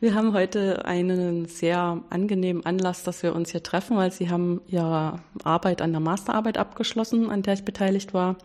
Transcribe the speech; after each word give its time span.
Wir 0.00 0.14
haben 0.14 0.32
heute 0.32 0.86
einen 0.86 1.44
sehr 1.44 2.02
angenehmen 2.08 2.64
Anlass, 2.64 3.04
dass 3.04 3.22
wir 3.22 3.34
uns 3.34 3.50
hier 3.50 3.62
treffen, 3.62 3.98
weil 3.98 4.10
Sie 4.10 4.30
haben 4.30 4.62
Ihre 4.66 5.20
Arbeit 5.44 5.82
an 5.82 5.92
der 5.92 6.00
Masterarbeit 6.00 6.56
abgeschlossen, 6.56 7.28
an 7.28 7.42
der 7.42 7.52
ich 7.52 7.66
beteiligt 7.66 8.14
war. 8.14 8.36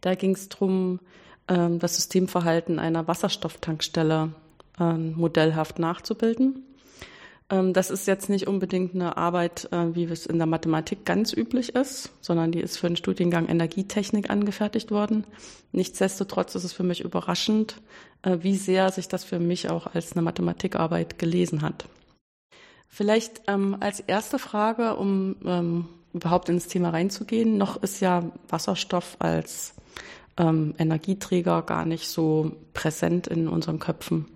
Da 0.00 0.14
ging 0.14 0.30
es 0.30 0.48
darum, 0.48 1.00
ähm, 1.46 1.78
das 1.78 1.96
Systemverhalten 1.96 2.78
einer 2.78 3.06
Wasserstofftankstelle 3.06 4.32
ähm, 4.80 5.12
modellhaft 5.14 5.78
nachzubilden. 5.78 6.64
Ähm, 7.50 7.72
das 7.72 7.90
ist 7.90 8.06
jetzt 8.06 8.28
nicht 8.28 8.46
unbedingt 8.46 8.94
eine 8.94 9.16
Arbeit, 9.16 9.68
äh, 9.72 9.94
wie 9.94 10.04
es 10.04 10.26
in 10.26 10.38
der 10.38 10.46
Mathematik 10.46 11.04
ganz 11.04 11.32
üblich 11.32 11.74
ist, 11.74 12.10
sondern 12.20 12.52
die 12.52 12.60
ist 12.60 12.78
für 12.78 12.86
den 12.86 12.96
Studiengang 12.96 13.48
Energietechnik 13.48 14.30
angefertigt 14.30 14.90
worden. 14.90 15.26
Nichtsdestotrotz 15.72 16.54
ist 16.54 16.64
es 16.64 16.72
für 16.72 16.84
mich 16.84 17.02
überraschend, 17.02 17.80
äh, 18.22 18.38
wie 18.40 18.56
sehr 18.56 18.90
sich 18.90 19.08
das 19.08 19.24
für 19.24 19.38
mich 19.38 19.70
auch 19.70 19.94
als 19.94 20.12
eine 20.12 20.22
Mathematikarbeit 20.22 21.18
gelesen 21.18 21.62
hat. 21.62 21.86
Vielleicht 22.88 23.42
ähm, 23.48 23.76
als 23.80 24.00
erste 24.00 24.38
Frage, 24.38 24.96
um 24.96 25.36
ähm, 25.44 25.88
überhaupt 26.12 26.48
ins 26.48 26.68
Thema 26.68 26.90
reinzugehen, 26.90 27.58
noch 27.58 27.82
ist 27.82 28.00
ja 28.00 28.30
Wasserstoff 28.48 29.16
als 29.18 29.74
ähm, 30.36 30.74
Energieträger 30.78 31.62
gar 31.62 31.84
nicht 31.84 32.08
so 32.08 32.52
präsent 32.72 33.26
in 33.26 33.48
unseren 33.48 33.80
Köpfen. 33.80 34.26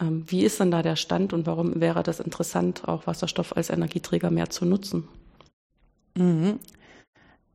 Ähm, 0.00 0.24
wie 0.26 0.44
ist 0.44 0.58
denn 0.60 0.70
da 0.70 0.82
der 0.82 0.96
Stand 0.96 1.32
und 1.32 1.46
warum 1.46 1.80
wäre 1.80 2.02
das 2.02 2.20
interessant, 2.20 2.88
auch 2.88 3.06
Wasserstoff 3.06 3.56
als 3.56 3.70
Energieträger 3.70 4.30
mehr 4.30 4.50
zu 4.50 4.64
nutzen? 4.64 5.08
Mhm. 6.16 6.58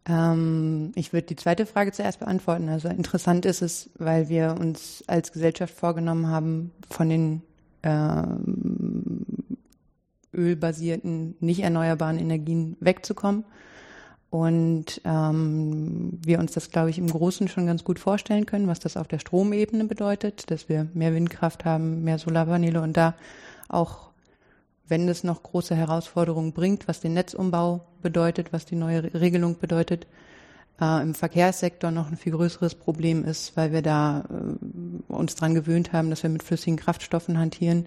Ähm, 0.08 0.92
ich 0.96 1.14
würde 1.14 1.28
die 1.28 1.36
zweite 1.36 1.66
Frage 1.66 1.92
zuerst 1.92 2.20
beantworten. 2.20 2.70
Also 2.70 2.90
interessant 2.90 3.46
ist 3.46 3.62
es, 3.62 3.90
weil 3.98 4.30
wir 4.30 4.56
uns 4.60 5.04
als 5.08 5.32
Gesellschaft 5.32 5.74
vorgenommen 5.74 6.28
haben, 6.28 6.72
von 6.90 7.10
den 7.10 7.42
ähm, 7.84 9.26
ölbasierten, 10.34 11.36
nicht 11.40 11.62
erneuerbaren 11.62 12.20
Energien 12.20 12.78
wegzukommen 12.80 13.46
und 14.36 15.00
ähm, 15.06 16.20
wir 16.22 16.40
uns 16.40 16.52
das, 16.52 16.70
glaube 16.70 16.90
ich, 16.90 16.98
im 16.98 17.08
Großen 17.08 17.48
schon 17.48 17.68
ganz 17.68 17.86
gut 17.86 18.00
vorstellen 18.00 18.46
können, 18.46 18.68
was 18.68 18.82
das 18.82 18.98
auf 18.98 19.08
der 19.08 19.20
Stromebene 19.20 19.86
bedeutet, 19.86 20.52
dass 20.52 20.68
wir 20.68 20.88
mehr 20.94 21.14
Windkraft 21.14 21.64
haben, 21.64 22.04
mehr 22.04 22.20
Solarpaneele 22.20 22.82
und 22.82 22.98
da 22.98 23.14
auch, 23.70 24.10
wenn 24.90 25.08
es 25.08 25.24
noch 25.24 25.42
große 25.42 25.74
Herausforderungen 25.74 26.52
bringt, 26.52 26.86
was 26.90 27.00
den 27.00 27.14
Netzumbau 27.14 27.86
bedeutet, 28.02 28.52
was 28.52 28.66
die 28.66 28.76
neue 28.76 29.14
Regelung 29.14 29.58
bedeutet, 29.58 30.06
äh, 30.82 31.02
im 31.02 31.16
Verkehrssektor 31.16 31.92
noch 31.92 32.12
ein 32.12 32.18
viel 32.18 32.34
größeres 32.34 32.76
Problem 32.76 33.24
ist, 33.24 33.56
weil 33.56 33.72
wir 33.72 33.84
da 33.84 34.26
äh, 34.30 35.14
uns 35.14 35.36
dran 35.36 35.56
gewöhnt 35.56 35.94
haben, 35.94 36.10
dass 36.10 36.24
wir 36.24 36.30
mit 36.30 36.44
flüssigen 36.44 36.76
Kraftstoffen 36.76 37.40
hantieren. 37.40 37.86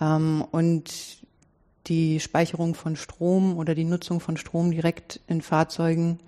Ähm, 0.00 0.44
und 0.52 1.23
die 1.86 2.20
Speicherung 2.20 2.74
von 2.74 2.96
Strom 2.96 3.56
oder 3.56 3.74
die 3.74 3.84
Nutzung 3.84 4.20
von 4.20 4.36
Strom 4.36 4.70
direkt 4.70 5.20
in 5.26 5.42
Fahrzeugen 5.42 6.18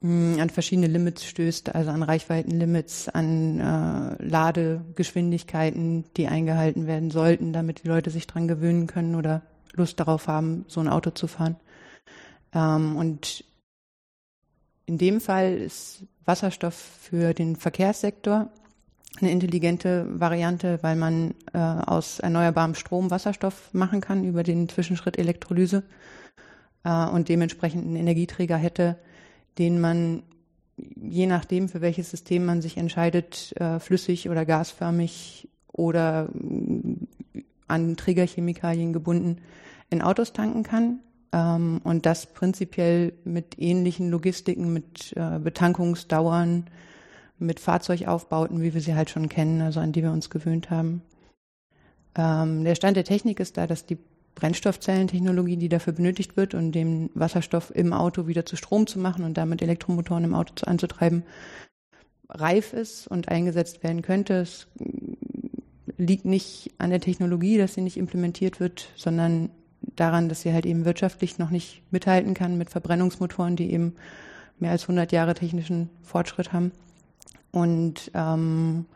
mh, 0.00 0.34
hm, 0.34 0.40
an 0.40 0.50
verschiedene 0.50 0.86
Limits 0.86 1.24
stößt, 1.24 1.74
also 1.74 1.90
an 1.90 2.02
Reichweitenlimits, 2.02 3.08
an 3.08 3.60
äh, 3.60 4.22
Ladegeschwindigkeiten, 4.22 6.04
die 6.16 6.28
eingehalten 6.28 6.86
werden 6.86 7.10
sollten, 7.10 7.52
damit 7.52 7.84
die 7.84 7.88
Leute 7.88 8.10
sich 8.10 8.26
dran 8.26 8.48
gewöhnen 8.48 8.86
können 8.86 9.14
oder 9.14 9.42
Lust 9.74 10.00
darauf 10.00 10.26
haben, 10.26 10.64
so 10.68 10.80
ein 10.80 10.88
Auto 10.88 11.10
zu 11.10 11.26
fahren. 11.26 11.56
Ähm, 12.52 12.96
und 12.96 13.44
in 14.86 14.98
dem 14.98 15.20
Fall 15.20 15.58
ist 15.58 16.04
Wasserstoff 16.24 16.74
für 16.74 17.34
den 17.34 17.56
Verkehrssektor 17.56 18.50
eine 19.20 19.30
intelligente 19.30 20.06
Variante, 20.20 20.78
weil 20.82 20.96
man 20.96 21.34
äh, 21.52 21.58
aus 21.58 22.20
erneuerbarem 22.20 22.74
Strom 22.74 23.10
Wasserstoff 23.10 23.72
machen 23.72 24.00
kann 24.00 24.24
über 24.24 24.42
den 24.42 24.68
Zwischenschritt 24.68 25.18
Elektrolyse 25.18 25.82
äh, 26.84 27.06
und 27.06 27.28
dementsprechend 27.28 27.84
einen 27.84 27.96
Energieträger 27.96 28.56
hätte, 28.56 28.96
den 29.58 29.80
man 29.80 30.22
je 30.96 31.26
nachdem, 31.26 31.68
für 31.68 31.80
welches 31.80 32.10
System 32.10 32.44
man 32.44 32.62
sich 32.62 32.76
entscheidet, 32.76 33.52
äh, 33.56 33.78
flüssig 33.78 34.28
oder 34.28 34.44
gasförmig 34.44 35.48
oder 35.72 36.28
äh, 37.34 37.42
an 37.66 37.96
Trägerchemikalien 37.96 38.92
gebunden, 38.92 39.38
in 39.90 40.02
Autos 40.02 40.32
tanken 40.32 40.62
kann. 40.62 41.00
Ähm, 41.32 41.80
und 41.84 42.06
das 42.06 42.26
prinzipiell 42.26 43.12
mit 43.24 43.58
ähnlichen 43.58 44.10
Logistiken, 44.10 44.72
mit 44.72 45.12
äh, 45.16 45.38
Betankungsdauern, 45.38 46.66
mit 47.38 47.60
Fahrzeugaufbauten, 47.60 48.62
wie 48.62 48.74
wir 48.74 48.80
sie 48.80 48.94
halt 48.94 49.10
schon 49.10 49.28
kennen, 49.28 49.60
also 49.60 49.80
an 49.80 49.92
die 49.92 50.02
wir 50.02 50.12
uns 50.12 50.30
gewöhnt 50.30 50.70
haben. 50.70 51.02
Ähm, 52.16 52.64
der 52.64 52.74
Stand 52.74 52.96
der 52.96 53.04
Technik 53.04 53.40
ist 53.40 53.56
da, 53.56 53.66
dass 53.66 53.86
die 53.86 53.98
Brennstoffzellentechnologie, 54.34 55.56
die 55.56 55.68
dafür 55.68 55.92
benötigt 55.92 56.36
wird, 56.36 56.54
um 56.54 56.70
den 56.70 57.10
Wasserstoff 57.14 57.74
im 57.74 57.92
Auto 57.92 58.26
wieder 58.26 58.46
zu 58.46 58.56
Strom 58.56 58.86
zu 58.86 58.98
machen 58.98 59.24
und 59.24 59.36
damit 59.36 59.62
Elektromotoren 59.62 60.24
im 60.24 60.34
Auto 60.34 60.64
anzutreiben, 60.66 61.24
reif 62.28 62.72
ist 62.72 63.08
und 63.08 63.28
eingesetzt 63.28 63.82
werden 63.82 64.02
könnte. 64.02 64.34
Es 64.34 64.68
liegt 65.96 66.24
nicht 66.24 66.72
an 66.78 66.90
der 66.90 67.00
Technologie, 67.00 67.58
dass 67.58 67.74
sie 67.74 67.80
nicht 67.80 67.96
implementiert 67.96 68.60
wird, 68.60 68.90
sondern 68.96 69.50
daran, 69.96 70.28
dass 70.28 70.42
sie 70.42 70.52
halt 70.52 70.66
eben 70.66 70.84
wirtschaftlich 70.84 71.38
noch 71.38 71.50
nicht 71.50 71.82
mithalten 71.90 72.34
kann 72.34 72.58
mit 72.58 72.70
Verbrennungsmotoren, 72.70 73.56
die 73.56 73.72
eben 73.72 73.94
mehr 74.58 74.70
als 74.70 74.82
100 74.82 75.10
Jahre 75.12 75.34
technischen 75.34 75.90
Fortschritt 76.02 76.52
haben. 76.52 76.72
Und 77.50 78.10
ähm, 78.14 78.86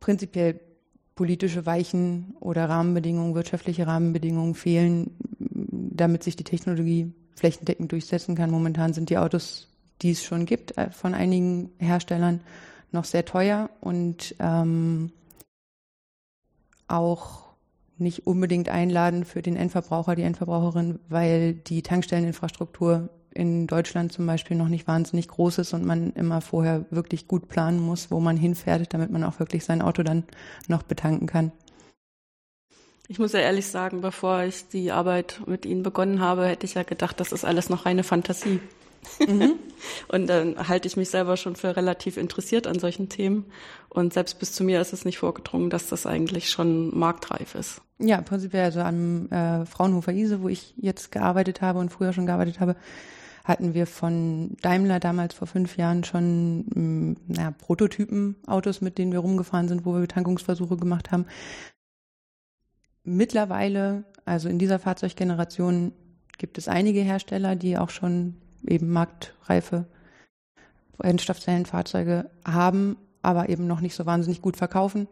prinzipiell 0.00 0.60
politische 1.14 1.66
Weichen 1.66 2.36
oder 2.40 2.68
Rahmenbedingungen, 2.68 3.34
wirtschaftliche 3.34 3.86
Rahmenbedingungen 3.86 4.54
fehlen, 4.54 5.16
damit 5.38 6.22
sich 6.22 6.36
die 6.36 6.44
Technologie 6.44 7.12
flächendeckend 7.34 7.90
durchsetzen 7.90 8.34
kann. 8.34 8.50
Momentan 8.50 8.92
sind 8.92 9.10
die 9.10 9.18
Autos, 9.18 9.68
die 10.02 10.10
es 10.10 10.22
schon 10.22 10.44
gibt, 10.46 10.76
äh, 10.76 10.90
von 10.90 11.14
einigen 11.14 11.70
Herstellern 11.78 12.40
noch 12.92 13.04
sehr 13.04 13.24
teuer 13.24 13.70
und 13.80 14.34
ähm, 14.38 15.10
auch 16.86 17.46
nicht 17.98 18.26
unbedingt 18.26 18.68
einladen 18.68 19.24
für 19.24 19.42
den 19.42 19.56
Endverbraucher, 19.56 20.16
die 20.16 20.22
Endverbraucherin, 20.22 21.00
weil 21.08 21.54
die 21.54 21.82
Tankstelleninfrastruktur 21.82 23.08
in 23.36 23.66
Deutschland 23.66 24.12
zum 24.12 24.26
Beispiel 24.26 24.56
noch 24.56 24.68
nicht 24.68 24.86
wahnsinnig 24.86 25.28
groß 25.28 25.58
ist 25.58 25.74
und 25.74 25.84
man 25.84 26.12
immer 26.12 26.40
vorher 26.40 26.86
wirklich 26.90 27.28
gut 27.28 27.48
planen 27.48 27.80
muss, 27.80 28.10
wo 28.10 28.20
man 28.20 28.36
hinfährt, 28.36 28.92
damit 28.94 29.10
man 29.10 29.24
auch 29.24 29.38
wirklich 29.38 29.64
sein 29.64 29.82
Auto 29.82 30.02
dann 30.02 30.24
noch 30.68 30.82
betanken 30.82 31.26
kann. 31.26 31.52
Ich 33.08 33.18
muss 33.18 33.32
ja 33.32 33.40
ehrlich 33.40 33.66
sagen, 33.68 34.00
bevor 34.00 34.42
ich 34.42 34.68
die 34.68 34.90
Arbeit 34.90 35.40
mit 35.46 35.64
Ihnen 35.64 35.82
begonnen 35.82 36.20
habe, 36.20 36.46
hätte 36.46 36.66
ich 36.66 36.74
ja 36.74 36.82
gedacht, 36.82 37.20
das 37.20 37.30
ist 37.30 37.44
alles 37.44 37.68
noch 37.68 37.86
reine 37.86 38.02
Fantasie. 38.02 38.60
Mhm. 39.20 39.54
und 40.08 40.26
dann 40.26 40.68
halte 40.68 40.88
ich 40.88 40.96
mich 40.96 41.10
selber 41.10 41.36
schon 41.36 41.54
für 41.54 41.76
relativ 41.76 42.16
interessiert 42.16 42.66
an 42.66 42.80
solchen 42.80 43.08
Themen. 43.08 43.44
Und 43.88 44.12
selbst 44.12 44.38
bis 44.38 44.52
zu 44.52 44.64
mir 44.64 44.80
ist 44.80 44.92
es 44.92 45.04
nicht 45.04 45.18
vorgedrungen, 45.18 45.70
dass 45.70 45.86
das 45.86 46.06
eigentlich 46.06 46.50
schon 46.50 46.98
marktreif 46.98 47.54
ist. 47.54 47.80
Ja, 47.98 48.20
prinzipiell 48.20 48.64
also 48.64 48.80
am 48.80 49.30
äh, 49.30 49.64
Fraunhofer 49.64 50.12
Ise, 50.12 50.42
wo 50.42 50.48
ich 50.48 50.74
jetzt 50.76 51.12
gearbeitet 51.12 51.62
habe 51.62 51.78
und 51.78 51.90
früher 51.90 52.12
schon 52.12 52.26
gearbeitet 52.26 52.60
habe, 52.60 52.76
hatten 53.46 53.74
wir 53.74 53.86
von 53.86 54.56
Daimler 54.60 54.98
damals 54.98 55.32
vor 55.32 55.46
fünf 55.46 55.76
Jahren 55.76 56.02
schon 56.02 56.64
mm, 56.66 57.16
naja, 57.28 57.52
Prototypen-Autos, 57.52 58.80
mit 58.80 58.98
denen 58.98 59.12
wir 59.12 59.20
rumgefahren 59.20 59.68
sind, 59.68 59.86
wo 59.86 59.94
wir 59.94 60.00
Betankungsversuche 60.00 60.76
gemacht 60.76 61.12
haben. 61.12 61.26
Mittlerweile, 63.04 64.02
also 64.24 64.48
in 64.48 64.58
dieser 64.58 64.80
Fahrzeuggeneration, 64.80 65.92
gibt 66.38 66.58
es 66.58 66.66
einige 66.66 67.00
Hersteller, 67.00 67.54
die 67.54 67.78
auch 67.78 67.90
schon 67.90 68.34
eben 68.66 68.90
marktreife 68.90 69.86
Brennstoffzellenfahrzeuge 70.98 72.28
haben, 72.44 72.96
aber 73.22 73.48
eben 73.48 73.68
noch 73.68 73.80
nicht 73.80 73.94
so 73.94 74.06
wahnsinnig 74.06 74.42
gut 74.42 74.56
verkaufen. 74.56 75.06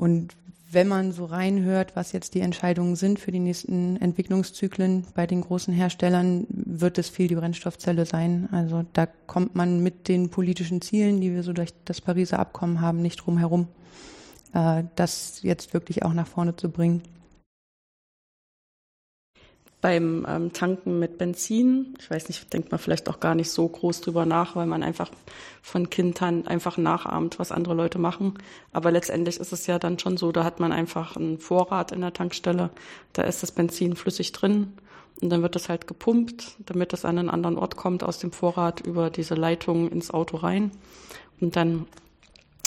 Und 0.00 0.34
wenn 0.72 0.88
man 0.88 1.12
so 1.12 1.26
reinhört, 1.26 1.94
was 1.94 2.12
jetzt 2.12 2.34
die 2.34 2.40
Entscheidungen 2.40 2.96
sind 2.96 3.20
für 3.20 3.32
die 3.32 3.38
nächsten 3.38 4.00
Entwicklungszyklen 4.00 5.04
bei 5.14 5.26
den 5.26 5.42
großen 5.42 5.74
Herstellern, 5.74 6.46
wird 6.48 6.96
es 6.96 7.10
viel 7.10 7.28
die 7.28 7.34
Brennstoffzelle 7.34 8.06
sein. 8.06 8.48
Also 8.50 8.86
da 8.94 9.04
kommt 9.26 9.56
man 9.56 9.82
mit 9.82 10.08
den 10.08 10.30
politischen 10.30 10.80
Zielen, 10.80 11.20
die 11.20 11.34
wir 11.34 11.42
so 11.42 11.52
durch 11.52 11.74
das 11.84 12.00
Pariser 12.00 12.38
Abkommen 12.38 12.80
haben, 12.80 13.02
nicht 13.02 13.16
drum 13.16 13.36
herum. 13.36 13.68
äh, 14.54 14.84
das 14.96 15.42
jetzt 15.42 15.74
wirklich 15.74 16.02
auch 16.02 16.14
nach 16.14 16.26
vorne 16.26 16.56
zu 16.56 16.70
bringen 16.70 17.02
beim 19.80 20.26
ähm, 20.28 20.52
Tanken 20.52 20.98
mit 20.98 21.16
Benzin, 21.16 21.94
ich 21.98 22.10
weiß 22.10 22.28
nicht, 22.28 22.52
denkt 22.52 22.70
man 22.70 22.78
vielleicht 22.78 23.08
auch 23.08 23.18
gar 23.18 23.34
nicht 23.34 23.50
so 23.50 23.66
groß 23.66 24.02
drüber 24.02 24.26
nach, 24.26 24.54
weil 24.54 24.66
man 24.66 24.82
einfach 24.82 25.10
von 25.62 25.88
Kindern 25.88 26.46
einfach 26.46 26.76
nachahmt, 26.76 27.38
was 27.38 27.50
andere 27.50 27.74
Leute 27.74 27.98
machen. 27.98 28.34
Aber 28.72 28.90
letztendlich 28.90 29.40
ist 29.40 29.52
es 29.52 29.66
ja 29.66 29.78
dann 29.78 29.98
schon 29.98 30.16
so, 30.16 30.32
da 30.32 30.44
hat 30.44 30.60
man 30.60 30.72
einfach 30.72 31.16
einen 31.16 31.38
Vorrat 31.38 31.92
in 31.92 32.02
der 32.02 32.12
Tankstelle, 32.12 32.70
da 33.14 33.22
ist 33.22 33.42
das 33.42 33.52
Benzin 33.52 33.96
flüssig 33.96 34.32
drin 34.32 34.74
und 35.20 35.30
dann 35.30 35.42
wird 35.42 35.54
das 35.54 35.68
halt 35.68 35.86
gepumpt, 35.86 36.56
damit 36.66 36.92
es 36.92 37.04
an 37.04 37.18
einen 37.18 37.30
anderen 37.30 37.58
Ort 37.58 37.76
kommt 37.76 38.02
aus 38.02 38.18
dem 38.18 38.32
Vorrat 38.32 38.80
über 38.80 39.10
diese 39.10 39.34
Leitung 39.34 39.90
ins 39.90 40.10
Auto 40.10 40.38
rein. 40.38 40.70
Und 41.40 41.56
dann 41.56 41.86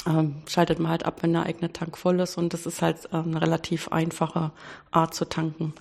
ähm, 0.06 0.36
schaltet 0.48 0.80
man 0.80 0.92
halt 0.92 1.06
ab, 1.06 1.18
wenn 1.22 1.34
der 1.34 1.44
eigene 1.44 1.74
Tank 1.74 1.98
voll 1.98 2.20
ist. 2.20 2.38
Und 2.38 2.54
das 2.54 2.66
ist 2.66 2.82
halt 2.82 3.10
ähm, 3.12 3.26
eine 3.28 3.42
relativ 3.42 3.88
einfache 3.90 4.52
Art 4.92 5.16
zu 5.16 5.26
tanken. 5.26 5.74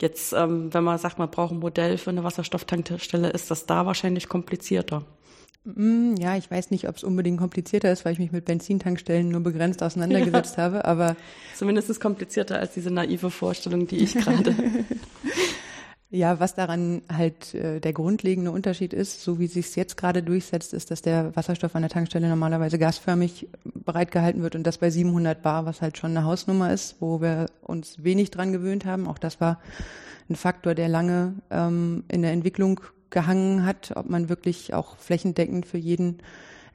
Jetzt, 0.00 0.32
ähm, 0.32 0.72
wenn 0.72 0.84
man 0.84 0.98
sagt, 0.98 1.18
man 1.18 1.30
braucht 1.30 1.52
ein 1.52 1.58
Modell 1.58 1.98
für 1.98 2.10
eine 2.10 2.24
Wasserstofftankstelle, 2.24 3.30
ist 3.30 3.50
das 3.50 3.66
da 3.66 3.84
wahrscheinlich 3.84 4.28
komplizierter. 4.28 5.04
Mm, 5.64 6.14
ja, 6.18 6.36
ich 6.36 6.50
weiß 6.50 6.70
nicht, 6.70 6.88
ob 6.88 6.96
es 6.96 7.04
unbedingt 7.04 7.38
komplizierter 7.38 7.92
ist, 7.92 8.06
weil 8.06 8.14
ich 8.14 8.18
mich 8.18 8.32
mit 8.32 8.46
Benzintankstellen 8.46 9.28
nur 9.28 9.42
begrenzt 9.42 9.82
auseinandergesetzt 9.82 10.56
ja. 10.56 10.62
habe, 10.64 10.84
aber. 10.86 11.16
Zumindest 11.54 11.90
ist 11.90 11.96
es 11.96 12.00
komplizierter 12.00 12.58
als 12.58 12.72
diese 12.72 12.90
naive 12.90 13.30
Vorstellung, 13.30 13.86
die 13.86 13.98
ich 13.98 14.14
gerade 14.14 14.54
Ja, 16.12 16.40
was 16.40 16.56
daran 16.56 17.02
halt 17.12 17.54
äh, 17.54 17.78
der 17.78 17.92
grundlegende 17.92 18.50
Unterschied 18.50 18.92
ist, 18.92 19.22
so 19.22 19.38
wie 19.38 19.46
sich 19.46 19.66
es 19.66 19.76
jetzt 19.76 19.96
gerade 19.96 20.24
durchsetzt, 20.24 20.74
ist, 20.74 20.90
dass 20.90 21.02
der 21.02 21.36
Wasserstoff 21.36 21.76
an 21.76 21.82
der 21.82 21.90
Tankstelle 21.90 22.28
normalerweise 22.28 22.80
gasförmig 22.80 23.48
bereitgehalten 23.62 24.42
wird 24.42 24.56
und 24.56 24.66
das 24.66 24.78
bei 24.78 24.90
700 24.90 25.40
Bar, 25.40 25.66
was 25.66 25.80
halt 25.80 25.98
schon 25.98 26.10
eine 26.10 26.26
Hausnummer 26.26 26.72
ist, 26.72 26.96
wo 26.98 27.20
wir 27.20 27.46
uns 27.62 28.02
wenig 28.02 28.32
dran 28.32 28.52
gewöhnt 28.52 28.86
haben. 28.86 29.06
Auch 29.06 29.18
das 29.18 29.40
war 29.40 29.60
ein 30.28 30.34
Faktor, 30.34 30.74
der 30.74 30.88
lange 30.88 31.34
ähm, 31.48 32.02
in 32.08 32.22
der 32.22 32.32
Entwicklung 32.32 32.80
gehangen 33.10 33.64
hat, 33.64 33.92
ob 33.94 34.10
man 34.10 34.28
wirklich 34.28 34.74
auch 34.74 34.96
flächendeckend 34.96 35.64
für 35.64 35.78
jeden 35.78 36.18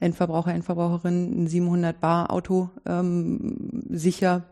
Endverbraucher, 0.00 0.54
Endverbraucherin 0.54 1.42
ein 1.44 1.46
700 1.46 2.00
Bar 2.00 2.30
Auto 2.30 2.70
ähm, 2.86 3.84
sicher 3.90 4.44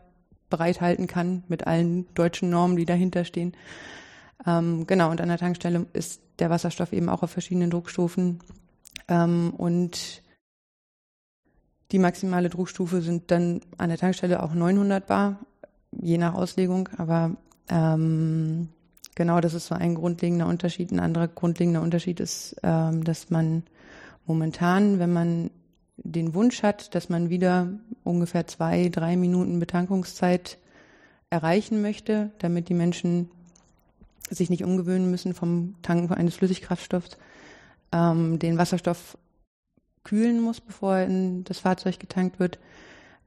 bereithalten 0.51 1.07
kann 1.07 1.43
mit 1.47 1.65
allen 1.65 2.05
deutschen 2.13 2.51
Normen, 2.51 2.77
die 2.77 2.85
dahinter 2.85 3.25
stehen. 3.25 3.53
Ähm, 4.45 4.85
genau, 4.87 5.11
und 5.11 5.21
an 5.21 5.29
der 5.29 5.37
Tankstelle 5.37 5.85
ist 5.93 6.21
der 6.39 6.49
Wasserstoff 6.49 6.93
eben 6.93 7.09
auch 7.09 7.23
auf 7.23 7.31
verschiedenen 7.31 7.69
Druckstufen. 7.69 8.39
Ähm, 9.07 9.53
und 9.57 10.21
die 11.91 11.99
maximale 11.99 12.49
Druckstufe 12.49 13.01
sind 13.01 13.31
dann 13.31 13.61
an 13.77 13.89
der 13.89 13.97
Tankstelle 13.97 14.41
auch 14.41 14.53
900 14.53 15.05
Bar, 15.05 15.39
je 15.91 16.17
nach 16.17 16.33
Auslegung. 16.33 16.89
Aber 16.97 17.35
ähm, 17.69 18.69
genau, 19.15 19.39
das 19.39 19.53
ist 19.53 19.67
so 19.67 19.75
ein 19.75 19.95
grundlegender 19.95 20.47
Unterschied. 20.47 20.91
Ein 20.91 20.99
anderer 20.99 21.27
grundlegender 21.27 21.81
Unterschied 21.81 22.19
ist, 22.19 22.55
ähm, 22.63 23.03
dass 23.03 23.29
man 23.29 23.63
momentan, 24.25 24.99
wenn 24.99 25.13
man 25.13 25.51
den 25.97 26.33
Wunsch 26.33 26.63
hat, 26.63 26.93
dass 26.95 27.09
man 27.09 27.29
wieder 27.29 27.69
ungefähr 28.03 28.47
zwei, 28.47 28.89
drei 28.89 29.15
Minuten 29.15 29.59
Betankungszeit 29.59 30.57
erreichen 31.29 31.81
möchte, 31.81 32.31
damit 32.39 32.69
die 32.69 32.73
Menschen 32.73 33.29
sich 34.29 34.49
nicht 34.49 34.63
umgewöhnen 34.63 35.11
müssen 35.11 35.33
vom 35.33 35.75
Tanken 35.81 36.13
eines 36.13 36.35
Flüssigkraftstoffs, 36.35 37.17
ähm, 37.91 38.39
den 38.39 38.57
Wasserstoff 38.57 39.17
kühlen 40.03 40.41
muss, 40.41 40.61
bevor 40.61 40.97
er 40.97 41.05
in 41.05 41.43
das 41.43 41.59
Fahrzeug 41.59 41.99
getankt 41.99 42.39
wird, 42.39 42.59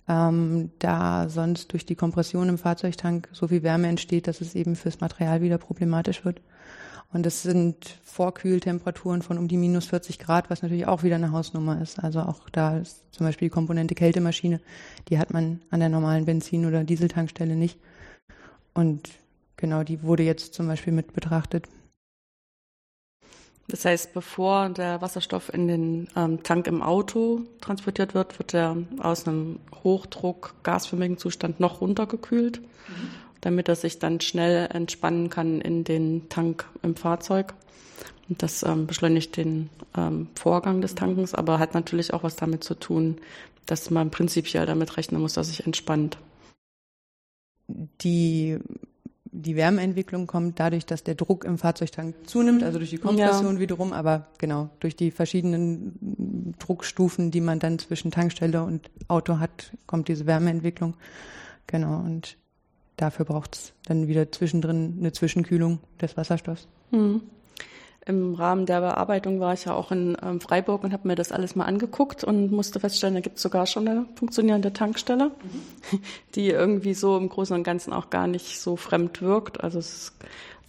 ähm, 0.09 0.71
da 0.79 1.29
sonst 1.29 1.73
durch 1.73 1.85
die 1.85 1.97
Kompression 1.97 2.49
im 2.49 2.59
Fahrzeugtank 2.59 3.29
so 3.33 3.49
viel 3.49 3.63
Wärme 3.63 3.89
entsteht, 3.89 4.27
dass 4.27 4.41
es 4.41 4.55
eben 4.55 4.75
fürs 4.75 5.01
Material 5.01 5.43
wieder 5.43 5.59
problematisch 5.59 6.25
wird. 6.25 6.41
Und 7.11 7.25
das 7.25 7.43
sind 7.43 7.99
Vorkühltemperaturen 8.05 9.23
von 9.23 9.39
um 9.39 9.49
die 9.49 9.57
minus 9.57 9.87
40 9.87 10.19
Grad, 10.19 10.51
was 10.51 10.63
natürlich 10.63 10.87
auch 10.87 11.03
wieder 11.03 11.15
eine 11.15 11.33
Hausnummer 11.33 11.81
ist. 11.81 12.03
Also 12.03 12.21
auch 12.21 12.51
da 12.51 12.79
ist 12.79 13.03
zum 13.13 13.27
Beispiel 13.27 13.49
die 13.49 13.55
Komponente 13.55 13.95
Kältemaschine, 13.95 14.61
die 15.09 15.19
hat 15.19 15.33
man 15.33 15.61
an 15.71 15.81
der 15.81 15.89
normalen 15.89 16.27
Benzin- 16.27 16.67
oder 16.67 16.85
Dieseltankstelle 16.85 17.57
nicht. 17.57 17.79
Und 18.75 19.09
genau, 19.59 19.83
die 19.83 20.03
wurde 20.03 20.23
jetzt 20.23 20.55
zum 20.55 20.67
Beispiel 20.67 20.95
mit 20.95 21.13
betrachtet. 21.13 21.69
Das 23.71 23.85
heißt, 23.85 24.15
bevor 24.15 24.71
der 24.71 25.03
Wasserstoff 25.03 25.53
in 25.53 25.69
den 25.69 26.09
ähm, 26.17 26.43
Tank 26.43 26.67
im 26.67 26.83
Auto 26.83 27.43
transportiert 27.61 28.15
wird, 28.15 28.39
wird 28.39 28.55
er 28.55 28.79
aus 28.99 29.29
einem 29.29 29.61
Hochdruck 29.85 30.55
gasförmigen 30.63 31.19
Zustand 31.19 31.61
noch 31.61 31.83
runtergekühlt, 31.83 32.63
mhm. 32.63 33.11
damit 33.43 33.69
er 33.69 33.77
sich 33.77 33.99
dann 33.99 34.23
schnell 34.23 34.69
entspannen 34.73 35.29
kann 35.29 35.61
in 35.61 35.85
den 35.85 36.31
Tank 36.31 36.65
im 36.83 36.97
Fahrzeug. 36.97 37.53
Und 38.31 38.43
das 38.43 38.63
ähm, 38.63 38.87
beschleunigt 38.87 39.37
den 39.37 39.69
ähm, 39.95 40.29
Vorgang 40.35 40.81
des 40.81 40.95
Tankens, 40.95 41.35
aber 41.35 41.59
hat 41.59 41.75
natürlich 41.75 42.15
auch 42.15 42.23
was 42.23 42.37
damit 42.37 42.65
zu 42.65 42.75
tun, 42.75 43.19
dass 43.67 43.91
man 43.91 44.11
prinzipiell 44.11 44.65
damit 44.65 44.97
rechnen 44.97 45.21
muss, 45.21 45.35
dass 45.35 45.49
sich 45.49 45.67
entspannt. 45.67 46.17
Die 47.69 48.59
die 49.41 49.57
Wärmeentwicklung 49.57 50.27
kommt 50.27 50.59
dadurch, 50.59 50.85
dass 50.85 51.05
der 51.05 51.15
Druck 51.15 51.45
im 51.45 51.59
Fahrzeugtank 51.59 52.15
zunimmt, 52.27 52.63
also 52.63 52.79
durch 52.79 52.91
die 52.91 52.99
Kompression 52.99 53.55
ja. 53.55 53.61
wiederum, 53.61 53.93
aber 53.93 54.27
genau, 54.39 54.71
durch 54.81 54.97
die 54.97 55.11
verschiedenen 55.11 56.55
Druckstufen, 56.59 57.31
die 57.31 57.41
man 57.41 57.59
dann 57.59 57.79
zwischen 57.79 58.11
Tankstelle 58.11 58.63
und 58.63 58.91
Auto 59.07 59.39
hat, 59.39 59.73
kommt 59.87 60.09
diese 60.09 60.27
Wärmeentwicklung. 60.27 60.95
Genau, 61.67 61.99
und 62.01 62.37
dafür 62.97 63.25
braucht 63.25 63.55
es 63.55 63.73
dann 63.87 64.09
wieder 64.09 64.33
zwischendrin 64.33 64.97
eine 64.99 65.13
Zwischenkühlung 65.13 65.79
des 66.01 66.17
Wasserstoffs. 66.17 66.67
Mhm 66.91 67.23
im 68.07 68.35
Rahmen 68.35 68.65
der 68.65 68.81
Bearbeitung 68.81 69.39
war 69.39 69.53
ich 69.53 69.67
ja 69.67 69.75
auch 69.75 69.93
in 69.93 70.17
ähm, 70.23 70.41
Freiburg 70.41 70.83
und 70.83 70.93
habe 70.93 71.07
mir 71.07 71.15
das 71.15 71.31
alles 71.31 71.57
mal 71.57 71.67
angeguckt 71.67 72.25
und 72.25 72.51
musste 72.51 72.81
feststellen, 72.81 73.15
da 73.15 73.21
gibt 73.21 73.37
es 73.37 73.43
sogar 73.43 73.67
schon 73.67 73.87
eine 73.87 74.07
funktionierende 74.15 74.73
Tankstelle, 74.73 75.27
mhm. 75.27 76.01
die 76.35 76.49
irgendwie 76.49 76.95
so 76.95 77.17
im 77.17 77.29
Großen 77.29 77.55
und 77.55 77.65
Ganzen 77.65 77.93
auch 77.93 78.09
gar 78.11 78.27
nicht 78.27 78.61
so 78.61 78.77
fremd 78.77 79.21
wirkt. 79.21 79.63
Also 79.63 79.79
es 79.79 79.89
ist 79.89 80.13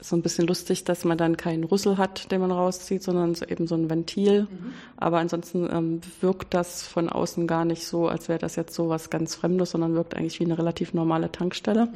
so 0.02 0.16
ein 0.16 0.22
bisschen 0.22 0.48
lustig, 0.48 0.86
dass 0.86 1.04
man 1.04 1.18
dann 1.18 1.38
keinen 1.38 1.66
Rüssel 1.66 1.98
hat, 1.98 2.32
den 2.32 2.42
man 2.42 2.52
rauszieht, 2.52 3.04
sondern 3.04 3.36
so 3.36 3.46
eben 3.46 3.68
so 3.68 3.76
ein 3.76 3.90
Ventil. 3.90 4.44
Mhm. 4.44 4.74
Aber 4.98 5.20
ansonsten 5.20 5.70
ähm, 5.72 6.02
wirkt 6.22 6.54
das 6.54 6.84
von 6.84 7.10
außen 7.10 7.48
gar 7.48 7.66
nicht 7.66 7.86
so, 7.86 8.08
als 8.08 8.30
wäre 8.30 8.40
das 8.40 8.56
jetzt 8.56 8.74
so 8.74 8.90
was 8.90 9.10
ganz 9.10 9.36
Fremdes, 9.36 9.72
sondern 9.72 9.96
wirkt 9.96 10.16
eigentlich 10.16 10.40
wie 10.40 10.46
eine 10.46 10.58
relativ 10.58 10.94
normale 10.94 11.32
Tankstelle. 11.32 11.88
Mhm. 11.88 11.92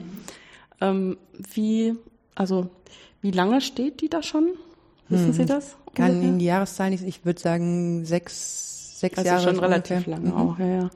Ähm, 0.82 1.18
wie, 1.54 1.96
also 2.36 2.70
wie 3.22 3.32
lange 3.32 3.62
steht 3.62 4.02
die 4.02 4.10
da 4.10 4.22
schon? 4.22 4.50
Wissen 5.10 5.28
hm. 5.28 5.34
Sie 5.34 5.46
das? 5.46 5.76
Kann 5.94 6.12
ungefähr? 6.12 6.30
Ihnen 6.30 6.40
die 6.40 6.46
Jahreszahl 6.46 6.90
nicht, 6.90 7.04
ich 7.04 7.26
würde 7.26 7.40
sagen 7.40 8.06
sechs, 8.06 9.00
sechs 9.00 9.18
also 9.18 9.30
Jahre. 9.30 9.44
schon 9.44 9.60
relativ 9.60 10.06
lange 10.08 10.30
mhm. 10.30 10.34
auch, 10.34 10.60
ja, 10.60 10.68
ja. 10.68 10.90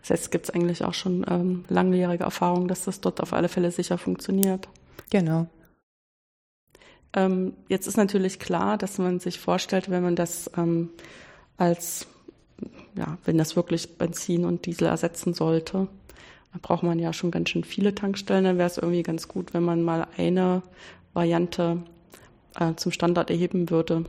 Das 0.00 0.10
heißt, 0.10 0.22
es 0.24 0.30
gibt 0.30 0.54
eigentlich 0.54 0.84
auch 0.84 0.94
schon 0.94 1.24
ähm, 1.28 1.64
langjährige 1.68 2.24
Erfahrung, 2.24 2.68
dass 2.68 2.84
das 2.84 3.00
dort 3.00 3.20
auf 3.20 3.32
alle 3.32 3.48
Fälle 3.48 3.70
sicher 3.70 3.98
funktioniert. 3.98 4.68
Genau. 5.10 5.46
Ähm, 7.12 7.54
jetzt 7.68 7.86
ist 7.86 7.96
natürlich 7.96 8.38
klar, 8.38 8.76
dass 8.76 8.98
man 8.98 9.20
sich 9.20 9.40
vorstellt, 9.40 9.90
wenn 9.90 10.02
man 10.02 10.16
das 10.16 10.50
ähm, 10.56 10.90
als, 11.56 12.06
ja, 12.94 13.18
wenn 13.24 13.38
das 13.38 13.56
wirklich 13.56 13.96
Benzin 13.96 14.44
und 14.44 14.66
Diesel 14.66 14.86
ersetzen 14.86 15.32
sollte, 15.34 15.88
dann 16.52 16.60
braucht 16.60 16.82
man 16.82 16.98
ja 16.98 17.12
schon 17.12 17.30
ganz 17.30 17.48
schön 17.48 17.64
viele 17.64 17.94
Tankstellen. 17.94 18.44
Dann 18.44 18.58
wäre 18.58 18.68
es 18.68 18.78
irgendwie 18.78 19.02
ganz 19.02 19.28
gut, 19.28 19.54
wenn 19.54 19.62
man 19.62 19.82
mal 19.82 20.06
eine 20.16 20.62
Variante 21.14 21.82
äh, 22.58 22.74
zum 22.76 22.92
Standard 22.92 23.30
erheben 23.30 23.70
würde, 23.70 24.04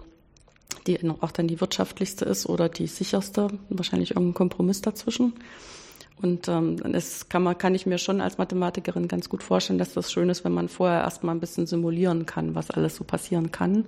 die 0.86 1.00
auch 1.22 1.32
dann 1.32 1.48
die 1.48 1.60
wirtschaftlichste 1.60 2.26
ist 2.26 2.48
oder 2.48 2.70
die 2.70 2.88
sicherste, 2.88 3.50
wahrscheinlich 3.70 4.12
irgendein 4.12 4.34
Kompromiss 4.34 4.82
dazwischen. 4.82 5.34
Und 6.20 6.48
ähm, 6.48 6.78
es 6.94 7.30
kann, 7.30 7.44
man, 7.44 7.58
kann 7.58 7.76
ich 7.76 7.86
mir 7.86 8.00
schon 8.00 8.22
als 8.22 8.40
Mathematikerin 8.40 9.08
ganz 9.08 9.30
gut 9.30 9.44
vorstellen, 9.44 9.78
dass 9.78 9.94
das 9.94 10.12
schön 10.12 10.30
ist, 10.30 10.44
wenn 10.44 10.54
man 10.54 10.68
vorher 10.68 11.02
erstmal 11.02 11.36
ein 11.36 11.40
bisschen 11.40 11.68
simulieren 11.68 12.26
kann, 12.26 12.56
was 12.56 12.72
alles 12.72 12.96
so 12.96 13.04
passieren 13.04 13.52
kann 13.52 13.86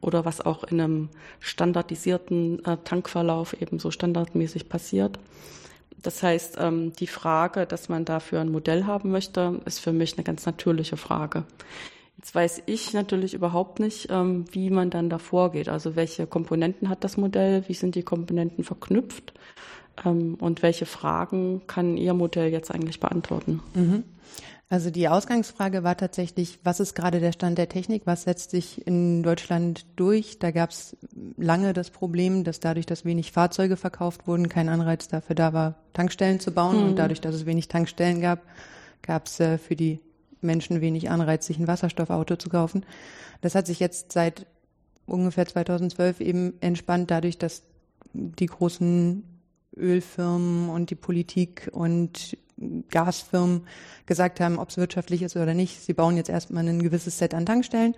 oder 0.00 0.26
was 0.26 0.42
auch 0.42 0.64
in 0.64 0.80
einem 0.80 1.08
standardisierten 1.40 2.62
äh, 2.66 2.76
Tankverlauf 2.84 3.54
eben 3.60 3.78
so 3.78 3.90
standardmäßig 3.90 4.68
passiert. 4.68 5.18
Das 6.02 6.22
heißt, 6.22 6.56
ähm, 6.58 6.92
die 6.98 7.06
Frage, 7.06 7.64
dass 7.64 7.88
man 7.88 8.04
dafür 8.04 8.40
ein 8.40 8.50
Modell 8.50 8.84
haben 8.84 9.10
möchte, 9.10 9.60
ist 9.64 9.78
für 9.78 9.92
mich 9.92 10.14
eine 10.14 10.24
ganz 10.24 10.44
natürliche 10.44 10.98
Frage. 10.98 11.44
Jetzt 12.22 12.36
weiß 12.36 12.62
ich 12.66 12.92
natürlich 12.92 13.34
überhaupt 13.34 13.80
nicht, 13.80 14.06
ähm, 14.08 14.44
wie 14.52 14.70
man 14.70 14.90
dann 14.90 15.10
da 15.10 15.18
vorgeht. 15.18 15.68
Also 15.68 15.96
welche 15.96 16.28
Komponenten 16.28 16.88
hat 16.88 17.02
das 17.02 17.16
Modell, 17.16 17.64
wie 17.66 17.74
sind 17.74 17.96
die 17.96 18.04
Komponenten 18.04 18.62
verknüpft 18.62 19.34
ähm, 20.06 20.36
und 20.36 20.62
welche 20.62 20.86
Fragen 20.86 21.62
kann 21.66 21.96
Ihr 21.96 22.14
Modell 22.14 22.52
jetzt 22.52 22.70
eigentlich 22.70 23.00
beantworten? 23.00 23.60
Mhm. 23.74 24.04
Also 24.68 24.90
die 24.90 25.08
Ausgangsfrage 25.08 25.82
war 25.82 25.96
tatsächlich, 25.96 26.60
was 26.62 26.78
ist 26.78 26.94
gerade 26.94 27.18
der 27.18 27.32
Stand 27.32 27.58
der 27.58 27.68
Technik? 27.68 28.02
Was 28.04 28.22
setzt 28.22 28.52
sich 28.52 28.86
in 28.86 29.24
Deutschland 29.24 29.84
durch? 29.96 30.38
Da 30.38 30.52
gab 30.52 30.70
es 30.70 30.96
lange 31.36 31.72
das 31.72 31.90
Problem, 31.90 32.44
dass 32.44 32.60
dadurch, 32.60 32.86
dass 32.86 33.04
wenig 33.04 33.32
Fahrzeuge 33.32 33.76
verkauft 33.76 34.28
wurden, 34.28 34.48
kein 34.48 34.68
Anreiz 34.68 35.08
dafür 35.08 35.34
da 35.34 35.52
war, 35.52 35.74
Tankstellen 35.92 36.38
zu 36.38 36.52
bauen. 36.52 36.76
Mhm. 36.76 36.88
Und 36.90 36.96
dadurch, 37.00 37.20
dass 37.20 37.34
es 37.34 37.46
wenig 37.46 37.66
Tankstellen 37.66 38.20
gab, 38.20 38.42
gab 39.02 39.26
es 39.26 39.40
äh, 39.40 39.58
für 39.58 39.74
die 39.74 39.98
Menschen 40.42 40.80
wenig 40.80 41.10
Anreiz, 41.10 41.46
sich 41.46 41.58
ein 41.58 41.68
Wasserstoffauto 41.68 42.36
zu 42.36 42.48
kaufen. 42.48 42.84
Das 43.40 43.54
hat 43.54 43.66
sich 43.66 43.80
jetzt 43.80 44.12
seit 44.12 44.46
ungefähr 45.06 45.46
2012 45.46 46.20
eben 46.20 46.54
entspannt, 46.60 47.10
dadurch, 47.10 47.38
dass 47.38 47.62
die 48.12 48.46
großen 48.46 49.24
Ölfirmen 49.76 50.68
und 50.68 50.90
die 50.90 50.94
Politik 50.94 51.70
und 51.72 52.36
Gasfirmen 52.90 53.66
gesagt 54.06 54.40
haben, 54.40 54.58
ob 54.58 54.70
es 54.70 54.76
wirtschaftlich 54.76 55.22
ist 55.22 55.36
oder 55.36 55.54
nicht. 55.54 55.80
Sie 55.80 55.94
bauen 55.94 56.16
jetzt 56.16 56.30
erstmal 56.30 56.66
ein 56.68 56.82
gewisses 56.82 57.18
Set 57.18 57.34
an 57.34 57.46
Tankstellen. 57.46 57.94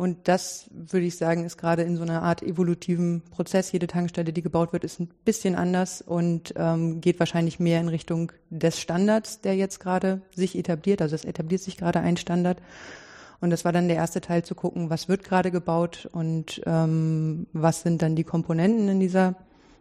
Und 0.00 0.28
das, 0.28 0.70
würde 0.72 1.04
ich 1.04 1.18
sagen, 1.18 1.44
ist 1.44 1.58
gerade 1.58 1.82
in 1.82 1.94
so 1.98 2.04
einer 2.04 2.22
Art 2.22 2.42
evolutiven 2.42 3.20
Prozess. 3.30 3.70
Jede 3.70 3.86
Tankstelle, 3.86 4.32
die 4.32 4.40
gebaut 4.40 4.72
wird, 4.72 4.82
ist 4.82 4.98
ein 4.98 5.10
bisschen 5.26 5.54
anders 5.54 6.00
und 6.00 6.54
ähm, 6.56 7.02
geht 7.02 7.18
wahrscheinlich 7.18 7.60
mehr 7.60 7.82
in 7.82 7.88
Richtung 7.88 8.32
des 8.48 8.80
Standards, 8.80 9.42
der 9.42 9.56
jetzt 9.56 9.78
gerade 9.78 10.22
sich 10.34 10.56
etabliert. 10.56 11.02
Also 11.02 11.16
es 11.16 11.26
etabliert 11.26 11.60
sich 11.60 11.76
gerade 11.76 12.00
ein 12.00 12.16
Standard. 12.16 12.62
Und 13.42 13.50
das 13.50 13.66
war 13.66 13.72
dann 13.72 13.88
der 13.88 13.98
erste 13.98 14.22
Teil 14.22 14.42
zu 14.42 14.54
gucken, 14.54 14.88
was 14.88 15.10
wird 15.10 15.22
gerade 15.22 15.50
gebaut 15.50 16.08
und 16.10 16.62
ähm, 16.64 17.46
was 17.52 17.82
sind 17.82 18.00
dann 18.00 18.16
die 18.16 18.24
Komponenten 18.24 18.88
in 18.88 19.00
dieser 19.00 19.36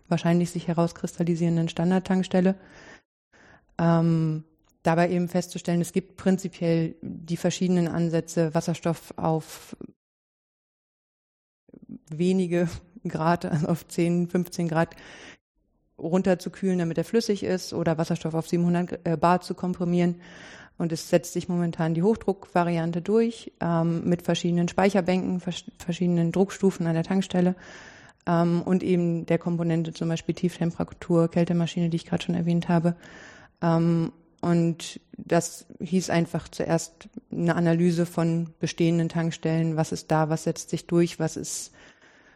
wahrscheinlich 0.09 0.51
sich 0.51 0.67
herauskristallisierenden 0.67 1.69
Standardtankstelle. 1.69 2.55
Ähm, 3.77 4.43
dabei 4.83 5.11
eben 5.11 5.29
festzustellen, 5.29 5.79
es 5.79 5.93
gibt 5.93 6.17
prinzipiell 6.17 6.95
die 7.01 7.37
verschiedenen 7.37 7.87
Ansätze, 7.87 8.53
Wasserstoff 8.53 9.13
auf 9.15 9.77
wenige 12.09 12.67
Grad, 13.07 13.45
also 13.45 13.67
auf 13.67 13.87
10, 13.87 14.27
15 14.27 14.67
Grad 14.67 14.95
runterzukühlen, 15.97 16.79
damit 16.79 16.97
er 16.97 17.03
flüssig 17.03 17.43
ist, 17.43 17.73
oder 17.73 17.97
Wasserstoff 17.97 18.33
auf 18.33 18.47
700 18.47 18.99
äh, 19.05 19.17
Bar 19.17 19.41
zu 19.41 19.53
komprimieren. 19.53 20.15
Und 20.77 20.93
es 20.93 21.09
setzt 21.09 21.33
sich 21.33 21.49
momentan 21.49 21.93
die 21.93 22.03
Hochdruckvariante 22.03 23.01
durch 23.01 23.51
ähm, 23.59 24.05
mit 24.05 24.21
verschiedenen 24.21 24.69
Speicherbänken, 24.69 25.41
vers 25.41 25.65
verschiedenen 25.77 26.31
Druckstufen 26.31 26.87
an 26.87 26.93
der 26.93 27.03
Tankstelle 27.03 27.55
ähm, 28.25 28.61
und 28.61 28.81
eben 28.81 29.25
der 29.25 29.39
Komponente 29.39 29.93
zum 29.93 30.07
Beispiel 30.07 30.35
Tieftemperatur, 30.35 31.29
Kältemaschine, 31.29 31.89
die 31.89 31.97
ich 31.97 32.05
gerade 32.05 32.23
schon 32.23 32.35
erwähnt 32.35 32.69
habe. 32.69 32.95
Ähm, 33.61 34.13
und 34.41 35.01
das 35.17 35.65
hieß 35.81 36.09
einfach 36.09 36.47
zuerst 36.47 37.09
eine 37.29 37.55
Analyse 37.55 38.05
von 38.05 38.53
bestehenden 38.61 39.09
Tankstellen. 39.09 39.75
Was 39.75 39.91
ist 39.91 40.09
da? 40.11 40.29
Was 40.29 40.45
setzt 40.45 40.69
sich 40.69 40.87
durch? 40.87 41.19
Was 41.19 41.35
ist 41.35 41.71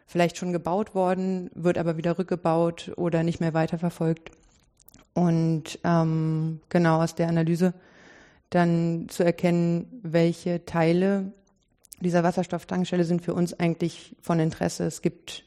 vielleicht 0.06 0.38
schon 0.38 0.54
gebaut 0.54 0.96
worden, 0.96 1.50
wird 1.54 1.78
aber 1.78 1.98
wieder 1.98 2.18
rückgebaut 2.18 2.92
oder 2.96 3.24
nicht 3.24 3.40
mehr 3.40 3.54
weiterverfolgt? 3.54 4.32
Und 5.14 5.80
ähm, 5.84 6.60
genau 6.70 7.02
aus 7.02 7.16
der 7.16 7.28
Analyse 7.28 7.74
dann 8.50 9.08
zu 9.10 9.24
erkennen, 9.24 10.00
welche 10.04 10.66
Teile 10.66 11.32
dieser 12.00 12.24
Wasserstofftankstelle 12.24 13.04
sind 13.04 13.24
für 13.24 13.34
uns 13.34 13.54
eigentlich 13.60 14.16
von 14.22 14.40
Interesse. 14.40 14.86
Es 14.86 15.02
gibt 15.02 15.46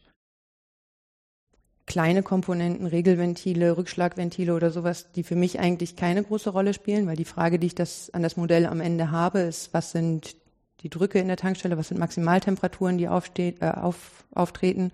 kleine 1.86 2.22
Komponenten, 2.22 2.86
Regelventile, 2.86 3.76
Rückschlagventile 3.76 4.54
oder 4.54 4.70
sowas, 4.70 5.12
die 5.12 5.22
für 5.22 5.36
mich 5.36 5.60
eigentlich 5.60 5.94
keine 5.96 6.22
große 6.22 6.50
Rolle 6.50 6.74
spielen, 6.74 7.06
weil 7.06 7.16
die 7.16 7.24
Frage, 7.24 7.58
die 7.58 7.68
ich 7.68 7.74
das 7.74 8.10
an 8.10 8.22
das 8.22 8.36
Modell 8.36 8.66
am 8.66 8.80
Ende 8.80 9.10
habe, 9.12 9.40
ist, 9.40 9.72
was 9.72 9.92
sind 9.92 10.36
die 10.80 10.90
Drücke 10.90 11.18
in 11.18 11.28
der 11.28 11.36
Tankstelle, 11.36 11.76
was 11.78 11.88
sind 11.88 11.98
Maximaltemperaturen, 11.98 12.98
die 12.98 13.08
aufsteht, 13.08 13.62
äh, 13.62 13.70
auf, 13.70 14.24
auftreten. 14.34 14.92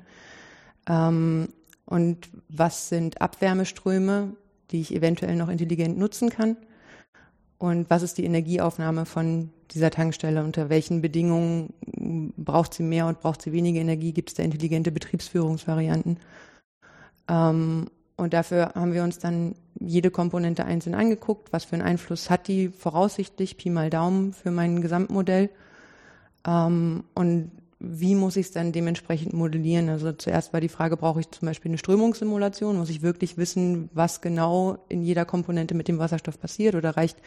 Ähm, 0.88 1.48
und 1.84 2.28
was 2.48 2.88
sind 2.88 3.20
Abwärmeströme, 3.20 4.34
die 4.70 4.80
ich 4.80 4.94
eventuell 4.94 5.36
noch 5.36 5.48
intelligent 5.48 5.98
nutzen 5.98 6.30
kann? 6.30 6.56
Und 7.58 7.90
was 7.90 8.02
ist 8.02 8.18
die 8.18 8.24
Energieaufnahme 8.24 9.06
von 9.06 9.50
dieser 9.70 9.90
Tankstelle, 9.90 10.42
unter 10.42 10.68
welchen 10.68 11.00
Bedingungen 11.00 12.32
braucht 12.36 12.74
sie 12.74 12.82
mehr 12.82 13.06
und 13.06 13.20
braucht 13.20 13.42
sie 13.42 13.52
weniger 13.52 13.80
Energie, 13.80 14.12
gibt 14.12 14.30
es 14.30 14.34
da 14.34 14.42
intelligente 14.42 14.90
Betriebsführungsvarianten. 14.90 16.18
Ähm, 17.28 17.86
und 18.16 18.34
dafür 18.34 18.72
haben 18.74 18.92
wir 18.92 19.02
uns 19.02 19.18
dann 19.18 19.54
jede 19.80 20.10
Komponente 20.10 20.64
einzeln 20.64 20.94
angeguckt, 20.94 21.52
was 21.52 21.64
für 21.64 21.74
einen 21.74 21.82
Einfluss 21.82 22.30
hat 22.30 22.48
die 22.48 22.68
voraussichtlich, 22.68 23.56
Pi 23.56 23.70
mal 23.70 23.90
Daumen 23.90 24.32
für 24.32 24.50
mein 24.50 24.80
Gesamtmodell. 24.82 25.50
Ähm, 26.46 27.04
und 27.14 27.50
wie 27.84 28.14
muss 28.14 28.36
ich 28.36 28.46
es 28.46 28.52
dann 28.52 28.70
dementsprechend 28.70 29.32
modellieren? 29.32 29.88
Also 29.88 30.12
zuerst 30.12 30.52
war 30.52 30.60
die 30.60 30.68
Frage, 30.68 30.96
brauche 30.96 31.18
ich 31.18 31.30
zum 31.32 31.46
Beispiel 31.46 31.70
eine 31.70 31.78
Strömungssimulation? 31.78 32.76
Muss 32.76 32.90
ich 32.90 33.02
wirklich 33.02 33.36
wissen, 33.36 33.90
was 33.92 34.20
genau 34.20 34.78
in 34.88 35.02
jeder 35.02 35.24
Komponente 35.24 35.74
mit 35.74 35.88
dem 35.88 35.98
Wasserstoff 35.98 36.38
passiert? 36.38 36.76
Oder 36.76 36.96
reicht 36.96 37.18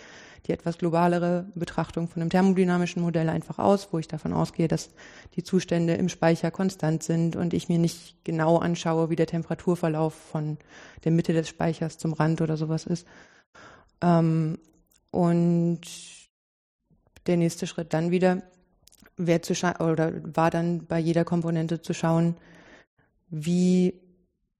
die 0.48 0.54
etwas 0.54 0.78
globalere 0.78 1.46
Betrachtung 1.56 2.08
von 2.08 2.22
einem 2.22 2.30
thermodynamischen 2.30 3.02
Modell 3.02 3.28
einfach 3.28 3.60
aus, 3.60 3.90
wo 3.92 4.00
ich 4.00 4.08
davon 4.08 4.32
ausgehe, 4.32 4.70
dass 4.70 4.92
die 5.36 5.44
Zustände 5.44 5.96
im 5.96 6.08
Speicher 6.08 6.52
konstant 6.52 7.04
sind 7.04 7.36
und 7.36 7.54
ich 7.54 7.68
mir 7.68 7.80
nicht 7.80 8.24
genau 8.24 8.58
anschaue, 8.58 9.10
wie 9.10 9.18
der 9.18 9.28
Temperaturverlauf 9.28 10.14
von 10.14 10.58
der 11.04 11.12
Mitte 11.12 11.34
des 11.34 11.50
Speichers 11.50 11.98
zum 11.98 12.14
Rand 12.14 12.40
oder 12.40 12.56
sowas 12.56 12.86
ist. 12.86 13.06
Ähm, 14.02 14.58
und 15.12 15.82
der 17.28 17.36
nächste 17.36 17.68
Schritt 17.68 17.94
dann 17.94 18.12
wieder 18.12 18.44
wäre 19.18 19.42
zu 19.42 19.54
oder 19.80 20.14
war 20.36 20.52
dann 20.52 20.86
bei 20.86 21.00
jeder 21.00 21.24
Komponente 21.24 21.82
zu 21.82 21.94
schauen, 21.94 22.36
wie 23.30 24.02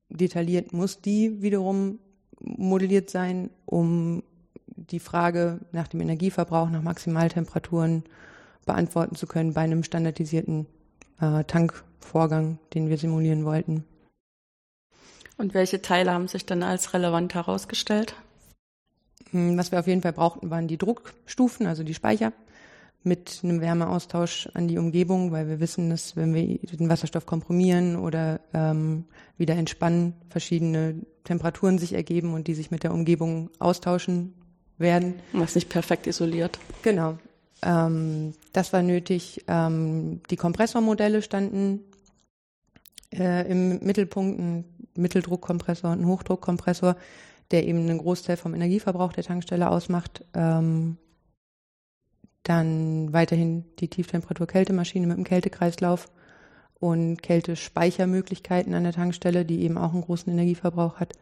detailliert 0.10 0.74
muss 0.74 1.02
die 1.02 1.42
wiederum 1.42 2.00
modelliert 2.40 3.10
sein, 3.10 3.50
um 3.66 4.24
die 4.68 5.00
Frage 5.00 5.60
nach 5.72 5.88
dem 5.88 6.02
Energieverbrauch, 6.02 6.70
nach 6.70 6.82
Maximaltemperaturen 6.82 8.04
beantworten 8.66 9.16
zu 9.16 9.28
können 9.28 9.54
bei 9.54 9.62
einem 9.62 9.84
standardisierten 9.84 10.68
äh, 11.22 11.44
Tankvorgang, 11.44 12.60
den 12.74 12.90
wir 12.90 12.98
simulieren 12.98 13.46
wollten. 13.46 13.86
Und 15.38 15.54
welche 15.54 15.82
Teile 15.82 16.12
haben 16.12 16.28
sich 16.28 16.46
dann 16.46 16.64
als 16.64 16.94
relevant 16.94 17.34
herausgestellt? 17.36 18.16
Hm, 19.32 19.58
was 19.58 19.72
wir 19.72 19.80
auf 19.80 19.88
jeden 19.88 20.02
Fall 20.02 20.14
brauchten, 20.14 20.50
waren 20.50 20.68
die 20.68 20.78
Druckstufen, 20.78 21.68
also 21.68 21.84
die 21.84 21.94
Speicher, 21.94 22.32
mit 23.06 23.42
einem 23.44 23.62
Wärmeaustausch 23.62 24.50
an 24.54 24.68
die 24.68 24.78
Umgebung, 24.78 25.32
weil 25.32 25.48
wir 25.48 25.60
wissen, 25.60 25.90
dass 25.90 26.16
wenn 26.16 26.34
wir 26.34 26.58
den 26.58 26.90
Wasserstoff 26.90 27.26
komprimieren 27.26 27.96
oder 27.96 28.40
ähm, 28.54 29.06
wieder 29.38 29.56
entspannen, 29.56 30.14
verschiedene 30.30 30.96
Temperaturen 31.24 31.78
sich 31.78 31.94
ergeben 31.94 32.34
und 32.34 32.48
die 32.48 32.56
sich 32.56 32.72
mit 32.72 32.84
der 32.84 32.94
Umgebung 32.94 33.50
austauschen 33.60 34.34
werden. 34.78 35.16
Was 35.34 35.56
nicht 35.56 35.70
perfekt 35.70 36.08
isoliert. 36.08 36.60
Genau. 36.82 37.18
Ähm, 37.62 38.34
das 38.54 38.74
war 38.74 38.82
nötig. 38.82 39.44
Ähm, 39.48 40.22
die 40.30 40.36
Kompressormodelle 40.36 41.22
standen 41.22 41.82
äh, 43.14 43.50
im 43.50 43.80
Mittelpunkt, 43.80 44.40
ein 44.40 44.66
Mitteldruckkompressor 44.96 45.92
und 45.92 46.02
ein 46.02 46.08
Hochdruckkompressor, 46.08 46.96
der 47.52 47.68
eben 47.68 47.80
einen 47.80 48.00
Großteil 48.00 48.38
vom 48.38 48.54
Energieverbrauch 48.54 49.14
der 49.14 49.24
Tankstelle 49.24 49.70
ausmacht. 49.70 50.24
Ähm, 50.34 50.98
dann 52.46 53.12
weiterhin 53.12 53.66
die 53.80 53.90
Tieftemperatur-Kältemaschine 53.90 55.08
mit 55.08 55.18
dem 55.18 55.24
Kältekreislauf 55.24 56.10
und 56.80 57.22
Kältespeichermöglichkeiten 57.24 58.74
an 58.76 58.84
der 58.84 58.94
Tankstelle, 58.94 59.46
die 59.46 59.64
eben 59.64 59.78
auch 59.78 59.94
einen 59.94 60.04
großen 60.04 60.32
Energieverbrauch 60.32 61.00
hat. 61.00 61.14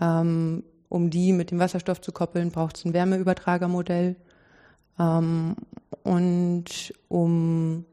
Ähm, 0.00 0.64
um 0.88 1.10
die 1.10 1.32
mit 1.32 1.50
dem 1.50 1.58
Wasserstoff 1.58 2.00
zu 2.00 2.10
koppeln, 2.10 2.50
braucht 2.50 2.78
es 2.78 2.84
ein 2.84 2.94
Wärmeübertragermodell. 2.94 4.16
Ähm, 4.98 5.56
und 6.02 6.94
um 7.08 7.84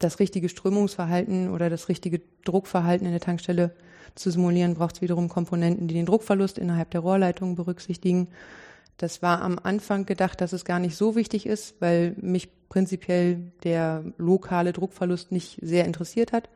das 0.00 0.18
richtige 0.18 0.48
Strömungsverhalten 0.48 1.50
oder 1.50 1.70
das 1.70 1.88
richtige 1.88 2.20
Druckverhalten 2.44 3.06
in 3.06 3.12
der 3.12 3.20
Tankstelle 3.20 3.72
zu 4.16 4.30
simulieren, 4.30 4.74
braucht 4.74 4.96
es 4.96 5.02
wiederum 5.02 5.28
Komponenten, 5.28 5.86
die 5.86 5.94
den 5.94 6.06
Druckverlust 6.06 6.58
innerhalb 6.58 6.90
der 6.90 7.02
Rohrleitung 7.02 7.54
berücksichtigen. 7.54 8.28
Das 9.00 9.22
war 9.22 9.40
am 9.40 9.58
Anfang 9.58 10.04
gedacht, 10.04 10.42
dass 10.42 10.52
es 10.52 10.66
gar 10.66 10.78
nicht 10.78 10.94
so 10.94 11.16
wichtig 11.16 11.46
ist, 11.46 11.80
weil 11.80 12.14
mich 12.20 12.50
prinzipiell 12.68 13.50
der 13.64 14.04
lokale 14.18 14.74
Druckverlust 14.74 15.32
nicht 15.32 15.58
sehr 15.62 15.86
interessiert 15.86 16.32
hat. 16.32 16.50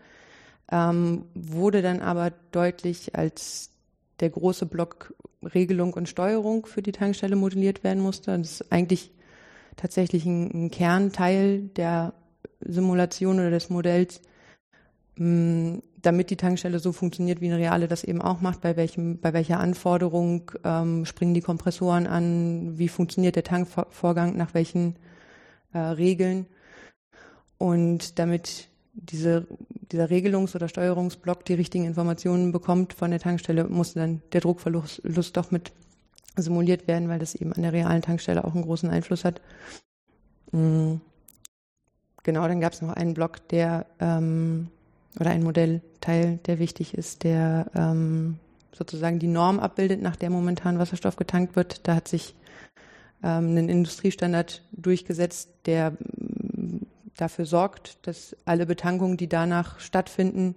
Ähm, 0.70 1.24
wurde 1.34 1.80
dann 1.80 2.02
aber 2.02 2.32
deutlich, 2.52 3.14
als 3.16 3.70
der 4.20 4.28
große 4.28 4.66
Block 4.66 5.14
Regelung 5.54 5.94
und 5.94 6.06
Steuerung 6.06 6.66
für 6.66 6.82
die 6.82 6.92
Tankstelle 6.92 7.34
modelliert 7.34 7.82
werden 7.82 8.02
musste. 8.02 8.36
Das 8.36 8.60
ist 8.60 8.70
eigentlich 8.72 9.10
tatsächlich 9.76 10.26
ein, 10.26 10.66
ein 10.66 10.70
Kernteil 10.70 11.62
der 11.76 12.12
Simulation 12.60 13.36
oder 13.36 13.50
des 13.50 13.70
Modells, 13.70 14.20
mm, 15.16 15.78
damit 16.04 16.30
die 16.30 16.36
Tankstelle 16.36 16.78
so 16.78 16.92
funktioniert, 16.92 17.40
wie 17.40 17.46
eine 17.46 17.58
reale 17.58 17.88
das 17.88 18.04
eben 18.04 18.20
auch 18.20 18.40
macht, 18.40 18.60
bei 18.60 18.76
welchem, 18.76 19.18
bei 19.18 19.32
welcher 19.32 19.60
Anforderung 19.60 20.50
ähm, 20.64 21.04
springen 21.04 21.34
die 21.34 21.40
Kompressoren 21.40 22.06
an, 22.06 22.78
wie 22.78 22.88
funktioniert 22.88 23.36
der 23.36 23.44
Tankvorgang, 23.44 24.36
nach 24.36 24.54
welchen 24.54 24.96
äh, 25.72 25.78
Regeln. 25.78 26.46
Und 27.58 28.18
damit 28.18 28.68
diese, 28.92 29.46
dieser 29.90 30.10
Regelungs- 30.10 30.54
oder 30.54 30.68
Steuerungsblock 30.68 31.44
die 31.44 31.54
richtigen 31.54 31.84
Informationen 31.84 32.52
bekommt 32.52 32.92
von 32.92 33.10
der 33.10 33.20
Tankstelle, 33.20 33.64
muss 33.64 33.94
dann 33.94 34.22
der 34.32 34.40
Druckverlust 34.40 35.36
doch 35.36 35.50
mit 35.50 35.72
simuliert 36.36 36.88
werden, 36.88 37.08
weil 37.08 37.18
das 37.18 37.34
eben 37.34 37.52
an 37.52 37.62
der 37.62 37.72
realen 37.72 38.02
Tankstelle 38.02 38.44
auch 38.44 38.54
einen 38.54 38.64
großen 38.64 38.90
Einfluss 38.90 39.24
hat. 39.24 39.40
Mhm. 40.52 41.00
Genau, 42.24 42.48
dann 42.48 42.60
gab 42.60 42.72
es 42.72 42.82
noch 42.82 42.94
einen 42.94 43.14
Block, 43.14 43.46
der 43.48 43.86
ähm, 44.00 44.68
oder 45.18 45.30
ein 45.30 45.42
Modellteil, 45.42 46.38
der 46.46 46.58
wichtig 46.58 46.94
ist, 46.94 47.24
der 47.24 47.70
ähm, 47.74 48.38
sozusagen 48.72 49.18
die 49.18 49.28
Norm 49.28 49.60
abbildet, 49.60 50.02
nach 50.02 50.16
der 50.16 50.30
momentan 50.30 50.78
Wasserstoff 50.78 51.16
getankt 51.16 51.56
wird. 51.56 51.86
Da 51.86 51.94
hat 51.94 52.08
sich 52.08 52.34
ähm, 53.22 53.56
ein 53.56 53.68
Industriestandard 53.68 54.62
durchgesetzt, 54.72 55.50
der 55.66 55.92
mm, 55.92 56.80
dafür 57.16 57.46
sorgt, 57.46 58.06
dass 58.06 58.36
alle 58.44 58.66
Betankungen, 58.66 59.16
die 59.16 59.28
danach 59.28 59.78
stattfinden, 59.80 60.56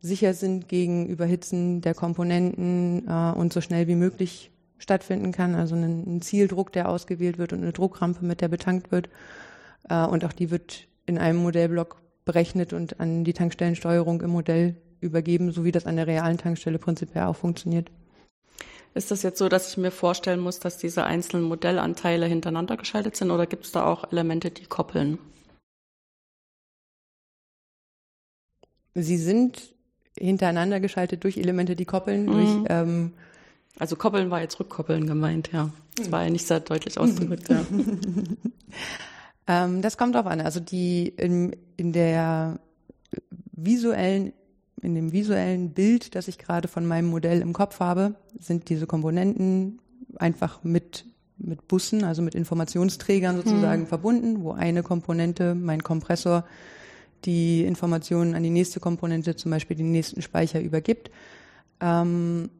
sicher 0.00 0.32
sind 0.32 0.68
gegen 0.68 1.06
Überhitzen 1.06 1.80
der 1.80 1.94
Komponenten 1.94 3.06
äh, 3.06 3.32
und 3.36 3.52
so 3.52 3.60
schnell 3.60 3.86
wie 3.86 3.96
möglich 3.96 4.50
stattfinden 4.78 5.32
kann. 5.32 5.54
Also 5.54 5.74
ein, 5.74 6.04
ein, 6.06 6.22
Zieldruck, 6.22 6.72
der 6.72 6.88
ausgewählt 6.88 7.36
wird 7.36 7.52
und 7.52 7.62
eine 7.62 7.72
Druckrampe, 7.72 8.24
mit 8.24 8.40
der 8.40 8.48
betankt 8.48 8.90
wird. 8.90 9.10
Äh, 9.88 10.06
und 10.06 10.24
auch 10.24 10.32
die 10.32 10.50
wird 10.50 10.86
in 11.04 11.18
einem 11.18 11.42
Modellblock 11.42 12.00
berechnet 12.28 12.74
und 12.74 13.00
an 13.00 13.24
die 13.24 13.32
Tankstellensteuerung 13.32 14.20
im 14.20 14.28
Modell 14.28 14.76
übergeben, 15.00 15.50
so 15.50 15.64
wie 15.64 15.72
das 15.72 15.86
an 15.86 15.96
der 15.96 16.06
realen 16.06 16.36
Tankstelle 16.36 16.78
prinzipiell 16.78 17.24
auch 17.24 17.36
funktioniert. 17.36 17.90
Ist 18.92 19.10
das 19.10 19.22
jetzt 19.22 19.38
so, 19.38 19.48
dass 19.48 19.70
ich 19.70 19.78
mir 19.78 19.90
vorstellen 19.90 20.38
muss, 20.38 20.60
dass 20.60 20.76
diese 20.76 21.04
einzelnen 21.04 21.44
Modellanteile 21.44 22.26
hintereinander 22.26 22.76
geschaltet 22.76 23.16
sind 23.16 23.30
oder 23.30 23.46
gibt 23.46 23.64
es 23.64 23.72
da 23.72 23.86
auch 23.86 24.12
Elemente, 24.12 24.50
die 24.50 24.66
koppeln? 24.66 25.18
Sie 28.92 29.16
sind 29.16 29.74
hintereinander 30.18 30.80
geschaltet 30.80 31.24
durch 31.24 31.38
Elemente, 31.38 31.76
die 31.76 31.86
koppeln, 31.86 32.26
mhm. 32.26 32.32
durch 32.32 32.50
ähm, 32.68 33.12
also 33.78 33.96
koppeln 33.96 34.30
war 34.30 34.42
jetzt 34.42 34.60
rückkoppeln 34.60 35.06
gemeint, 35.06 35.50
ja. 35.52 35.70
Das 35.96 36.12
war 36.12 36.24
ja 36.24 36.30
nicht 36.30 36.46
sehr 36.46 36.60
deutlich 36.60 36.98
ausgedrückt, 36.98 37.48
ja. 37.48 37.64
Ähm, 39.48 39.82
das 39.82 39.96
kommt 39.96 40.14
drauf 40.14 40.26
an. 40.26 40.40
Also 40.40 40.60
die 40.60 41.08
in, 41.08 41.56
in 41.76 41.92
der 41.92 42.60
visuellen, 43.52 44.32
in 44.82 44.94
dem 44.94 45.12
visuellen 45.12 45.70
Bild, 45.70 46.14
das 46.14 46.28
ich 46.28 46.38
gerade 46.38 46.68
von 46.68 46.86
meinem 46.86 47.08
Modell 47.08 47.40
im 47.40 47.52
Kopf 47.52 47.80
habe, 47.80 48.14
sind 48.38 48.68
diese 48.68 48.86
Komponenten 48.86 49.80
einfach 50.16 50.62
mit 50.62 51.06
mit 51.38 51.68
Bussen, 51.68 52.04
also 52.04 52.20
mit 52.20 52.34
Informationsträgern 52.34 53.36
sozusagen 53.36 53.82
hm. 53.82 53.86
verbunden, 53.86 54.42
wo 54.42 54.52
eine 54.52 54.82
Komponente, 54.82 55.54
mein 55.54 55.82
Kompressor, 55.82 56.44
die 57.24 57.64
Informationen 57.64 58.34
an 58.34 58.42
die 58.42 58.50
nächste 58.50 58.80
Komponente, 58.80 59.36
zum 59.36 59.50
Beispiel 59.50 59.76
den 59.76 59.90
nächsten 59.90 60.22
Speicher 60.22 60.60
übergibt. 60.60 61.10
Ähm, 61.80 62.50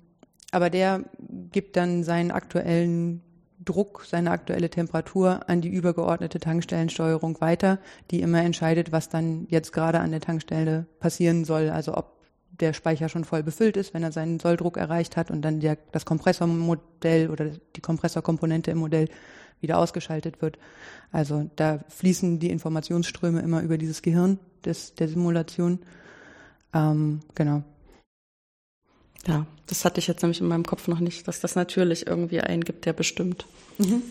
aber 0.50 0.70
der 0.70 1.04
gibt 1.52 1.76
dann 1.76 2.04
seinen 2.04 2.30
aktuellen 2.30 3.22
Druck, 3.64 4.04
seine 4.06 4.30
aktuelle 4.30 4.70
Temperatur 4.70 5.48
an 5.48 5.60
die 5.60 5.68
übergeordnete 5.68 6.38
Tankstellensteuerung 6.38 7.40
weiter, 7.40 7.78
die 8.10 8.20
immer 8.20 8.42
entscheidet, 8.42 8.92
was 8.92 9.08
dann 9.08 9.46
jetzt 9.50 9.72
gerade 9.72 10.00
an 10.00 10.10
der 10.10 10.20
Tankstelle 10.20 10.86
passieren 11.00 11.44
soll. 11.44 11.70
Also 11.70 11.96
ob 11.96 12.18
der 12.60 12.72
Speicher 12.72 13.08
schon 13.08 13.24
voll 13.24 13.42
befüllt 13.42 13.76
ist, 13.76 13.94
wenn 13.94 14.02
er 14.02 14.12
seinen 14.12 14.40
Solldruck 14.40 14.76
erreicht 14.76 15.16
hat 15.16 15.30
und 15.30 15.42
dann 15.42 15.60
der, 15.60 15.78
das 15.92 16.04
Kompressormodell 16.04 17.30
oder 17.30 17.50
die 17.76 17.80
Kompressorkomponente 17.80 18.70
im 18.70 18.78
Modell 18.78 19.08
wieder 19.60 19.78
ausgeschaltet 19.78 20.40
wird. 20.40 20.58
Also 21.10 21.50
da 21.56 21.80
fließen 21.88 22.38
die 22.38 22.50
Informationsströme 22.50 23.40
immer 23.40 23.62
über 23.62 23.78
dieses 23.78 24.02
Gehirn 24.02 24.38
des, 24.64 24.94
der 24.94 25.08
Simulation. 25.08 25.80
Ähm, 26.74 27.20
genau. 27.34 27.62
Ja, 29.26 29.46
das 29.66 29.84
hatte 29.84 30.00
ich 30.00 30.06
jetzt 30.06 30.22
nämlich 30.22 30.40
in 30.40 30.48
meinem 30.48 30.64
Kopf 30.64 30.88
noch 30.88 31.00
nicht, 31.00 31.28
dass 31.28 31.40
das 31.40 31.54
natürlich 31.54 32.06
irgendwie 32.06 32.40
einen 32.40 32.64
gibt, 32.64 32.86
der 32.86 32.92
bestimmt. 32.92 33.46
Mhm. 33.78 34.02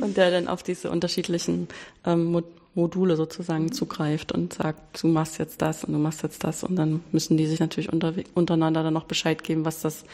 und 0.00 0.16
der 0.16 0.30
dann 0.30 0.48
auf 0.48 0.62
diese 0.62 0.90
unterschiedlichen 0.90 1.68
ähm, 2.04 2.42
Module 2.74 3.16
sozusagen 3.16 3.72
zugreift 3.72 4.32
und 4.32 4.52
sagt, 4.52 5.02
du 5.02 5.08
machst 5.08 5.38
jetzt 5.38 5.62
das 5.62 5.84
und 5.84 5.94
du 5.94 5.98
machst 5.98 6.22
jetzt 6.22 6.44
das. 6.44 6.62
Und 6.62 6.76
dann 6.76 7.02
müssen 7.10 7.36
die 7.36 7.46
sich 7.46 7.58
natürlich 7.58 7.92
unter, 7.92 8.12
untereinander 8.34 8.82
dann 8.82 8.94
noch 8.94 9.04
Bescheid 9.04 9.42
geben, 9.42 9.64
was 9.64 9.80
das 9.80 10.04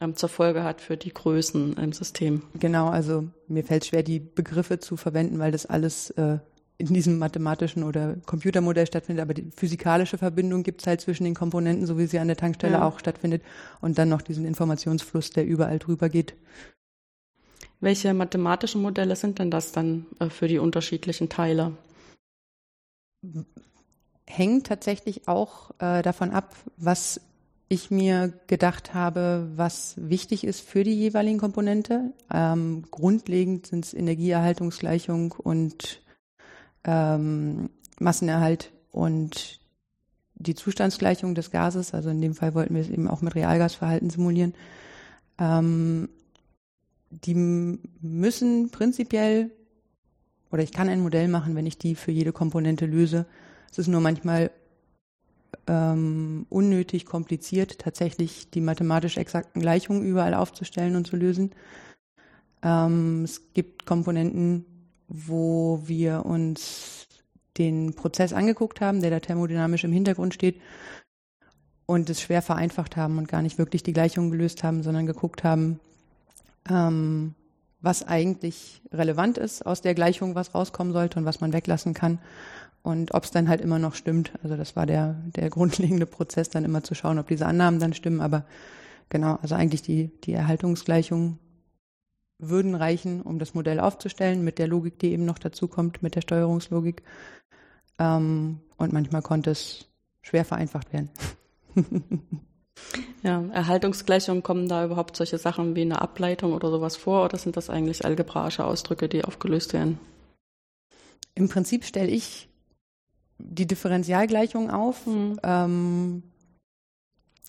ähm, 0.00 0.16
zur 0.16 0.28
Folge 0.28 0.64
hat 0.64 0.80
für 0.80 0.96
die 0.96 1.14
Größen 1.14 1.76
im 1.76 1.92
System. 1.92 2.42
Genau, 2.58 2.88
also 2.88 3.24
mir 3.46 3.64
fällt 3.64 3.86
schwer, 3.86 4.02
die 4.02 4.18
Begriffe 4.20 4.80
zu 4.80 4.96
verwenden, 4.96 5.38
weil 5.38 5.52
das 5.52 5.64
alles 5.66 6.10
äh, 6.10 6.38
in 6.78 6.94
diesem 6.94 7.18
mathematischen 7.18 7.82
oder 7.82 8.16
Computermodell 8.24 8.86
stattfindet, 8.86 9.22
aber 9.22 9.34
die 9.34 9.50
physikalische 9.54 10.16
Verbindung 10.16 10.62
gibt 10.62 10.80
es 10.80 10.86
halt 10.86 11.00
zwischen 11.00 11.24
den 11.24 11.34
Komponenten, 11.34 11.86
so 11.86 11.98
wie 11.98 12.06
sie 12.06 12.20
an 12.20 12.28
der 12.28 12.36
Tankstelle 12.36 12.74
ja. 12.74 12.86
auch 12.86 13.00
stattfindet, 13.00 13.42
und 13.80 13.98
dann 13.98 14.08
noch 14.08 14.22
diesen 14.22 14.44
Informationsfluss, 14.44 15.30
der 15.30 15.44
überall 15.44 15.80
drüber 15.80 16.08
geht. 16.08 16.34
Welche 17.80 18.14
mathematischen 18.14 18.80
Modelle 18.80 19.16
sind 19.16 19.40
denn 19.40 19.50
das 19.50 19.72
dann 19.72 20.06
äh, 20.20 20.30
für 20.30 20.46
die 20.46 20.58
unterschiedlichen 20.58 21.28
Teile? 21.28 21.76
Hängt 24.26 24.66
tatsächlich 24.68 25.26
auch 25.26 25.72
äh, 25.80 26.02
davon 26.02 26.30
ab, 26.30 26.54
was 26.76 27.20
ich 27.68 27.90
mir 27.90 28.32
gedacht 28.46 28.94
habe, 28.94 29.48
was 29.56 29.94
wichtig 29.96 30.44
ist 30.44 30.60
für 30.60 30.84
die 30.84 30.94
jeweiligen 30.94 31.38
Komponente. 31.38 32.12
Ähm, 32.32 32.84
grundlegend 32.90 33.66
sind 33.66 33.84
es 33.84 33.94
Energieerhaltungsgleichung 33.94 35.32
und 35.32 36.00
ähm, 36.84 37.70
Massenerhalt 37.98 38.72
und 38.92 39.60
die 40.36 40.54
Zustandsgleichung 40.54 41.34
des 41.34 41.50
Gases, 41.50 41.94
also 41.94 42.10
in 42.10 42.20
dem 42.20 42.34
Fall 42.34 42.54
wollten 42.54 42.74
wir 42.74 42.82
es 42.82 42.88
eben 42.88 43.08
auch 43.08 43.22
mit 43.22 43.34
Realgasverhalten 43.34 44.10
simulieren, 44.10 44.54
ähm, 45.38 46.08
die 47.10 47.34
müssen 47.34 48.70
prinzipiell, 48.70 49.50
oder 50.50 50.62
ich 50.62 50.72
kann 50.72 50.88
ein 50.88 51.00
Modell 51.00 51.28
machen, 51.28 51.54
wenn 51.54 51.66
ich 51.66 51.78
die 51.78 51.94
für 51.94 52.10
jede 52.10 52.32
Komponente 52.32 52.86
löse. 52.86 53.26
Es 53.70 53.78
ist 53.78 53.88
nur 53.88 54.00
manchmal 54.00 54.50
ähm, 55.66 56.46
unnötig 56.48 57.06
kompliziert, 57.06 57.78
tatsächlich 57.78 58.50
die 58.50 58.60
mathematisch 58.60 59.16
exakten 59.16 59.60
Gleichungen 59.60 60.04
überall 60.04 60.34
aufzustellen 60.34 60.96
und 60.96 61.06
zu 61.06 61.16
lösen. 61.16 61.52
Ähm, 62.62 63.24
es 63.24 63.52
gibt 63.54 63.86
Komponenten, 63.86 64.64
wo 65.08 65.80
wir 65.84 66.24
uns 66.26 67.06
den 67.56 67.94
Prozess 67.94 68.32
angeguckt 68.32 68.80
haben, 68.80 69.00
der 69.00 69.10
da 69.10 69.20
thermodynamisch 69.20 69.84
im 69.84 69.92
Hintergrund 69.92 70.34
steht 70.34 70.60
und 71.86 72.08
es 72.10 72.20
schwer 72.20 72.42
vereinfacht 72.42 72.96
haben 72.96 73.18
und 73.18 73.28
gar 73.28 73.42
nicht 73.42 73.58
wirklich 73.58 73.82
die 73.82 73.92
Gleichung 73.92 74.30
gelöst 74.30 74.62
haben, 74.62 74.82
sondern 74.82 75.06
geguckt 75.06 75.42
haben, 75.42 75.80
ähm, 76.68 77.34
was 77.80 78.06
eigentlich 78.06 78.82
relevant 78.92 79.38
ist 79.38 79.64
aus 79.64 79.80
der 79.80 79.94
Gleichung, 79.94 80.34
was 80.34 80.54
rauskommen 80.54 80.92
sollte 80.92 81.18
und 81.18 81.24
was 81.24 81.40
man 81.40 81.52
weglassen 81.52 81.94
kann 81.94 82.18
und 82.82 83.14
ob 83.14 83.24
es 83.24 83.30
dann 83.30 83.48
halt 83.48 83.60
immer 83.60 83.78
noch 83.78 83.94
stimmt. 83.94 84.32
Also 84.42 84.56
das 84.56 84.76
war 84.76 84.86
der, 84.86 85.16
der 85.36 85.50
grundlegende 85.50 86.06
Prozess, 86.06 86.48
dann 86.48 86.64
immer 86.64 86.82
zu 86.82 86.94
schauen, 86.94 87.18
ob 87.18 87.28
diese 87.28 87.46
Annahmen 87.46 87.80
dann 87.80 87.92
stimmen. 87.92 88.20
Aber 88.20 88.44
genau, 89.08 89.38
also 89.42 89.54
eigentlich 89.54 89.82
die, 89.82 90.10
die 90.24 90.32
Erhaltungsgleichung 90.32 91.38
würden 92.38 92.74
reichen, 92.74 93.22
um 93.22 93.38
das 93.38 93.54
Modell 93.54 93.80
aufzustellen, 93.80 94.44
mit 94.44 94.58
der 94.58 94.68
Logik, 94.68 94.98
die 94.98 95.12
eben 95.12 95.24
noch 95.24 95.38
dazu 95.38 95.68
kommt, 95.68 96.02
mit 96.02 96.14
der 96.14 96.20
Steuerungslogik. 96.20 97.02
Ähm, 97.98 98.60
und 98.76 98.92
manchmal 98.92 99.22
konnte 99.22 99.50
es 99.50 99.86
schwer 100.22 100.44
vereinfacht 100.44 100.92
werden. 100.92 101.10
ja, 103.22 103.44
Erhaltungsgleichungen 103.52 104.42
kommen 104.42 104.68
da 104.68 104.84
überhaupt 104.84 105.16
solche 105.16 105.38
Sachen 105.38 105.74
wie 105.74 105.82
eine 105.82 106.00
Ableitung 106.00 106.52
oder 106.52 106.70
sowas 106.70 106.96
vor 106.96 107.24
oder 107.24 107.38
sind 107.38 107.56
das 107.56 107.70
eigentlich 107.70 108.04
algebraische 108.04 108.64
Ausdrücke, 108.64 109.08
die 109.08 109.24
aufgelöst 109.24 109.72
werden? 109.72 109.98
Im 111.34 111.48
Prinzip 111.48 111.84
stelle 111.84 112.08
ich 112.08 112.48
die 113.38 113.66
Differentialgleichung 113.66 114.70
auf, 114.70 115.06
mhm. 115.06 115.38
ähm, 115.42 116.22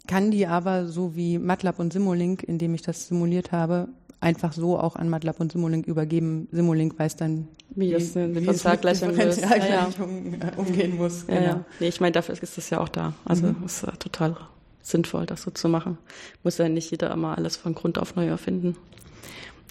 kann 0.08 0.32
die 0.32 0.47
aber 0.47 0.88
so 0.88 1.15
wie 1.15 1.38
MATLAB 1.38 1.80
und 1.80 1.93
Simulink, 1.93 2.43
indem 2.43 2.73
ich 2.73 2.82
das 2.82 3.08
simuliert 3.08 3.52
habe, 3.52 3.89
einfach 4.21 4.53
so 4.53 4.77
auch 4.77 4.95
an 4.95 5.10
MATLAB 5.10 5.39
und 5.39 5.51
Simulink 5.51 5.88
übergeben. 5.88 6.47
Simulink 6.51 6.97
weiß 6.97 7.15
dann, 7.15 7.47
wie, 7.69 7.93
es 7.93 8.15
wie, 8.15 8.36
wie 8.36 8.47
es 8.47 8.63
mit 8.63 8.84
Differentialgleichungen 8.84 10.39
ja, 10.39 10.47
ja. 10.47 10.58
umgehen 10.58 10.97
muss. 10.97 11.25
Genau. 11.25 11.39
Ja, 11.39 11.47
ja. 11.47 11.65
Nee, 11.79 11.88
ich 11.88 12.01
meine, 12.01 12.12
dafür 12.12 12.41
ist 12.41 12.58
das 12.58 12.69
ja 12.69 12.79
auch 12.79 12.89
da. 12.89 13.13
Also 13.25 13.47
mhm. 13.47 13.65
ist 13.65 13.84
ja 13.84 13.91
total 13.91 14.36
sinnvoll, 14.82 15.25
das 15.25 15.43
so 15.43 15.51
zu 15.51 15.69
machen. 15.69 15.97
Muss 16.43 16.58
ja 16.58 16.67
nicht 16.67 16.91
jeder 16.91 17.12
immer 17.12 17.38
alles 17.38 17.55
von 17.55 17.75
Grund 17.75 17.97
auf 17.97 18.15
neu 18.15 18.27
erfinden. 18.27 18.75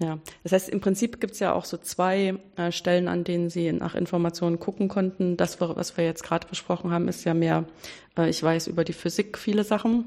Ja, 0.00 0.18
das 0.44 0.52
heißt, 0.52 0.68
im 0.68 0.80
Prinzip 0.80 1.20
gibt 1.20 1.32
es 1.32 1.40
ja 1.40 1.52
auch 1.52 1.64
so 1.64 1.76
zwei 1.76 2.38
äh, 2.56 2.70
Stellen, 2.70 3.08
an 3.08 3.24
denen 3.24 3.50
Sie 3.50 3.72
nach 3.72 3.96
Informationen 3.96 4.60
gucken 4.60 4.86
konnten. 4.86 5.36
Das, 5.36 5.60
was 5.60 5.96
wir 5.96 6.04
jetzt 6.04 6.22
gerade 6.22 6.46
besprochen 6.46 6.92
haben, 6.92 7.08
ist 7.08 7.24
ja 7.24 7.34
mehr, 7.34 7.64
äh, 8.16 8.30
ich 8.30 8.40
weiß 8.40 8.68
über 8.68 8.84
die 8.84 8.92
Physik 8.92 9.36
viele 9.36 9.64
Sachen 9.64 10.04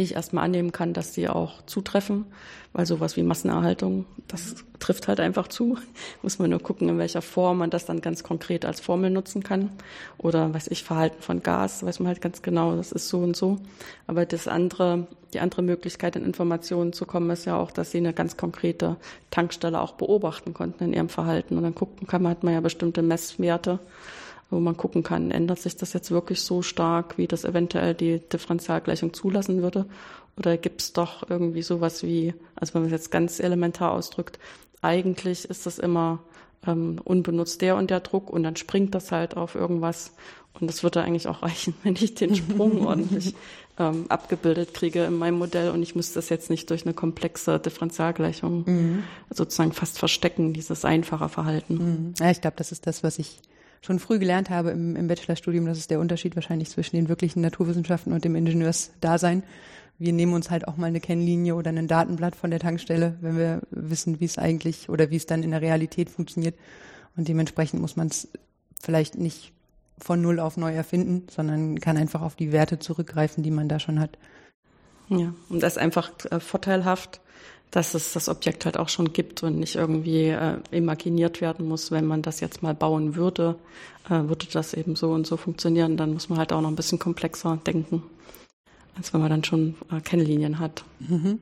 die 0.00 0.04
ich 0.04 0.14
erstmal 0.14 0.46
annehmen 0.46 0.72
kann, 0.72 0.94
dass 0.94 1.12
die 1.12 1.28
auch 1.28 1.60
zutreffen, 1.66 2.24
weil 2.72 2.86
sowas 2.86 3.18
wie 3.18 3.22
Massenerhaltung, 3.22 4.06
das 4.28 4.54
trifft 4.78 5.08
halt 5.08 5.20
einfach 5.20 5.46
zu. 5.46 5.76
Muss 6.22 6.38
man 6.38 6.48
nur 6.48 6.58
gucken, 6.58 6.88
in 6.88 6.96
welcher 6.96 7.20
Form 7.20 7.58
man 7.58 7.68
das 7.68 7.84
dann 7.84 8.00
ganz 8.00 8.22
konkret 8.22 8.64
als 8.64 8.80
Formel 8.80 9.10
nutzen 9.10 9.42
kann. 9.42 9.68
Oder 10.16 10.54
weiß 10.54 10.68
ich, 10.68 10.84
Verhalten 10.84 11.20
von 11.20 11.42
Gas, 11.42 11.84
weiß 11.84 11.98
man 11.98 12.08
halt 12.08 12.22
ganz 12.22 12.40
genau, 12.40 12.76
das 12.76 12.92
ist 12.92 13.10
so 13.10 13.18
und 13.18 13.36
so. 13.36 13.58
Aber 14.06 14.24
das 14.24 14.48
andere, 14.48 15.06
die 15.34 15.40
andere 15.40 15.60
Möglichkeit, 15.60 16.16
in 16.16 16.24
Informationen 16.24 16.94
zu 16.94 17.04
kommen, 17.04 17.28
ist 17.28 17.44
ja 17.44 17.58
auch, 17.58 17.70
dass 17.70 17.90
sie 17.90 17.98
eine 17.98 18.14
ganz 18.14 18.38
konkrete 18.38 18.96
Tankstelle 19.30 19.82
auch 19.82 19.92
beobachten 19.92 20.54
konnten 20.54 20.82
in 20.82 20.94
ihrem 20.94 21.10
Verhalten. 21.10 21.58
Und 21.58 21.64
dann 21.64 21.74
gucken 21.74 22.06
kann 22.06 22.22
man, 22.22 22.30
hat 22.30 22.42
man 22.42 22.54
ja 22.54 22.62
bestimmte 22.62 23.02
Messwerte 23.02 23.80
wo 24.50 24.60
man 24.60 24.76
gucken 24.76 25.02
kann, 25.02 25.30
ändert 25.30 25.60
sich 25.60 25.76
das 25.76 25.92
jetzt 25.92 26.10
wirklich 26.10 26.40
so 26.42 26.62
stark, 26.62 27.18
wie 27.18 27.26
das 27.26 27.44
eventuell 27.44 27.94
die 27.94 28.18
Differentialgleichung 28.18 29.14
zulassen 29.14 29.62
würde? 29.62 29.86
Oder 30.36 30.56
gibt 30.56 30.80
es 30.80 30.92
doch 30.92 31.28
irgendwie 31.28 31.62
sowas 31.62 32.02
wie, 32.02 32.34
also 32.56 32.74
wenn 32.74 32.82
man 32.82 32.86
es 32.88 32.92
jetzt 32.92 33.10
ganz 33.10 33.40
elementar 33.40 33.92
ausdrückt, 33.92 34.38
eigentlich 34.82 35.44
ist 35.44 35.66
das 35.66 35.78
immer 35.78 36.20
ähm, 36.66 37.00
unbenutzt 37.04 37.62
der 37.62 37.76
und 37.76 37.90
der 37.90 38.00
Druck 38.00 38.30
und 38.30 38.42
dann 38.42 38.56
springt 38.56 38.94
das 38.94 39.12
halt 39.12 39.36
auf 39.36 39.54
irgendwas. 39.54 40.12
Und 40.58 40.66
das 40.66 40.82
würde 40.82 41.02
eigentlich 41.02 41.28
auch 41.28 41.42
reichen, 41.42 41.74
wenn 41.82 41.94
ich 41.94 42.14
den 42.14 42.34
Sprung 42.34 42.86
ordentlich 42.86 43.34
ähm, 43.78 44.06
abgebildet 44.08 44.74
kriege 44.74 45.04
in 45.04 45.16
meinem 45.16 45.38
Modell 45.38 45.70
und 45.70 45.82
ich 45.82 45.94
müsste 45.94 46.16
das 46.16 46.28
jetzt 46.28 46.50
nicht 46.50 46.70
durch 46.70 46.84
eine 46.84 46.94
komplexe 46.94 47.58
Differentialgleichung 47.58 48.64
mhm. 48.66 49.04
sozusagen 49.30 49.72
fast 49.72 49.98
verstecken, 49.98 50.52
dieses 50.52 50.84
einfache 50.84 51.28
Verhalten. 51.28 51.74
Mhm. 51.74 52.14
Ja, 52.18 52.30
ich 52.30 52.40
glaube, 52.40 52.56
das 52.56 52.72
ist 52.72 52.86
das, 52.86 53.02
was 53.02 53.18
ich 53.18 53.40
schon 53.80 53.98
früh 53.98 54.18
gelernt 54.18 54.50
habe 54.50 54.70
im, 54.70 54.96
im 54.96 55.08
Bachelorstudium, 55.08 55.66
das 55.66 55.78
ist 55.78 55.90
der 55.90 56.00
Unterschied 56.00 56.34
wahrscheinlich 56.36 56.70
zwischen 56.70 56.96
den 56.96 57.08
wirklichen 57.08 57.40
Naturwissenschaften 57.40 58.12
und 58.12 58.24
dem 58.24 58.36
Ingenieursdasein. 58.36 59.42
Wir 59.98 60.12
nehmen 60.12 60.32
uns 60.32 60.50
halt 60.50 60.66
auch 60.66 60.76
mal 60.76 60.86
eine 60.86 61.00
Kennlinie 61.00 61.54
oder 61.54 61.70
ein 61.70 61.88
Datenblatt 61.88 62.34
von 62.34 62.50
der 62.50 62.60
Tankstelle, 62.60 63.16
wenn 63.20 63.36
wir 63.36 63.60
wissen, 63.70 64.20
wie 64.20 64.24
es 64.24 64.38
eigentlich 64.38 64.88
oder 64.88 65.10
wie 65.10 65.16
es 65.16 65.26
dann 65.26 65.42
in 65.42 65.50
der 65.50 65.60
Realität 65.60 66.08
funktioniert. 66.08 66.54
Und 67.16 67.28
dementsprechend 67.28 67.80
muss 67.80 67.96
man 67.96 68.08
es 68.08 68.28
vielleicht 68.80 69.16
nicht 69.16 69.52
von 69.98 70.22
null 70.22 70.40
auf 70.40 70.56
neu 70.56 70.72
erfinden, 70.72 71.26
sondern 71.30 71.78
kann 71.80 71.98
einfach 71.98 72.22
auf 72.22 72.34
die 72.34 72.52
Werte 72.52 72.78
zurückgreifen, 72.78 73.42
die 73.42 73.50
man 73.50 73.68
da 73.68 73.78
schon 73.78 74.00
hat. 74.00 74.16
Ja, 75.10 75.34
und 75.48 75.62
das 75.62 75.74
ist 75.74 75.78
einfach 75.78 76.10
vorteilhaft, 76.38 77.20
dass 77.70 77.94
es 77.94 78.12
das 78.12 78.28
Objekt 78.28 78.64
halt 78.64 78.76
auch 78.76 78.88
schon 78.88 79.12
gibt 79.12 79.42
und 79.42 79.58
nicht 79.58 79.76
irgendwie 79.76 80.28
äh, 80.28 80.56
imaginiert 80.70 81.40
werden 81.40 81.68
muss, 81.68 81.90
wenn 81.90 82.04
man 82.04 82.22
das 82.22 82.40
jetzt 82.40 82.62
mal 82.62 82.74
bauen 82.74 83.14
würde, 83.14 83.56
äh, 84.06 84.28
würde 84.28 84.46
das 84.52 84.74
eben 84.74 84.96
so 84.96 85.12
und 85.12 85.26
so 85.26 85.36
funktionieren. 85.36 85.96
Dann 85.96 86.12
muss 86.12 86.28
man 86.28 86.38
halt 86.38 86.52
auch 86.52 86.60
noch 86.60 86.68
ein 86.68 86.76
bisschen 86.76 86.98
komplexer 86.98 87.58
denken, 87.64 88.02
als 88.96 89.14
wenn 89.14 89.20
man 89.20 89.30
dann 89.30 89.44
schon 89.44 89.76
äh, 89.92 90.00
Kennlinien 90.00 90.58
hat. 90.58 90.84
Mhm. 90.98 91.38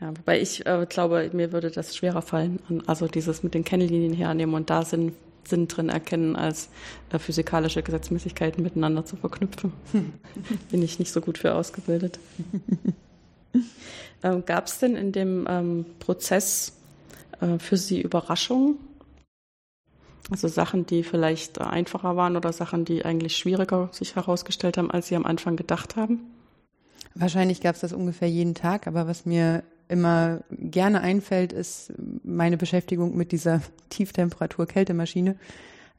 Ja, 0.00 0.10
wobei 0.10 0.40
ich 0.40 0.66
äh, 0.66 0.86
glaube, 0.88 1.30
mir 1.32 1.52
würde 1.52 1.70
das 1.70 1.96
schwerer 1.96 2.20
fallen, 2.20 2.60
also 2.86 3.08
dieses 3.08 3.42
mit 3.42 3.54
den 3.54 3.64
Kennlinien 3.64 4.12
hernehmen 4.12 4.54
und 4.54 4.68
da 4.68 4.84
Sinn, 4.84 5.12
Sinn 5.44 5.68
drin 5.68 5.88
erkennen, 5.88 6.36
als 6.36 6.68
äh, 7.10 7.18
physikalische 7.18 7.82
Gesetzmäßigkeiten 7.82 8.62
miteinander 8.62 9.06
zu 9.06 9.16
verknüpfen. 9.16 9.72
Bin 10.70 10.82
ich 10.82 10.98
nicht 10.98 11.12
so 11.12 11.22
gut 11.22 11.38
für 11.38 11.54
ausgebildet. 11.54 12.18
Ähm, 14.22 14.44
Gab 14.46 14.66
es 14.66 14.78
denn 14.78 14.96
in 14.96 15.12
dem 15.12 15.46
ähm, 15.46 15.84
Prozess 15.98 16.72
äh, 17.42 17.58
für 17.58 17.76
Sie 17.76 18.00
Überraschungen? 18.00 18.78
Also 20.30 20.48
Sachen, 20.48 20.86
die 20.86 21.04
vielleicht 21.04 21.60
einfacher 21.60 22.16
waren 22.16 22.36
oder 22.36 22.52
Sachen, 22.52 22.86
die 22.86 23.04
eigentlich 23.04 23.36
schwieriger 23.36 23.90
sich 23.92 24.16
herausgestellt 24.16 24.78
haben, 24.78 24.90
als 24.90 25.08
Sie 25.08 25.16
am 25.16 25.26
Anfang 25.26 25.56
gedacht 25.56 25.96
haben? 25.96 26.20
Wahrscheinlich 27.14 27.60
gab 27.60 27.74
es 27.74 27.82
das 27.82 27.92
ungefähr 27.92 28.28
jeden 28.28 28.54
Tag, 28.54 28.86
aber 28.86 29.06
was 29.06 29.26
mir 29.26 29.62
immer 29.88 30.40
gerne 30.50 31.00
einfällt, 31.00 31.52
ist 31.52 31.92
meine 32.24 32.56
Beschäftigung 32.56 33.16
mit 33.16 33.32
dieser 33.32 33.62
Tieftemperatur-Kältemaschine, 33.90 35.36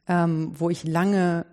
ähm, 0.07 0.51
wo 0.53 0.69
ich 0.69 0.83
lange 0.83 1.45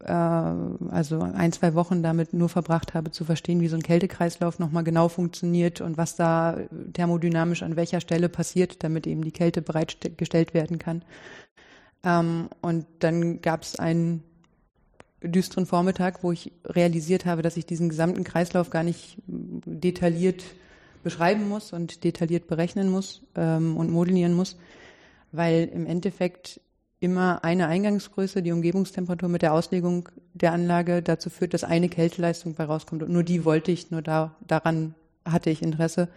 äh, 0.00 0.12
also 0.12 1.20
ein, 1.20 1.52
zwei 1.52 1.74
Wochen 1.74 2.02
damit 2.02 2.32
nur 2.32 2.48
verbracht 2.48 2.94
habe, 2.94 3.10
zu 3.10 3.24
verstehen, 3.24 3.60
wie 3.60 3.68
so 3.68 3.76
ein 3.76 3.82
Kältekreislauf 3.82 4.58
nochmal 4.58 4.84
genau 4.84 5.08
funktioniert 5.08 5.80
und 5.80 5.96
was 5.96 6.16
da 6.16 6.58
thermodynamisch 6.92 7.62
an 7.62 7.76
welcher 7.76 8.00
Stelle 8.00 8.28
passiert, 8.28 8.82
damit 8.84 9.06
eben 9.06 9.22
die 9.22 9.32
Kälte 9.32 9.62
bereitgestellt 9.62 10.54
werden 10.54 10.78
kann. 10.78 11.02
Ähm, 12.04 12.48
und 12.60 12.86
dann 13.00 13.40
gab 13.40 13.62
es 13.62 13.78
einen 13.78 14.22
düsteren 15.22 15.66
Vormittag, 15.66 16.22
wo 16.22 16.32
ich 16.32 16.52
realisiert 16.64 17.24
habe, 17.24 17.42
dass 17.42 17.56
ich 17.56 17.66
diesen 17.66 17.88
gesamten 17.88 18.24
Kreislauf 18.24 18.70
gar 18.70 18.82
nicht 18.82 19.18
detailliert 19.26 20.44
beschreiben 21.02 21.48
muss 21.48 21.72
und 21.72 22.04
detailliert 22.04 22.48
berechnen 22.48 22.90
muss 22.90 23.22
ähm, 23.34 23.76
und 23.76 23.90
modellieren 23.90 24.34
muss, 24.34 24.56
weil 25.32 25.70
im 25.72 25.86
Endeffekt 25.86 26.60
immer 27.00 27.44
eine 27.44 27.66
Eingangsgröße, 27.66 28.42
die 28.42 28.52
Umgebungstemperatur 28.52 29.28
mit 29.28 29.42
der 29.42 29.52
Auslegung 29.52 30.08
der 30.34 30.52
Anlage 30.52 31.02
dazu 31.02 31.30
führt, 31.30 31.54
dass 31.54 31.64
eine 31.64 31.88
Kälteleistung 31.88 32.54
bei 32.54 32.64
rauskommt. 32.64 33.02
Und 33.02 33.10
nur 33.10 33.22
die 33.22 33.44
wollte 33.44 33.70
ich, 33.70 33.90
nur 33.90 34.02
da, 34.02 34.34
daran 34.46 34.94
hatte 35.24 35.50
ich 35.50 35.62
Interesse. 35.62 36.08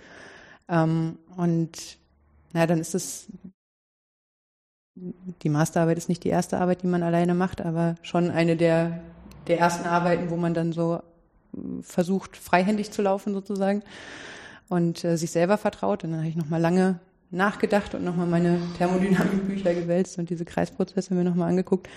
Ähm, 0.68 1.18
und 1.36 1.98
naja, 2.54 2.68
dann 2.68 2.80
ist 2.80 2.96
es, 2.96 3.28
die 4.96 5.50
Masterarbeit 5.50 5.98
ist 5.98 6.10
nicht 6.10 6.24
die 6.24 6.30
erste 6.30 6.60
Arbeit, 6.60 6.82
die 6.84 6.88
man 6.88 7.04
alleine 7.04 7.34
macht, 7.34 7.62
aber 7.62 7.96
schon 8.02 8.32
eine 8.32 8.56
der, 8.56 9.02
der 9.48 9.60
ersten 9.60 9.88
Arbeiten, 9.88 10.30
wo 10.30 10.38
man 10.38 10.54
dann 10.54 10.72
so 10.72 11.02
versucht, 11.82 12.38
freihändig 12.38 12.92
zu 12.92 13.02
laufen 13.02 13.34
sozusagen 13.34 13.84
und 14.70 15.04
äh, 15.04 15.18
sich 15.18 15.32
selber 15.32 15.58
vertraut. 15.58 16.04
Und 16.04 16.12
dann 16.12 16.20
habe 16.20 16.30
ich 16.30 16.36
nochmal 16.36 16.62
lange 16.62 17.00
nachgedacht 17.32 17.94
und 17.96 18.04
nochmal 18.04 18.28
meine 18.28 18.60
Thermodynamikbücher 18.78 19.74
gewälzt 19.74 20.18
und 20.18 20.30
diese 20.30 20.46
Kreisprozesse 20.46 21.14
mir 21.14 21.24
nochmal 21.24 21.50
angeguckt 21.50 21.88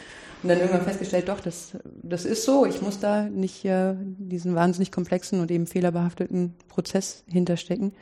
und 0.43 0.49
dann 0.49 0.59
irgendwann 0.59 0.83
festgestellt, 0.83 1.29
doch, 1.29 1.41
das, 1.41 1.77
das 2.03 2.25
ist 2.25 2.45
so. 2.45 2.67
Ich 2.67 2.83
muss 2.83 2.99
da 2.99 3.25
nicht 3.25 3.65
äh, 3.65 3.95
diesen 3.97 4.55
wahnsinnig 4.55 4.91
komplexen 4.91 5.41
und 5.41 5.51
eben 5.51 5.67
fehlerbehafteten 5.67 6.55
Prozess 6.69 7.25
hinterstecken. 7.29 7.93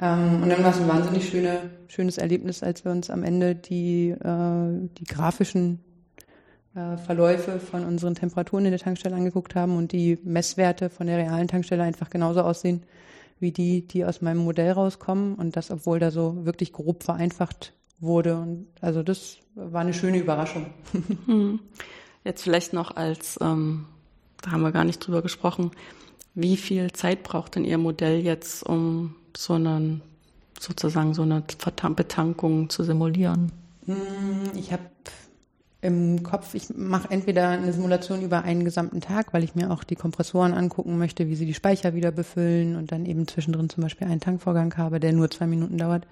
Ähm, 0.00 0.42
und 0.42 0.50
dann 0.50 0.62
war 0.62 0.70
es 0.70 0.80
ein 0.80 0.88
wahnsinnig 0.88 1.28
schöne, 1.28 1.70
schönes 1.88 2.18
Erlebnis, 2.18 2.62
als 2.62 2.84
wir 2.84 2.92
uns 2.92 3.08
am 3.08 3.24
Ende 3.24 3.54
die, 3.54 4.10
äh, 4.10 4.88
die 4.98 5.04
grafischen 5.04 5.80
äh, 6.74 6.98
Verläufe 6.98 7.58
von 7.58 7.84
unseren 7.84 8.14
Temperaturen 8.14 8.66
in 8.66 8.70
der 8.70 8.80
Tankstelle 8.80 9.16
angeguckt 9.16 9.54
haben 9.54 9.76
und 9.76 9.92
die 9.92 10.18
Messwerte 10.24 10.90
von 10.90 11.06
der 11.06 11.18
realen 11.18 11.48
Tankstelle 11.48 11.82
einfach 11.82 12.10
genauso 12.10 12.42
aussehen 12.42 12.82
wie 13.42 13.52
die, 13.52 13.86
die 13.86 14.04
aus 14.04 14.22
meinem 14.22 14.38
Modell 14.38 14.70
rauskommen 14.70 15.34
und 15.34 15.56
das, 15.56 15.70
obwohl 15.70 15.98
da 15.98 16.10
so 16.10 16.46
wirklich 16.46 16.72
grob 16.72 17.02
vereinfacht 17.02 17.74
wurde. 17.98 18.36
Und 18.36 18.68
also 18.80 19.02
das 19.02 19.36
war 19.54 19.82
eine 19.82 19.92
schöne 19.92 20.18
Überraschung. 20.18 20.66
Hm. 21.26 21.60
Jetzt 22.24 22.42
vielleicht 22.42 22.72
noch 22.72 22.94
als, 22.94 23.36
ähm, 23.42 23.86
da 24.40 24.52
haben 24.52 24.62
wir 24.62 24.70
gar 24.70 24.84
nicht 24.84 25.00
drüber 25.00 25.22
gesprochen, 25.22 25.72
wie 26.34 26.56
viel 26.56 26.92
Zeit 26.92 27.24
braucht 27.24 27.56
denn 27.56 27.64
Ihr 27.64 27.78
Modell 27.78 28.20
jetzt, 28.20 28.62
um 28.62 29.16
so 29.36 29.54
eine, 29.54 30.00
sozusagen 30.58 31.14
so 31.14 31.22
eine 31.22 31.42
Betankung 31.96 32.70
zu 32.70 32.84
simulieren? 32.84 33.50
Hm, 33.86 34.52
ich 34.54 34.72
habe 34.72 34.84
im 35.82 36.22
Kopf, 36.22 36.54
ich 36.54 36.74
mache 36.74 37.10
entweder 37.10 37.48
eine 37.48 37.72
Simulation 37.72 38.22
über 38.22 38.44
einen 38.44 38.64
gesamten 38.64 39.00
Tag, 39.00 39.34
weil 39.34 39.42
ich 39.42 39.56
mir 39.56 39.72
auch 39.72 39.82
die 39.82 39.96
Kompressoren 39.96 40.54
angucken 40.54 40.96
möchte, 40.96 41.28
wie 41.28 41.34
sie 41.34 41.44
die 41.44 41.54
Speicher 41.54 41.92
wieder 41.92 42.12
befüllen 42.12 42.76
und 42.76 42.92
dann 42.92 43.04
eben 43.04 43.26
zwischendrin 43.26 43.68
zum 43.68 43.82
Beispiel 43.82 44.06
einen 44.06 44.20
Tankvorgang 44.20 44.76
habe, 44.76 45.00
der 45.00 45.12
nur 45.12 45.28
zwei 45.28 45.48
Minuten 45.48 45.76
dauert. 45.78 46.06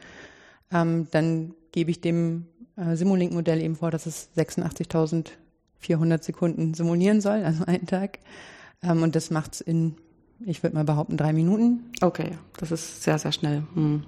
Ähm, 0.73 1.07
dann 1.13 1.55
gebe 1.71 1.93
ich 1.93 2.01
dem 2.01 2.47
äh, 2.77 2.97
Simulink-Modell 2.97 3.61
eben 3.61 3.77
vor, 3.77 3.93
dass 3.93 4.07
es 4.07 4.31
86.400 4.37 6.23
Sekunden 6.25 6.75
simulieren 6.75 7.21
soll, 7.21 7.45
also 7.45 7.65
einen 7.65 7.87
Tag. 7.87 8.19
Ähm, 8.83 9.05
und 9.05 9.15
das 9.15 9.31
macht's 9.31 9.61
in, 9.61 9.95
ich 10.45 10.65
würde 10.65 10.75
mal 10.75 10.85
behaupten, 10.85 11.17
drei 11.17 11.33
Minuten. 11.33 11.93
Okay, 12.01 12.39
das 12.59 12.73
ist 12.73 13.05
sehr, 13.05 13.21
sehr 13.21 13.31
schnell. 13.31 13.63
Hm. 13.75 14.03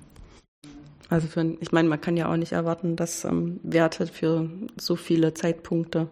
Also 1.12 1.28
für, 1.28 1.56
ich 1.60 1.72
meine, 1.72 1.88
man 1.88 2.00
kann 2.00 2.16
ja 2.16 2.32
auch 2.32 2.36
nicht 2.36 2.52
erwarten, 2.52 2.96
dass 2.96 3.24
ähm, 3.24 3.60
Werte 3.62 4.06
für 4.06 4.48
so 4.80 4.96
viele 4.96 5.34
Zeitpunkte 5.34 6.08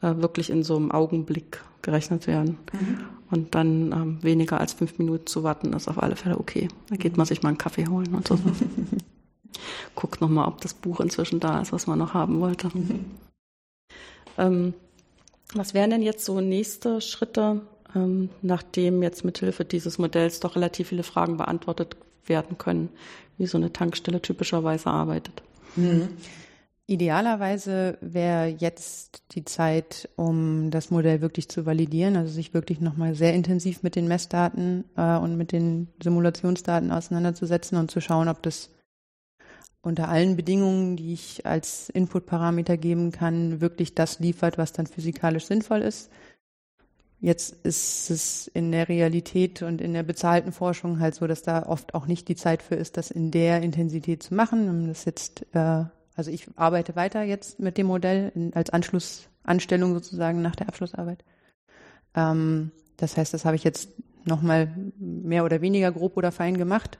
äh, 0.00 0.16
wirklich 0.16 0.50
in 0.50 0.64
so 0.64 0.76
einem 0.76 0.90
Augenblick 0.90 1.62
gerechnet 1.80 2.26
werden. 2.26 2.58
Mhm. 2.72 2.98
Und 3.30 3.54
dann 3.54 3.92
ähm, 3.92 4.18
weniger 4.22 4.60
als 4.60 4.72
fünf 4.72 4.98
Minuten 4.98 5.26
zu 5.26 5.44
warten, 5.44 5.72
ist 5.72 5.88
auf 5.88 6.02
alle 6.02 6.16
Fälle 6.16 6.38
okay. 6.38 6.68
Da 6.90 6.96
geht 6.96 7.16
man 7.16 7.26
sich 7.26 7.42
mal 7.42 7.50
einen 7.50 7.58
Kaffee 7.58 7.86
holen 7.86 8.14
und 8.14 8.26
so. 8.26 8.36
Guckt 9.94 10.20
nochmal, 10.20 10.48
ob 10.48 10.60
das 10.60 10.74
Buch 10.74 11.00
inzwischen 11.00 11.38
da 11.38 11.60
ist, 11.60 11.72
was 11.72 11.86
man 11.86 11.98
noch 12.00 12.12
haben 12.12 12.40
wollte. 12.40 12.68
Mhm. 12.74 13.04
Ähm, 14.38 14.74
was 15.54 15.72
wären 15.72 15.90
denn 15.90 16.02
jetzt 16.02 16.24
so 16.24 16.40
nächste 16.40 17.00
Schritte 17.00 17.62
ähm, 17.94 18.30
nachdem 18.40 19.02
jetzt 19.02 19.24
mithilfe 19.24 19.64
dieses 19.64 19.98
Modells 19.98 20.40
doch 20.40 20.56
relativ 20.56 20.88
viele 20.88 21.02
Fragen 21.02 21.36
beantwortet 21.36 21.96
werden 22.26 22.58
können, 22.58 22.88
wie 23.42 23.46
so 23.46 23.58
eine 23.58 23.72
Tankstelle 23.72 24.22
typischerweise 24.22 24.88
arbeitet. 24.88 25.42
Mhm. 25.76 26.08
Idealerweise 26.86 27.98
wäre 28.00 28.46
jetzt 28.46 29.22
die 29.32 29.44
Zeit, 29.44 30.08
um 30.16 30.70
das 30.70 30.90
Modell 30.90 31.20
wirklich 31.20 31.48
zu 31.48 31.66
validieren, 31.66 32.16
also 32.16 32.32
sich 32.32 32.54
wirklich 32.54 32.80
nochmal 32.80 33.14
sehr 33.14 33.34
intensiv 33.34 33.82
mit 33.82 33.96
den 33.96 34.08
Messdaten 34.08 34.84
äh, 34.96 35.16
und 35.16 35.36
mit 35.36 35.52
den 35.52 35.88
Simulationsdaten 36.02 36.90
auseinanderzusetzen 36.90 37.78
und 37.78 37.90
zu 37.90 38.00
schauen, 38.00 38.28
ob 38.28 38.42
das 38.42 38.70
unter 39.80 40.08
allen 40.08 40.36
Bedingungen, 40.36 40.96
die 40.96 41.12
ich 41.12 41.44
als 41.44 41.88
Inputparameter 41.90 42.76
geben 42.76 43.10
kann, 43.10 43.60
wirklich 43.60 43.94
das 43.94 44.20
liefert, 44.20 44.56
was 44.58 44.72
dann 44.72 44.86
physikalisch 44.86 45.46
sinnvoll 45.46 45.82
ist. 45.82 46.10
Jetzt 47.22 47.54
ist 47.64 48.10
es 48.10 48.48
in 48.48 48.72
der 48.72 48.88
Realität 48.88 49.62
und 49.62 49.80
in 49.80 49.92
der 49.92 50.02
bezahlten 50.02 50.50
Forschung 50.50 50.98
halt 50.98 51.14
so, 51.14 51.28
dass 51.28 51.42
da 51.42 51.62
oft 51.62 51.94
auch 51.94 52.08
nicht 52.08 52.26
die 52.26 52.34
Zeit 52.34 52.64
für 52.64 52.74
ist, 52.74 52.96
das 52.96 53.12
in 53.12 53.30
der 53.30 53.62
Intensität 53.62 54.24
zu 54.24 54.34
machen. 54.34 54.68
Um 54.68 54.88
das 54.88 55.04
jetzt, 55.04 55.46
äh, 55.54 55.84
also 56.16 56.32
ich 56.32 56.48
arbeite 56.56 56.96
weiter 56.96 57.22
jetzt 57.22 57.60
mit 57.60 57.78
dem 57.78 57.86
Modell 57.86 58.32
als 58.56 58.70
Anschlussanstellung 58.70 59.94
sozusagen 59.94 60.42
nach 60.42 60.56
der 60.56 60.66
Abschlussarbeit. 60.66 61.22
Ähm, 62.16 62.72
das 62.96 63.16
heißt, 63.16 63.32
das 63.32 63.44
habe 63.44 63.54
ich 63.54 63.62
jetzt 63.62 63.90
nochmal 64.24 64.74
mehr 64.98 65.44
oder 65.44 65.60
weniger 65.60 65.92
grob 65.92 66.16
oder 66.16 66.32
fein 66.32 66.58
gemacht. 66.58 66.98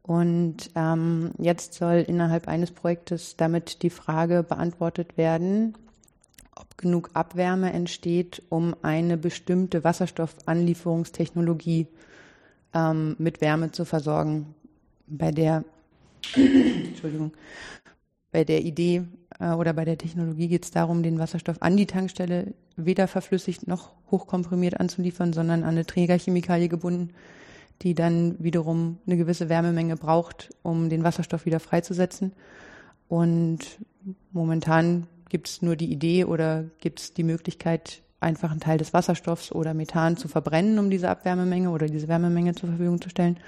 Und 0.00 0.70
ähm, 0.74 1.32
jetzt 1.36 1.74
soll 1.74 1.96
innerhalb 1.96 2.48
eines 2.48 2.70
Projektes 2.70 3.36
damit 3.36 3.82
die 3.82 3.90
Frage 3.90 4.42
beantwortet 4.42 5.18
werden, 5.18 5.76
ob 6.56 6.78
genug 6.78 7.10
Abwärme 7.14 7.72
entsteht, 7.72 8.42
um 8.48 8.74
eine 8.82 9.16
bestimmte 9.16 9.84
Wasserstoffanlieferungstechnologie 9.84 11.86
ähm, 12.72 13.16
mit 13.18 13.40
Wärme 13.40 13.72
zu 13.72 13.84
versorgen. 13.84 14.54
Bei 15.06 15.30
der, 15.30 15.64
Entschuldigung, 16.34 17.32
bei 18.32 18.44
der 18.44 18.62
Idee 18.62 19.04
äh, 19.38 19.52
oder 19.52 19.72
bei 19.72 19.84
der 19.84 19.98
Technologie 19.98 20.48
geht 20.48 20.64
es 20.64 20.70
darum, 20.70 21.02
den 21.02 21.18
Wasserstoff 21.18 21.56
an 21.60 21.76
die 21.76 21.86
Tankstelle 21.86 22.54
weder 22.76 23.06
verflüssigt 23.06 23.68
noch 23.68 23.92
hochkomprimiert 24.10 24.80
anzuliefern, 24.80 25.32
sondern 25.32 25.62
an 25.62 25.70
eine 25.70 25.86
Trägerchemikalie 25.86 26.68
gebunden, 26.68 27.10
die 27.82 27.94
dann 27.94 28.42
wiederum 28.42 28.98
eine 29.06 29.16
gewisse 29.16 29.48
Wärmemenge 29.48 29.96
braucht, 29.96 30.50
um 30.62 30.88
den 30.88 31.04
Wasserstoff 31.04 31.46
wieder 31.46 31.60
freizusetzen. 31.60 32.32
Und 33.08 33.78
momentan 34.32 35.06
Gibt 35.28 35.48
es 35.48 35.62
nur 35.62 35.76
die 35.76 35.92
Idee 35.92 36.24
oder 36.24 36.64
gibt 36.80 37.00
es 37.00 37.14
die 37.14 37.24
Möglichkeit, 37.24 38.02
einfach 38.20 38.50
einen 38.50 38.60
Teil 38.60 38.78
des 38.78 38.92
Wasserstoffs 38.92 39.52
oder 39.52 39.74
Methan 39.74 40.16
zu 40.16 40.28
verbrennen, 40.28 40.78
um 40.78 40.90
diese 40.90 41.08
Abwärmemenge 41.10 41.70
oder 41.70 41.86
diese 41.86 42.08
Wärmemenge 42.08 42.54
zur 42.54 42.70
Verfügung 42.70 43.00
zu 43.00 43.10
stellen? 43.10 43.38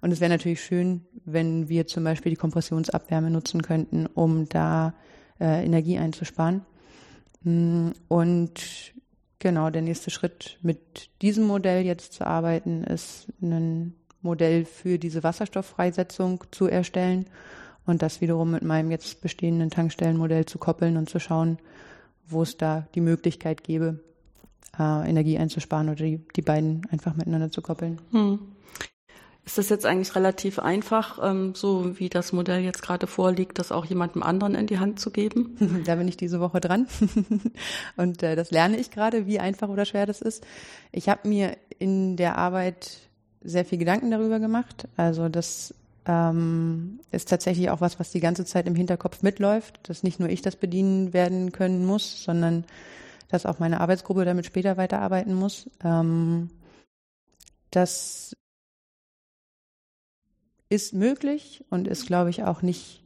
Und 0.00 0.12
es 0.12 0.20
wäre 0.20 0.30
natürlich 0.30 0.62
schön, 0.62 1.02
wenn 1.24 1.68
wir 1.68 1.86
zum 1.86 2.04
Beispiel 2.04 2.30
die 2.30 2.36
Kompressionsabwärme 2.36 3.30
nutzen 3.30 3.62
könnten, 3.62 4.06
um 4.06 4.48
da 4.48 4.94
äh, 5.40 5.64
Energie 5.64 5.98
einzusparen. 5.98 6.62
Mm, 7.42 7.90
und 8.06 8.94
genau, 9.38 9.70
der 9.70 9.82
nächste 9.82 10.10
Schritt 10.10 10.58
mit 10.62 11.10
diesem 11.20 11.46
Modell 11.46 11.84
jetzt 11.84 12.12
zu 12.12 12.26
arbeiten, 12.26 12.84
ist 12.84 13.28
ein 13.42 13.94
Modell 14.22 14.64
für 14.64 14.98
diese 14.98 15.22
Wasserstofffreisetzung 15.22 16.44
zu 16.50 16.66
erstellen 16.66 17.26
und 17.88 18.02
das 18.02 18.20
wiederum 18.20 18.50
mit 18.50 18.62
meinem 18.62 18.90
jetzt 18.90 19.20
bestehenden 19.20 19.70
Tankstellenmodell 19.70 20.46
zu 20.46 20.58
koppeln 20.58 20.96
und 20.96 21.08
zu 21.08 21.18
schauen, 21.18 21.58
wo 22.26 22.42
es 22.42 22.56
da 22.56 22.86
die 22.94 23.00
Möglichkeit 23.00 23.64
gäbe, 23.64 24.00
äh, 24.78 25.08
Energie 25.08 25.38
einzusparen 25.38 25.88
oder 25.88 26.04
die, 26.04 26.20
die 26.36 26.42
beiden 26.42 26.86
einfach 26.90 27.14
miteinander 27.14 27.50
zu 27.50 27.62
koppeln. 27.62 28.00
Hm. 28.12 28.38
Ist 29.48 29.56
das 29.56 29.70
jetzt 29.70 29.86
eigentlich 29.86 30.14
relativ 30.14 30.58
einfach, 30.58 31.18
ähm, 31.22 31.54
so 31.54 31.98
wie 31.98 32.10
das 32.10 32.34
Modell 32.34 32.60
jetzt 32.60 32.82
gerade 32.82 33.06
vorliegt, 33.06 33.58
das 33.58 33.72
auch 33.72 33.86
jemandem 33.86 34.22
anderen 34.22 34.54
in 34.54 34.66
die 34.66 34.78
Hand 34.78 35.00
zu 35.00 35.10
geben? 35.10 35.56
Da 35.86 35.94
bin 35.94 36.06
ich 36.06 36.18
diese 36.18 36.38
Woche 36.38 36.60
dran 36.60 36.86
und 37.96 38.22
äh, 38.22 38.36
das 38.36 38.50
lerne 38.50 38.76
ich 38.76 38.90
gerade, 38.90 39.26
wie 39.26 39.40
einfach 39.40 39.70
oder 39.70 39.86
schwer 39.86 40.04
das 40.04 40.20
ist. 40.20 40.46
Ich 40.92 41.08
habe 41.08 41.26
mir 41.26 41.56
in 41.78 42.18
der 42.18 42.36
Arbeit 42.36 42.98
sehr 43.40 43.64
viel 43.64 43.78
Gedanken 43.78 44.10
darüber 44.10 44.38
gemacht. 44.38 44.86
Also 44.98 45.30
das 45.30 45.72
ähm, 46.08 46.98
ist 47.12 47.28
tatsächlich 47.28 47.70
auch 47.70 47.80
was, 47.80 48.00
was 48.00 48.10
die 48.10 48.20
ganze 48.20 48.44
Zeit 48.46 48.66
im 48.66 48.74
Hinterkopf 48.74 49.22
mitläuft, 49.22 49.88
dass 49.88 50.02
nicht 50.02 50.18
nur 50.18 50.28
ich 50.30 50.42
das 50.42 50.56
bedienen 50.56 51.12
werden 51.12 51.52
können 51.52 51.86
muss, 51.86 52.24
sondern 52.24 52.64
dass 53.28 53.46
auch 53.46 53.58
meine 53.58 53.80
Arbeitsgruppe 53.80 54.24
damit 54.24 54.46
später 54.46 54.78
weiterarbeiten 54.78 55.34
muss. 55.34 55.68
Ähm, 55.84 56.48
das 57.70 58.34
ist 60.70 60.94
möglich 60.94 61.64
und 61.68 61.86
ist, 61.88 62.06
glaube 62.06 62.30
ich, 62.30 62.44
auch 62.44 62.62
nicht, 62.62 63.04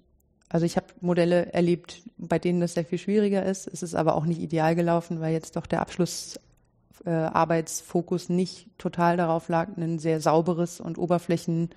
also 0.48 0.64
ich 0.64 0.76
habe 0.76 0.86
Modelle 1.00 1.52
erlebt, 1.52 2.02
bei 2.18 2.38
denen 2.38 2.60
das 2.60 2.74
sehr 2.74 2.84
viel 2.84 2.98
schwieriger 2.98 3.44
ist. 3.44 3.66
Es 3.66 3.82
ist 3.82 3.96
aber 3.96 4.14
auch 4.14 4.26
nicht 4.26 4.40
ideal 4.40 4.76
gelaufen, 4.76 5.20
weil 5.20 5.32
jetzt 5.32 5.56
doch 5.56 5.66
der 5.66 5.80
Abschlussarbeitsfokus 5.80 8.30
äh, 8.30 8.32
nicht 8.32 8.68
total 8.78 9.16
darauf 9.16 9.48
lag, 9.48 9.76
ein 9.76 9.98
sehr 9.98 10.20
sauberes 10.20 10.78
und 10.80 10.98
oberflächen 10.98 11.70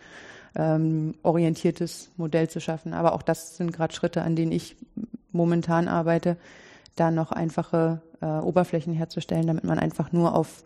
ähm, 0.56 1.16
orientiertes 1.24 2.12
Modell 2.18 2.50
zu 2.50 2.60
schaffen. 2.60 2.94
Aber 2.94 3.14
auch 3.14 3.22
das 3.22 3.58
sind 3.58 3.74
gerade 3.74 3.94
Schritte, 3.94 4.22
an 4.22 4.36
denen 4.36 4.52
ich 4.52 4.76
momentan 5.32 5.88
arbeite, 5.88 6.38
da 6.96 7.12
noch 7.12 7.32
einfache 7.32 8.02
äh, 8.22 8.26
Oberflächen 8.26 8.94
herzustellen, 8.94 9.48
damit 9.48 9.66
man 9.66 9.80
einfach 9.80 10.12
nur 10.12 10.34
auf 10.34 10.64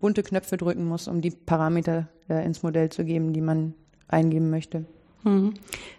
bunte 0.00 0.22
Knöpfe 0.22 0.56
drücken 0.56 0.86
muss, 0.86 1.08
um 1.08 1.20
die 1.20 1.30
Parameter 1.30 2.08
äh, 2.28 2.44
ins 2.44 2.62
Modell 2.62 2.90
zu 2.90 3.04
geben, 3.04 3.32
die 3.32 3.40
man 3.40 3.74
eingeben 4.08 4.50
möchte. 4.50 4.84
Mhm. 5.26 5.54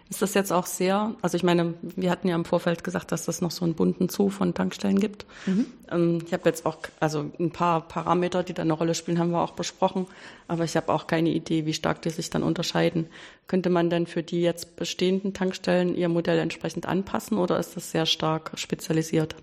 Ist 0.08 0.22
das 0.22 0.32
jetzt 0.32 0.52
auch 0.54 0.64
sehr, 0.64 1.14
also 1.20 1.36
ich 1.36 1.42
meine, 1.42 1.74
wir 1.82 2.10
hatten 2.10 2.28
ja 2.28 2.34
im 2.34 2.46
Vorfeld 2.46 2.82
gesagt, 2.82 3.12
dass 3.12 3.28
es 3.28 3.42
noch 3.42 3.50
so 3.50 3.66
einen 3.66 3.74
bunten 3.74 4.08
Zoo 4.08 4.30
von 4.30 4.54
Tankstellen 4.54 4.98
gibt. 4.98 5.26
Mhm. 5.44 5.66
Ähm, 5.90 6.22
ich 6.26 6.32
habe 6.32 6.48
jetzt 6.48 6.64
auch, 6.64 6.78
also 6.98 7.30
ein 7.38 7.50
paar 7.50 7.82
Parameter, 7.86 8.42
die 8.42 8.54
da 8.54 8.62
eine 8.62 8.72
Rolle 8.72 8.94
spielen, 8.94 9.18
haben 9.18 9.32
wir 9.32 9.42
auch 9.42 9.52
besprochen, 9.52 10.06
aber 10.48 10.64
ich 10.64 10.76
habe 10.76 10.90
auch 10.94 11.06
keine 11.06 11.28
Idee, 11.28 11.66
wie 11.66 11.74
stark 11.74 12.00
die 12.00 12.10
sich 12.10 12.30
dann 12.30 12.42
unterscheiden. 12.42 13.06
Könnte 13.48 13.68
man 13.68 13.90
denn 13.90 14.06
für 14.06 14.22
die 14.22 14.40
jetzt 14.40 14.76
bestehenden 14.76 15.34
Tankstellen 15.34 15.94
ihr 15.94 16.08
Modell 16.08 16.38
entsprechend 16.38 16.86
anpassen 16.86 17.36
oder 17.36 17.58
ist 17.58 17.76
das 17.76 17.90
sehr 17.90 18.06
stark 18.06 18.52
spezialisiert? 18.54 19.36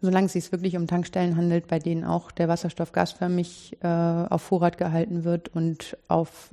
Solange 0.00 0.26
es 0.26 0.32
sich 0.32 0.50
wirklich 0.50 0.76
um 0.76 0.88
Tankstellen 0.88 1.36
handelt, 1.36 1.68
bei 1.68 1.78
denen 1.78 2.02
auch 2.02 2.32
der 2.32 2.48
Wasserstoff 2.48 2.90
gasförmig 2.90 3.76
äh, 3.80 3.86
auf 3.86 4.42
Vorrat 4.42 4.76
gehalten 4.76 5.22
wird 5.22 5.54
und 5.54 5.96
auf 6.08 6.50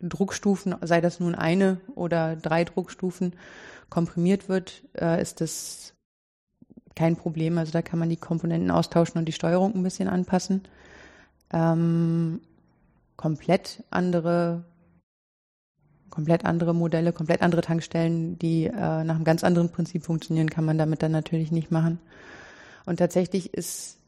Druckstufen, 0.00 0.74
sei 0.82 1.00
das 1.00 1.20
nun 1.20 1.34
eine 1.34 1.80
oder 1.94 2.36
drei 2.36 2.64
Druckstufen, 2.64 3.34
komprimiert 3.90 4.48
wird, 4.48 4.82
äh, 4.98 5.20
ist 5.20 5.40
das 5.40 5.94
kein 6.94 7.16
Problem. 7.16 7.58
Also 7.58 7.72
da 7.72 7.82
kann 7.82 7.98
man 7.98 8.08
die 8.08 8.16
Komponenten 8.16 8.70
austauschen 8.70 9.18
und 9.18 9.26
die 9.26 9.32
Steuerung 9.32 9.74
ein 9.74 9.82
bisschen 9.82 10.08
anpassen. 10.08 10.62
Ähm, 11.52 12.40
komplett 13.16 13.82
andere 13.90 14.64
komplett 16.14 16.44
andere 16.44 16.74
Modelle, 16.74 17.12
komplett 17.12 17.42
andere 17.42 17.60
Tankstellen, 17.60 18.38
die 18.38 18.66
äh, 18.66 18.70
nach 19.04 19.16
einem 19.16 19.24
ganz 19.24 19.42
anderen 19.42 19.70
Prinzip 19.70 20.04
funktionieren, 20.04 20.48
kann 20.48 20.64
man 20.64 20.78
damit 20.78 21.02
dann 21.02 21.10
natürlich 21.10 21.50
nicht 21.50 21.72
machen. 21.72 21.98
Und 22.86 22.98
tatsächlich 22.98 23.52
ist 23.52 23.98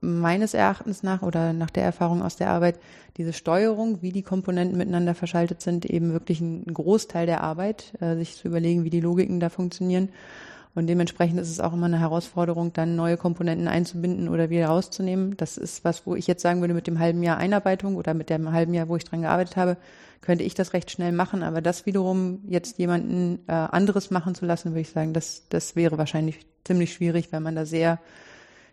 meines 0.00 0.54
Erachtens 0.54 1.02
nach 1.02 1.22
oder 1.22 1.52
nach 1.52 1.70
der 1.70 1.84
Erfahrung 1.84 2.22
aus 2.22 2.36
der 2.36 2.48
Arbeit 2.50 2.78
diese 3.16 3.32
Steuerung, 3.32 4.02
wie 4.02 4.12
die 4.12 4.22
Komponenten 4.22 4.76
miteinander 4.76 5.14
verschaltet 5.14 5.62
sind, 5.62 5.84
eben 5.86 6.12
wirklich 6.12 6.40
ein 6.40 6.64
Großteil 6.66 7.26
der 7.26 7.42
Arbeit, 7.42 7.92
äh, 8.00 8.16
sich 8.16 8.36
zu 8.36 8.48
überlegen, 8.48 8.84
wie 8.84 8.90
die 8.90 9.00
Logiken 9.00 9.40
da 9.40 9.48
funktionieren. 9.48 10.10
Und 10.74 10.88
dementsprechend 10.88 11.40
ist 11.40 11.50
es 11.50 11.58
auch 11.58 11.72
immer 11.72 11.86
eine 11.86 12.00
Herausforderung, 12.00 12.74
dann 12.74 12.96
neue 12.96 13.16
Komponenten 13.16 13.66
einzubinden 13.66 14.28
oder 14.28 14.50
wieder 14.50 14.66
rauszunehmen. 14.66 15.34
Das 15.38 15.56
ist 15.56 15.84
was, 15.84 16.06
wo 16.06 16.14
ich 16.14 16.26
jetzt 16.26 16.42
sagen 16.42 16.60
würde, 16.60 16.74
mit 16.74 16.86
dem 16.86 16.98
halben 16.98 17.22
Jahr 17.22 17.38
Einarbeitung 17.38 17.96
oder 17.96 18.12
mit 18.12 18.28
dem 18.28 18.52
halben 18.52 18.74
Jahr, 18.74 18.86
wo 18.88 18.96
ich 18.96 19.04
dran 19.04 19.22
gearbeitet 19.22 19.56
habe, 19.56 19.78
könnte 20.20 20.44
ich 20.44 20.52
das 20.52 20.74
recht 20.74 20.90
schnell 20.90 21.12
machen. 21.12 21.42
Aber 21.42 21.62
das 21.62 21.86
wiederum 21.86 22.40
jetzt 22.46 22.78
jemanden 22.78 23.38
äh, 23.46 23.52
anderes 23.52 24.10
machen 24.10 24.34
zu 24.34 24.44
lassen, 24.44 24.72
würde 24.72 24.82
ich 24.82 24.90
sagen, 24.90 25.14
das, 25.14 25.44
das 25.48 25.76
wäre 25.76 25.96
wahrscheinlich 25.96 26.46
ziemlich 26.64 26.92
schwierig, 26.92 27.32
weil 27.32 27.40
man 27.40 27.56
da 27.56 27.64
sehr 27.64 27.98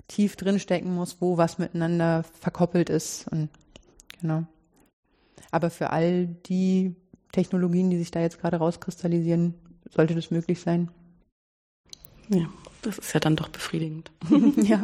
tief 0.07 0.35
drinstecken 0.35 0.93
muss, 0.93 1.17
wo 1.19 1.37
was 1.37 1.57
miteinander 1.57 2.23
verkoppelt 2.39 2.89
ist. 2.89 3.27
Und 3.29 3.49
genau. 4.21 4.45
Aber 5.51 5.69
für 5.69 5.91
all 5.91 6.27
die 6.27 6.95
Technologien, 7.31 7.89
die 7.89 7.97
sich 7.97 8.11
da 8.11 8.19
jetzt 8.19 8.39
gerade 8.39 8.57
rauskristallisieren, 8.57 9.53
sollte 9.89 10.15
das 10.15 10.31
möglich 10.31 10.59
sein. 10.61 10.89
Ja, 12.29 12.47
das 12.81 12.97
ist 12.97 13.13
ja 13.13 13.19
dann 13.19 13.35
doch 13.35 13.49
befriedigend. 13.49 14.11
ja. 14.57 14.83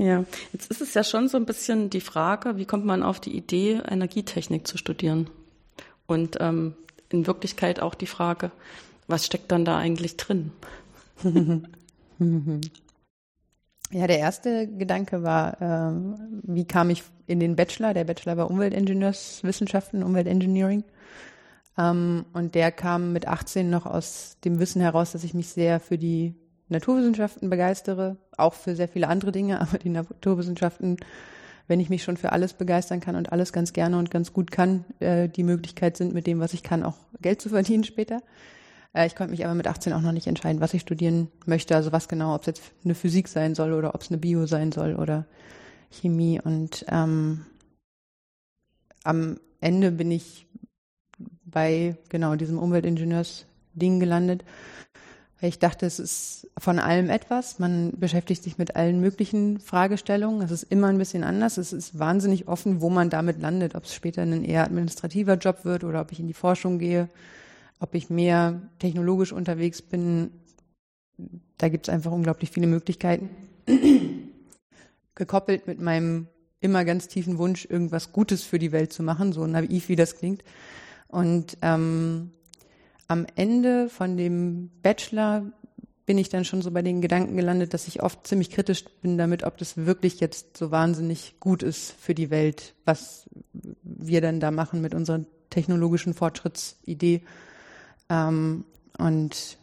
Ja, 0.00 0.24
jetzt 0.54 0.70
ist 0.70 0.80
es 0.80 0.94
ja 0.94 1.04
schon 1.04 1.28
so 1.28 1.36
ein 1.36 1.44
bisschen 1.44 1.90
die 1.90 2.00
Frage, 2.00 2.56
wie 2.56 2.64
kommt 2.64 2.86
man 2.86 3.02
auf 3.02 3.20
die 3.20 3.36
Idee, 3.36 3.82
Energietechnik 3.86 4.66
zu 4.66 4.78
studieren? 4.78 5.28
Und 6.06 6.38
ähm, 6.40 6.74
in 7.10 7.26
Wirklichkeit 7.26 7.80
auch 7.80 7.94
die 7.94 8.06
Frage, 8.06 8.50
was 9.08 9.26
steckt 9.26 9.52
dann 9.52 9.66
da 9.66 9.76
eigentlich 9.76 10.16
drin? 10.16 10.52
Ja, 13.92 14.06
der 14.06 14.20
erste 14.20 14.68
Gedanke 14.68 15.24
war, 15.24 15.60
äh, 15.60 15.92
wie 16.44 16.64
kam 16.64 16.90
ich 16.90 17.02
in 17.26 17.40
den 17.40 17.56
Bachelor? 17.56 17.92
Der 17.92 18.04
Bachelor 18.04 18.36
war 18.36 18.48
Umweltingenieurswissenschaften, 18.50 20.04
Umweltengineering. 20.04 20.84
Ähm, 21.76 22.24
und 22.32 22.54
der 22.54 22.70
kam 22.70 23.12
mit 23.12 23.26
18 23.26 23.68
noch 23.68 23.86
aus 23.86 24.36
dem 24.44 24.60
Wissen 24.60 24.80
heraus, 24.80 25.10
dass 25.10 25.24
ich 25.24 25.34
mich 25.34 25.48
sehr 25.48 25.80
für 25.80 25.98
die 25.98 26.34
Naturwissenschaften 26.68 27.50
begeistere, 27.50 28.16
auch 28.36 28.54
für 28.54 28.76
sehr 28.76 28.86
viele 28.86 29.08
andere 29.08 29.32
Dinge, 29.32 29.60
aber 29.62 29.78
die 29.78 29.90
Naturwissenschaften, 29.90 30.98
wenn 31.66 31.80
ich 31.80 31.90
mich 31.90 32.04
schon 32.04 32.16
für 32.16 32.30
alles 32.30 32.52
begeistern 32.52 33.00
kann 33.00 33.16
und 33.16 33.32
alles 33.32 33.52
ganz 33.52 33.72
gerne 33.72 33.98
und 33.98 34.12
ganz 34.12 34.32
gut 34.32 34.52
kann, 34.52 34.84
äh, 35.00 35.28
die 35.28 35.42
Möglichkeit 35.42 35.96
sind, 35.96 36.14
mit 36.14 36.28
dem, 36.28 36.38
was 36.38 36.54
ich 36.54 36.62
kann, 36.62 36.84
auch 36.84 36.96
Geld 37.20 37.40
zu 37.40 37.48
verdienen 37.48 37.82
später. 37.82 38.22
Äh, 38.92 39.06
ich 39.06 39.14
konnte 39.14 39.30
mich 39.30 39.44
aber 39.44 39.54
mit 39.54 39.66
18 39.66 39.92
auch 39.92 40.00
noch 40.00 40.12
nicht 40.12 40.26
entscheiden, 40.26 40.60
was 40.60 40.74
ich 40.74 40.82
studieren 40.82 41.28
möchte, 41.46 41.74
also 41.76 41.92
was 41.92 42.08
genau, 42.08 42.34
ob 42.34 42.42
es 42.42 42.46
jetzt 42.46 42.62
eine 42.84 42.94
Physik 42.94 43.28
sein 43.28 43.54
soll 43.54 43.72
oder 43.72 43.94
ob 43.94 44.02
es 44.02 44.10
eine 44.10 44.18
Bio 44.18 44.46
sein 44.46 44.72
soll 44.72 44.94
oder 44.96 45.26
Chemie. 45.90 46.40
Und 46.42 46.84
ähm, 46.88 47.46
am 49.04 49.38
Ende 49.60 49.92
bin 49.92 50.10
ich 50.10 50.46
bei 51.44 51.96
genau 52.08 52.36
diesem 52.36 52.58
Umweltingenieursding 52.58 54.00
gelandet. 54.00 54.44
Ich 55.42 55.58
dachte, 55.58 55.86
es 55.86 55.98
ist 55.98 56.50
von 56.58 56.78
allem 56.78 57.08
etwas. 57.08 57.58
Man 57.58 57.92
beschäftigt 57.96 58.42
sich 58.42 58.58
mit 58.58 58.76
allen 58.76 59.00
möglichen 59.00 59.58
Fragestellungen. 59.58 60.42
Es 60.42 60.50
ist 60.50 60.64
immer 60.64 60.88
ein 60.88 60.98
bisschen 60.98 61.24
anders. 61.24 61.56
Es 61.56 61.72
ist 61.72 61.98
wahnsinnig 61.98 62.46
offen, 62.46 62.82
wo 62.82 62.90
man 62.90 63.08
damit 63.08 63.40
landet. 63.40 63.74
Ob 63.74 63.84
es 63.84 63.94
später 63.94 64.20
ein 64.20 64.44
eher 64.44 64.64
administrativer 64.64 65.36
Job 65.36 65.64
wird 65.64 65.82
oder 65.82 66.02
ob 66.02 66.12
ich 66.12 66.20
in 66.20 66.26
die 66.26 66.34
Forschung 66.34 66.78
gehe 66.78 67.08
ob 67.80 67.94
ich 67.94 68.10
mehr 68.10 68.62
technologisch 68.78 69.32
unterwegs 69.32 69.82
bin. 69.82 70.30
Da 71.58 71.68
gibt 71.68 71.88
es 71.88 71.92
einfach 71.92 72.12
unglaublich 72.12 72.50
viele 72.50 72.66
Möglichkeiten. 72.66 73.30
Gekoppelt 75.14 75.66
mit 75.66 75.80
meinem 75.80 76.28
immer 76.60 76.84
ganz 76.84 77.08
tiefen 77.08 77.38
Wunsch, 77.38 77.66
irgendwas 77.68 78.12
Gutes 78.12 78.44
für 78.44 78.58
die 78.58 78.72
Welt 78.72 78.92
zu 78.92 79.02
machen, 79.02 79.32
so 79.32 79.46
naiv 79.46 79.88
wie 79.88 79.96
das 79.96 80.16
klingt. 80.16 80.44
Und 81.08 81.56
ähm, 81.62 82.30
am 83.08 83.26
Ende 83.34 83.88
von 83.88 84.16
dem 84.16 84.70
Bachelor 84.82 85.50
bin 86.06 86.18
ich 86.18 86.28
dann 86.28 86.44
schon 86.44 86.62
so 86.62 86.70
bei 86.70 86.82
den 86.82 87.00
Gedanken 87.00 87.36
gelandet, 87.36 87.72
dass 87.72 87.88
ich 87.88 88.02
oft 88.02 88.26
ziemlich 88.26 88.50
kritisch 88.50 88.84
bin 89.00 89.16
damit, 89.16 89.42
ob 89.44 89.56
das 89.58 89.76
wirklich 89.76 90.20
jetzt 90.20 90.56
so 90.56 90.70
wahnsinnig 90.70 91.36
gut 91.40 91.62
ist 91.62 91.92
für 91.92 92.14
die 92.14 92.30
Welt, 92.30 92.74
was 92.84 93.28
wir 93.82 94.20
dann 94.20 94.40
da 94.40 94.50
machen 94.50 94.80
mit 94.80 94.94
unserer 94.94 95.24
technologischen 95.50 96.14
Fortschrittsidee. 96.14 97.22
Ähm, 98.10 98.64
und 98.98 99.56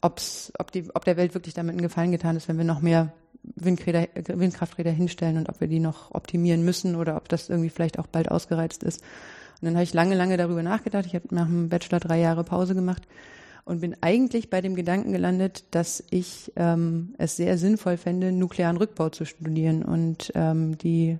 ob's, 0.00 0.52
ob, 0.58 0.72
die, 0.72 0.88
ob 0.94 1.04
der 1.04 1.16
Welt 1.16 1.34
wirklich 1.34 1.54
damit 1.54 1.72
einen 1.72 1.82
Gefallen 1.82 2.10
getan 2.10 2.36
ist, 2.36 2.48
wenn 2.48 2.58
wir 2.58 2.64
noch 2.64 2.80
mehr 2.80 3.12
Windräder, 3.42 4.08
Windkrafträder 4.14 4.90
hinstellen 4.90 5.36
und 5.36 5.48
ob 5.48 5.60
wir 5.60 5.68
die 5.68 5.78
noch 5.78 6.12
optimieren 6.12 6.64
müssen 6.64 6.96
oder 6.96 7.16
ob 7.16 7.28
das 7.28 7.48
irgendwie 7.48 7.70
vielleicht 7.70 7.98
auch 7.98 8.06
bald 8.06 8.30
ausgereizt 8.30 8.82
ist. 8.82 9.02
Und 9.60 9.66
dann 9.66 9.74
habe 9.74 9.84
ich 9.84 9.94
lange, 9.94 10.16
lange 10.16 10.36
darüber 10.36 10.62
nachgedacht. 10.62 11.06
Ich 11.06 11.14
habe 11.14 11.34
nach 11.34 11.46
dem 11.46 11.68
Bachelor 11.68 12.00
drei 12.00 12.18
Jahre 12.18 12.44
Pause 12.44 12.74
gemacht 12.74 13.06
und 13.64 13.80
bin 13.80 13.96
eigentlich 14.00 14.50
bei 14.50 14.60
dem 14.60 14.74
Gedanken 14.74 15.12
gelandet, 15.12 15.64
dass 15.70 16.02
ich 16.10 16.52
ähm, 16.56 17.14
es 17.18 17.36
sehr 17.36 17.56
sinnvoll 17.58 17.96
fände, 17.96 18.32
nuklearen 18.32 18.76
Rückbau 18.76 19.08
zu 19.08 19.24
studieren 19.24 19.82
und 19.82 20.32
ähm, 20.34 20.76
die 20.78 21.18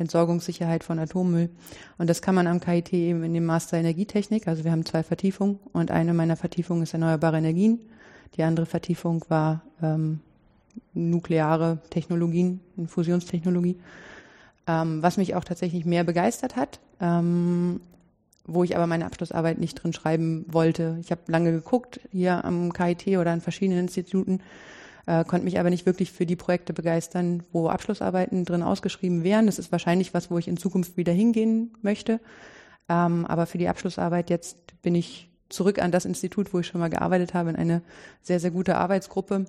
Entsorgungssicherheit 0.00 0.82
von 0.82 0.98
Atommüll. 0.98 1.50
Und 1.98 2.10
das 2.10 2.22
kann 2.22 2.34
man 2.34 2.46
am 2.46 2.60
KIT 2.60 2.92
eben 2.92 3.22
in 3.22 3.34
dem 3.34 3.44
Master 3.44 3.76
Energietechnik. 3.76 4.48
Also 4.48 4.64
wir 4.64 4.72
haben 4.72 4.84
zwei 4.84 5.02
Vertiefungen 5.02 5.58
und 5.72 5.90
eine 5.90 6.14
meiner 6.14 6.36
Vertiefungen 6.36 6.82
ist 6.82 6.94
erneuerbare 6.94 7.38
Energien. 7.38 7.78
Die 8.36 8.42
andere 8.42 8.66
Vertiefung 8.66 9.24
war 9.28 9.62
ähm, 9.82 10.20
nukleare 10.94 11.78
Technologien, 11.90 12.60
Fusionstechnologie. 12.86 13.76
Ähm, 14.66 15.02
was 15.02 15.16
mich 15.16 15.34
auch 15.34 15.44
tatsächlich 15.44 15.84
mehr 15.84 16.04
begeistert 16.04 16.56
hat, 16.56 16.80
ähm, 17.00 17.80
wo 18.46 18.64
ich 18.64 18.76
aber 18.76 18.86
meine 18.86 19.06
Abschlussarbeit 19.06 19.58
nicht 19.58 19.74
drin 19.74 19.92
schreiben 19.92 20.44
wollte. 20.48 20.98
Ich 21.00 21.10
habe 21.10 21.22
lange 21.26 21.52
geguckt 21.52 22.00
hier 22.10 22.44
am 22.44 22.72
KIT 22.72 23.18
oder 23.18 23.32
an 23.32 23.40
verschiedenen 23.40 23.80
Instituten 23.80 24.40
äh, 25.06 25.24
konnte 25.24 25.44
mich 25.44 25.58
aber 25.58 25.70
nicht 25.70 25.86
wirklich 25.86 26.12
für 26.12 26.26
die 26.26 26.36
Projekte 26.36 26.72
begeistern, 26.72 27.42
wo 27.52 27.68
Abschlussarbeiten 27.68 28.44
drin 28.44 28.62
ausgeschrieben 28.62 29.24
wären. 29.24 29.46
Das 29.46 29.58
ist 29.58 29.72
wahrscheinlich 29.72 30.14
was, 30.14 30.30
wo 30.30 30.38
ich 30.38 30.48
in 30.48 30.56
Zukunft 30.56 30.96
wieder 30.96 31.12
hingehen 31.12 31.72
möchte. 31.82 32.20
Ähm, 32.88 33.26
aber 33.26 33.46
für 33.46 33.58
die 33.58 33.68
Abschlussarbeit 33.68 34.30
jetzt 34.30 34.56
bin 34.82 34.94
ich 34.94 35.30
zurück 35.48 35.80
an 35.80 35.92
das 35.92 36.04
Institut, 36.04 36.52
wo 36.52 36.60
ich 36.60 36.66
schon 36.66 36.80
mal 36.80 36.90
gearbeitet 36.90 37.34
habe, 37.34 37.50
in 37.50 37.56
eine 37.56 37.82
sehr, 38.22 38.40
sehr 38.40 38.50
gute 38.50 38.76
Arbeitsgruppe 38.76 39.46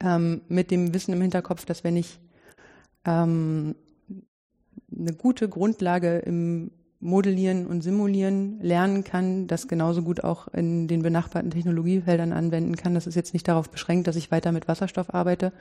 ähm, 0.00 0.40
mit 0.48 0.70
dem 0.70 0.94
Wissen 0.94 1.12
im 1.12 1.20
Hinterkopf, 1.20 1.64
dass 1.64 1.84
wenn 1.84 1.96
ich 1.96 2.18
ähm, 3.04 3.74
eine 4.96 5.12
gute 5.12 5.48
Grundlage 5.48 6.18
im 6.18 6.70
modellieren 7.00 7.66
und 7.66 7.82
simulieren 7.82 8.58
lernen 8.60 9.04
kann, 9.04 9.46
das 9.46 9.68
genauso 9.68 10.02
gut 10.02 10.24
auch 10.24 10.48
in 10.48 10.88
den 10.88 11.02
benachbarten 11.02 11.50
Technologiefeldern 11.50 12.32
anwenden 12.32 12.76
kann. 12.76 12.94
Das 12.94 13.06
ist 13.06 13.14
jetzt 13.14 13.34
nicht 13.34 13.46
darauf 13.48 13.70
beschränkt, 13.70 14.06
dass 14.06 14.16
ich 14.16 14.30
weiter 14.30 14.52
mit 14.52 14.68
Wasserstoff 14.68 15.12
arbeite. 15.12 15.52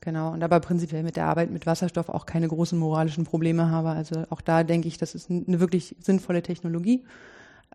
Genau, 0.00 0.32
und 0.32 0.42
aber 0.42 0.60
prinzipiell 0.60 1.02
mit 1.02 1.16
der 1.16 1.26
Arbeit 1.26 1.50
mit 1.50 1.64
Wasserstoff 1.64 2.10
auch 2.10 2.26
keine 2.26 2.48
großen 2.48 2.78
moralischen 2.78 3.24
Probleme 3.24 3.70
habe. 3.70 3.90
Also 3.90 4.24
auch 4.28 4.42
da 4.42 4.62
denke 4.62 4.86
ich, 4.86 4.98
das 4.98 5.14
ist 5.14 5.30
eine 5.30 5.60
wirklich 5.60 5.96
sinnvolle 6.00 6.42
Technologie. 6.42 7.04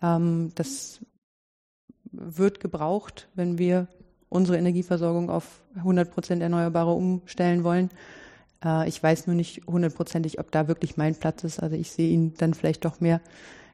Ähm, 0.01 0.51
das 0.53 0.99
wird 2.11 2.59
gebraucht, 2.59 3.29
wenn 3.33 3.57
wir 3.57 3.87
unsere 4.29 4.57
Energieversorgung 4.57 5.31
auf 5.31 5.61
100 5.75 6.11
Prozent 6.11 6.43
Erneuerbare 6.43 6.91
umstellen 6.91 7.63
wollen. 7.63 7.89
Äh, 8.63 8.87
ich 8.87 9.01
weiß 9.01 9.27
nur 9.27 9.35
nicht 9.35 9.61
hundertprozentig, 9.67 10.39
ob 10.39 10.51
da 10.51 10.67
wirklich 10.67 10.97
mein 10.97 11.15
Platz 11.15 11.43
ist. 11.43 11.59
Also 11.59 11.75
ich 11.75 11.91
sehe 11.91 12.11
ihn 12.11 12.33
dann 12.37 12.53
vielleicht 12.53 12.85
doch 12.85 12.99
mehr 12.99 13.21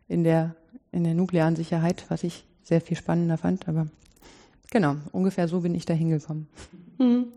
in 0.07 0.23
der, 0.23 0.55
in 0.91 1.03
der 1.03 1.13
nuklearen 1.13 1.55
Sicherheit, 1.55 2.05
was 2.09 2.23
ich 2.23 2.45
sehr 2.63 2.81
viel 2.81 2.97
spannender 2.97 3.37
fand. 3.37 3.67
Aber 3.67 3.87
genau, 4.71 4.95
ungefähr 5.11 5.47
so 5.47 5.61
bin 5.61 5.75
ich 5.75 5.85
da 5.85 5.93
hingekommen. 5.93 6.47
Hm. 6.97 7.27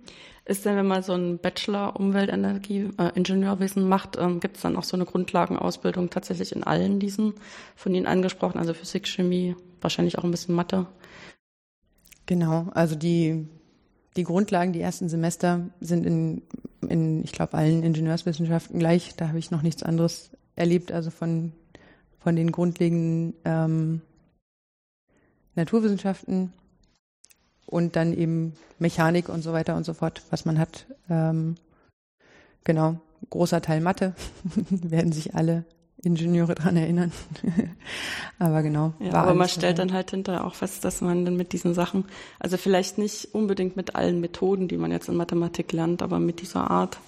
Ist 0.44 0.64
denn, 0.64 0.76
wenn 0.76 0.86
man 0.86 1.02
so 1.02 1.12
einen 1.12 1.38
Bachelor 1.38 2.00
Umweltenergie, 2.00 2.88
äh, 2.96 3.10
Ingenieurwesen 3.14 3.86
macht, 3.86 4.16
ähm, 4.16 4.40
gibt 4.40 4.56
es 4.56 4.62
dann 4.62 4.76
auch 4.76 4.82
so 4.82 4.96
eine 4.96 5.04
Grundlagenausbildung 5.04 6.08
tatsächlich 6.08 6.56
in 6.56 6.64
allen 6.64 6.98
diesen 6.98 7.34
von 7.76 7.94
Ihnen 7.94 8.06
angesprochen, 8.06 8.58
also 8.58 8.72
Physik, 8.72 9.06
Chemie, 9.06 9.56
wahrscheinlich 9.82 10.16
auch 10.16 10.24
ein 10.24 10.30
bisschen 10.30 10.54
Mathe? 10.54 10.86
Genau, 12.24 12.68
also 12.72 12.94
die 12.94 13.46
die 14.18 14.24
Grundlagen, 14.24 14.72
die 14.72 14.80
ersten 14.80 15.08
Semester 15.08 15.70
sind 15.80 16.04
in, 16.04 16.42
in 16.88 17.22
ich 17.22 17.30
glaube, 17.30 17.54
allen 17.54 17.84
Ingenieurswissenschaften 17.84 18.80
gleich. 18.80 19.14
Da 19.14 19.28
habe 19.28 19.38
ich 19.38 19.52
noch 19.52 19.62
nichts 19.62 19.84
anderes 19.84 20.30
erlebt, 20.56 20.90
also 20.90 21.10
von, 21.10 21.52
von 22.18 22.34
den 22.34 22.50
grundlegenden 22.50 23.34
ähm, 23.44 24.00
Naturwissenschaften 25.54 26.52
und 27.66 27.94
dann 27.94 28.12
eben 28.12 28.54
Mechanik 28.80 29.28
und 29.28 29.42
so 29.42 29.52
weiter 29.52 29.76
und 29.76 29.84
so 29.84 29.94
fort, 29.94 30.22
was 30.30 30.44
man 30.44 30.58
hat. 30.58 30.86
Ähm, 31.08 31.54
genau, 32.64 33.00
großer 33.30 33.62
Teil 33.62 33.80
Mathe, 33.80 34.14
werden 34.70 35.12
sich 35.12 35.36
alle 35.36 35.64
Ingenieure 36.02 36.54
dran 36.54 36.76
erinnern. 36.76 37.12
aber 38.38 38.62
genau. 38.62 38.92
Ja, 39.00 39.14
aber 39.14 39.34
man 39.34 39.48
stellt 39.48 39.78
dann 39.78 39.92
halt 39.92 40.10
hinterher 40.10 40.44
auch 40.44 40.54
fest, 40.54 40.84
dass 40.84 41.00
man 41.00 41.24
dann 41.24 41.36
mit 41.36 41.52
diesen 41.52 41.74
Sachen, 41.74 42.04
also 42.38 42.56
vielleicht 42.56 42.98
nicht 42.98 43.34
unbedingt 43.34 43.76
mit 43.76 43.96
allen 43.96 44.20
Methoden, 44.20 44.68
die 44.68 44.76
man 44.76 44.92
jetzt 44.92 45.08
in 45.08 45.16
Mathematik 45.16 45.72
lernt, 45.72 46.02
aber 46.02 46.20
mit 46.20 46.40
dieser 46.40 46.70
Art, 46.70 46.98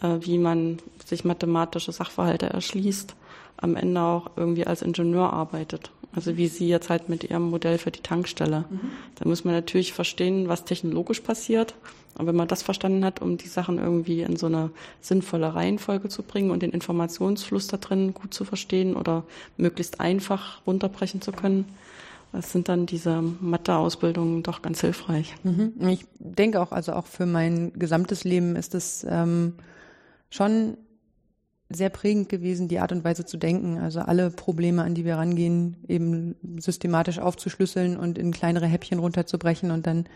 äh, 0.00 0.18
wie 0.20 0.38
man 0.38 0.78
sich 1.04 1.24
mathematische 1.24 1.90
Sachverhalte 1.90 2.46
erschließt, 2.46 3.16
am 3.56 3.76
Ende 3.76 4.00
auch 4.00 4.30
irgendwie 4.36 4.66
als 4.66 4.82
Ingenieur 4.82 5.32
arbeitet. 5.32 5.90
Also 6.12 6.36
wie 6.36 6.48
Sie 6.48 6.68
jetzt 6.68 6.90
halt 6.90 7.08
mit 7.08 7.24
Ihrem 7.24 7.50
Modell 7.50 7.78
für 7.78 7.90
die 7.90 8.00
Tankstelle. 8.02 8.64
Mhm. 8.68 8.80
Da 9.16 9.28
muss 9.28 9.44
man 9.44 9.54
natürlich 9.54 9.92
verstehen, 9.92 10.48
was 10.48 10.64
technologisch 10.64 11.20
passiert. 11.20 11.74
Und 12.18 12.26
wenn 12.26 12.34
man 12.34 12.48
das 12.48 12.62
verstanden 12.62 13.04
hat, 13.04 13.22
um 13.22 13.36
die 13.38 13.48
Sachen 13.48 13.78
irgendwie 13.78 14.22
in 14.22 14.36
so 14.36 14.46
eine 14.46 14.70
sinnvolle 15.00 15.54
Reihenfolge 15.54 16.08
zu 16.08 16.22
bringen 16.22 16.50
und 16.50 16.62
den 16.62 16.72
Informationsfluss 16.72 17.68
da 17.68 17.76
drin 17.76 18.12
gut 18.12 18.34
zu 18.34 18.44
verstehen 18.44 18.96
oder 18.96 19.24
möglichst 19.56 20.00
einfach 20.00 20.66
runterbrechen 20.66 21.20
zu 21.22 21.30
können, 21.30 21.66
das 22.32 22.52
sind 22.52 22.68
dann 22.68 22.86
diese 22.86 23.22
Mathe-Ausbildungen 23.22 24.42
doch 24.42 24.62
ganz 24.62 24.80
hilfreich. 24.80 25.34
Mhm. 25.42 25.72
Ich 25.88 26.06
denke 26.18 26.60
auch, 26.60 26.72
also 26.72 26.92
auch 26.92 27.06
für 27.06 27.26
mein 27.26 27.72
gesamtes 27.74 28.24
Leben 28.24 28.54
ist 28.56 28.74
es 28.74 29.04
ähm, 29.08 29.54
schon 30.30 30.76
sehr 31.72 31.88
prägend 31.88 32.28
gewesen, 32.28 32.68
die 32.68 32.80
Art 32.80 32.92
und 32.92 33.04
Weise 33.04 33.24
zu 33.24 33.36
denken. 33.36 33.78
Also 33.78 34.00
alle 34.00 34.30
Probleme, 34.30 34.82
an 34.82 34.94
die 34.94 35.04
wir 35.04 35.16
rangehen, 35.16 35.76
eben 35.88 36.34
systematisch 36.60 37.18
aufzuschlüsseln 37.20 37.96
und 37.96 38.18
in 38.18 38.32
kleinere 38.32 38.66
Häppchen 38.66 38.98
runterzubrechen 38.98 39.70
und 39.70 39.86
dann 39.86 40.06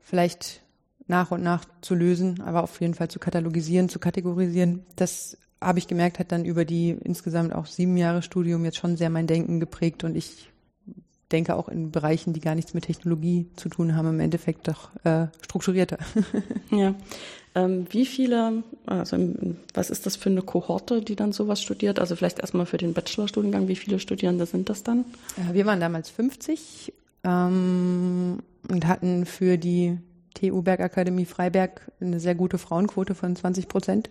vielleicht 0.00 0.62
nach 1.06 1.30
und 1.30 1.42
nach 1.42 1.64
zu 1.82 1.94
lösen, 1.94 2.40
aber 2.40 2.62
auf 2.62 2.80
jeden 2.80 2.94
Fall 2.94 3.08
zu 3.08 3.18
katalogisieren, 3.18 3.88
zu 3.88 3.98
kategorisieren. 3.98 4.86
Das 4.96 5.36
habe 5.60 5.78
ich 5.78 5.88
gemerkt, 5.88 6.18
hat 6.18 6.32
dann 6.32 6.44
über 6.44 6.64
die 6.64 6.90
insgesamt 6.90 7.54
auch 7.54 7.66
sieben 7.66 7.96
Jahre 7.96 8.22
Studium 8.22 8.64
jetzt 8.64 8.78
schon 8.78 8.96
sehr 8.96 9.10
mein 9.10 9.26
Denken 9.26 9.60
geprägt 9.60 10.04
und 10.04 10.16
ich 10.16 10.49
denke 11.32 11.56
auch 11.56 11.68
in 11.68 11.90
Bereichen, 11.90 12.32
die 12.32 12.40
gar 12.40 12.54
nichts 12.54 12.74
mit 12.74 12.84
Technologie 12.84 13.46
zu 13.56 13.68
tun 13.68 13.96
haben, 13.96 14.08
im 14.08 14.20
Endeffekt 14.20 14.68
doch 14.68 14.90
äh, 15.04 15.26
strukturierter. 15.42 15.98
ja. 16.70 16.94
Ähm, 17.54 17.86
wie 17.90 18.06
viele, 18.06 18.62
also 18.86 19.16
was 19.74 19.90
ist 19.90 20.06
das 20.06 20.16
für 20.16 20.30
eine 20.30 20.42
Kohorte, 20.42 21.02
die 21.02 21.16
dann 21.16 21.32
sowas 21.32 21.60
studiert? 21.60 21.98
Also 21.98 22.14
vielleicht 22.14 22.38
erstmal 22.38 22.66
für 22.66 22.76
den 22.76 22.94
Bachelorstudiengang, 22.94 23.66
wie 23.66 23.76
viele 23.76 23.98
Studierende 23.98 24.46
sind 24.46 24.68
das 24.68 24.84
dann? 24.84 25.04
Äh, 25.36 25.54
wir 25.54 25.66
waren 25.66 25.80
damals 25.80 26.10
50 26.10 26.92
ähm, 27.24 28.38
und 28.68 28.86
hatten 28.86 29.26
für 29.26 29.58
die 29.58 29.98
TU 30.34 30.62
Bergakademie 30.62 31.24
Freiberg 31.24 31.90
eine 32.00 32.20
sehr 32.20 32.36
gute 32.36 32.58
Frauenquote 32.58 33.14
von 33.14 33.34
20 33.34 33.66
Prozent. 33.66 34.10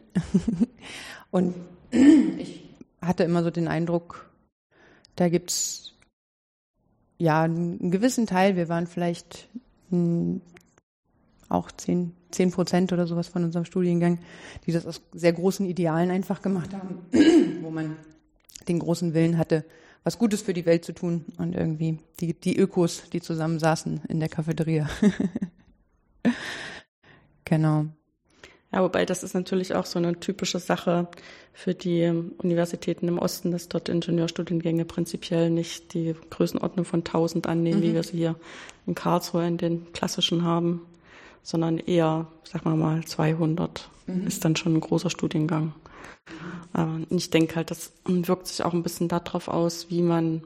und 1.31 1.55
ich 2.37 2.63
hatte 3.01 3.23
immer 3.23 3.43
so 3.43 3.51
den 3.51 3.69
Eindruck, 3.69 4.29
da 5.15 5.29
gibt's 5.29 5.93
ja 7.19 7.43
einen 7.43 7.91
gewissen 7.91 8.25
Teil, 8.25 8.55
wir 8.55 8.69
waren 8.69 8.87
vielleicht 8.87 9.47
hm, 9.91 10.41
auch 11.49 11.71
zehn, 11.71 12.13
zehn 12.31 12.51
Prozent 12.51 12.91
oder 12.93 13.05
sowas 13.05 13.27
von 13.27 13.43
unserem 13.43 13.65
Studiengang, 13.65 14.19
die 14.65 14.71
das 14.71 14.87
aus 14.87 15.01
sehr 15.13 15.33
großen 15.33 15.65
Idealen 15.65 16.09
einfach 16.09 16.41
gemacht 16.41 16.73
haben, 16.73 16.99
wo 17.61 17.69
man 17.69 17.95
den 18.67 18.79
großen 18.79 19.13
Willen 19.13 19.37
hatte, 19.37 19.65
was 20.03 20.17
Gutes 20.17 20.41
für 20.41 20.53
die 20.53 20.65
Welt 20.65 20.85
zu 20.85 20.93
tun 20.93 21.25
und 21.37 21.55
irgendwie 21.55 21.99
die, 22.19 22.33
die 22.33 22.57
Ökos, 22.57 23.09
die 23.11 23.21
zusammen 23.21 23.59
saßen 23.59 24.01
in 24.07 24.19
der 24.19 24.29
Cafeteria. 24.29 24.89
genau. 27.45 27.87
Ja, 28.71 28.83
wobei 28.83 29.05
das 29.05 29.23
ist 29.23 29.33
natürlich 29.33 29.73
auch 29.73 29.85
so 29.85 29.97
eine 29.97 30.19
typische 30.19 30.59
Sache 30.59 31.07
für 31.53 31.73
die 31.73 32.11
Universitäten 32.37 33.07
im 33.07 33.17
Osten, 33.17 33.51
dass 33.51 33.67
dort 33.67 33.89
Ingenieurstudiengänge 33.89 34.85
prinzipiell 34.85 35.49
nicht 35.49 35.93
die 35.93 36.15
Größenordnung 36.29 36.85
von 36.85 36.99
1000 36.99 37.47
annehmen, 37.47 37.79
mhm. 37.79 37.83
wie 37.83 37.93
wir 37.93 38.03
sie 38.03 38.17
hier 38.17 38.35
in 38.85 38.95
Karlsruhe 38.95 39.47
in 39.47 39.57
den 39.57 39.91
klassischen 39.93 40.43
haben 40.43 40.81
sondern 41.43 41.77
eher, 41.77 42.27
sag 42.43 42.65
mal 42.65 42.75
mal, 42.75 43.03
200 43.03 43.89
mhm. 44.07 44.27
ist 44.27 44.45
dann 44.45 44.55
schon 44.55 44.75
ein 44.75 44.81
großer 44.81 45.09
Studiengang. 45.09 45.73
Und 46.73 47.07
ich 47.09 47.31
denke 47.31 47.55
halt, 47.55 47.71
das 47.71 47.91
wirkt 48.05 48.47
sich 48.47 48.63
auch 48.63 48.73
ein 48.73 48.83
bisschen 48.83 49.07
darauf 49.07 49.47
aus, 49.47 49.89
wie 49.89 50.03
man 50.03 50.43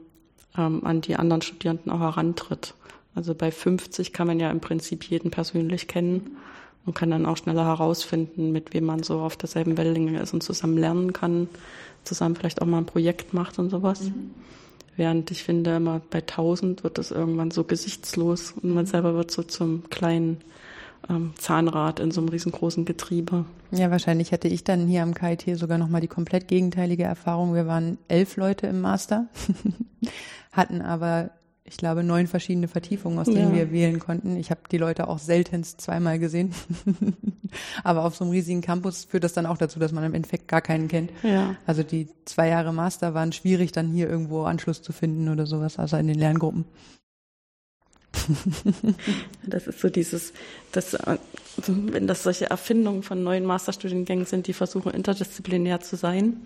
ähm, 0.56 0.84
an 0.86 1.02
die 1.02 1.16
anderen 1.16 1.42
Studierenden 1.42 1.92
auch 1.92 2.00
herantritt. 2.00 2.74
Also 3.14 3.34
bei 3.34 3.50
50 3.50 4.14
kann 4.14 4.26
man 4.26 4.40
ja 4.40 4.50
im 4.50 4.60
Prinzip 4.60 5.04
jeden 5.04 5.30
persönlich 5.30 5.86
kennen 5.86 6.38
und 6.86 6.94
kann 6.94 7.10
dann 7.10 7.26
auch 7.26 7.36
schneller 7.36 7.64
herausfinden, 7.64 8.52
mit 8.52 8.74
wem 8.74 8.84
man 8.84 9.02
so 9.02 9.20
auf 9.20 9.36
derselben 9.36 9.76
Wellenlänge 9.76 10.20
ist 10.20 10.34
und 10.34 10.42
zusammen 10.42 10.76
lernen 10.76 11.12
kann, 11.12 11.48
zusammen 12.04 12.36
vielleicht 12.36 12.62
auch 12.62 12.66
mal 12.66 12.78
ein 12.78 12.86
Projekt 12.86 13.32
macht 13.34 13.58
und 13.58 13.70
sowas. 13.70 14.02
Mhm. 14.02 14.30
Während 14.96 15.30
ich 15.30 15.42
finde, 15.42 15.76
immer 15.76 16.00
bei 16.10 16.20
1000 16.20 16.84
wird 16.84 16.98
das 16.98 17.10
irgendwann 17.10 17.50
so 17.50 17.64
gesichtslos 17.64 18.52
und 18.52 18.74
man 18.74 18.86
selber 18.86 19.14
wird 19.14 19.30
so 19.30 19.42
zum 19.42 19.88
kleinen 19.90 20.38
ähm, 21.08 21.32
Zahnrad 21.36 22.00
in 22.00 22.10
so 22.10 22.20
einem 22.20 22.28
riesengroßen 22.28 22.84
Getriebe. 22.84 23.44
Ja, 23.70 23.90
wahrscheinlich 23.90 24.30
hätte 24.30 24.48
ich 24.48 24.62
dann 24.62 24.86
hier 24.86 25.02
am 25.02 25.14
KIT 25.14 25.58
sogar 25.58 25.78
nochmal 25.78 26.00
die 26.00 26.08
komplett 26.08 26.48
gegenteilige 26.48 27.02
Erfahrung. 27.04 27.54
Wir 27.54 27.66
waren 27.66 27.98
elf 28.08 28.36
Leute 28.36 28.66
im 28.68 28.80
Master, 28.80 29.26
hatten 30.52 30.80
aber, 30.80 31.30
ich 31.66 31.78
glaube, 31.78 32.04
neun 32.04 32.26
verschiedene 32.26 32.68
Vertiefungen, 32.68 33.18
aus 33.18 33.26
denen 33.26 33.50
ja. 33.50 33.54
wir 33.54 33.72
wählen 33.72 33.98
konnten. 33.98 34.36
Ich 34.36 34.50
habe 34.50 34.60
die 34.70 34.76
Leute 34.76 35.08
auch 35.08 35.18
seltenst 35.18 35.80
zweimal 35.80 36.18
gesehen. 36.18 36.54
aber 37.84 38.04
auf 38.04 38.14
so 38.14 38.24
einem 38.24 38.32
riesigen 38.32 38.60
Campus 38.60 39.04
führt 39.04 39.24
das 39.24 39.32
dann 39.32 39.46
auch 39.46 39.56
dazu, 39.56 39.78
dass 39.78 39.90
man 39.90 40.04
im 40.04 40.12
Endeffekt 40.12 40.46
gar 40.46 40.60
keinen 40.60 40.88
kennt. 40.88 41.10
Ja. 41.22 41.56
Also 41.66 41.82
die 41.82 42.08
zwei 42.26 42.48
Jahre 42.48 42.74
Master 42.74 43.14
waren 43.14 43.32
schwierig, 43.32 43.72
dann 43.72 43.88
hier 43.88 44.10
irgendwo 44.10 44.42
Anschluss 44.42 44.82
zu 44.82 44.92
finden 44.92 45.30
oder 45.30 45.46
sowas, 45.46 45.78
also 45.78 45.96
in 45.96 46.06
den 46.06 46.18
Lerngruppen. 46.18 46.66
das 49.46 49.66
ist 49.66 49.80
so 49.80 49.88
dieses, 49.88 50.34
das, 50.70 50.96
wenn 51.66 52.06
das 52.06 52.22
solche 52.22 52.50
Erfindungen 52.50 53.02
von 53.02 53.22
neuen 53.22 53.44
Masterstudiengängen 53.44 54.26
sind, 54.26 54.46
die 54.46 54.52
versuchen 54.52 54.92
interdisziplinär 54.92 55.80
zu 55.80 55.96
sein. 55.96 56.42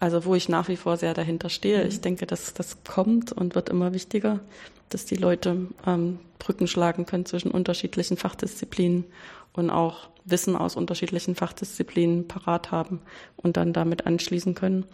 Also 0.00 0.24
wo 0.24 0.34
ich 0.34 0.48
nach 0.48 0.68
wie 0.68 0.76
vor 0.76 0.96
sehr 0.96 1.12
dahinter 1.12 1.50
stehe. 1.50 1.82
Mhm. 1.82 1.88
Ich 1.88 2.00
denke, 2.00 2.26
dass 2.26 2.54
das 2.54 2.78
kommt 2.84 3.32
und 3.32 3.54
wird 3.54 3.68
immer 3.68 3.92
wichtiger, 3.92 4.40
dass 4.88 5.04
die 5.04 5.16
Leute 5.16 5.68
ähm, 5.86 6.18
Brücken 6.38 6.66
schlagen 6.66 7.04
können 7.04 7.26
zwischen 7.26 7.50
unterschiedlichen 7.50 8.16
Fachdisziplinen 8.16 9.04
und 9.52 9.68
auch 9.68 10.08
Wissen 10.24 10.56
aus 10.56 10.74
unterschiedlichen 10.74 11.34
Fachdisziplinen 11.34 12.26
parat 12.26 12.70
haben 12.70 13.00
und 13.36 13.58
dann 13.58 13.74
damit 13.74 14.06
anschließen 14.06 14.54
können. 14.54 14.86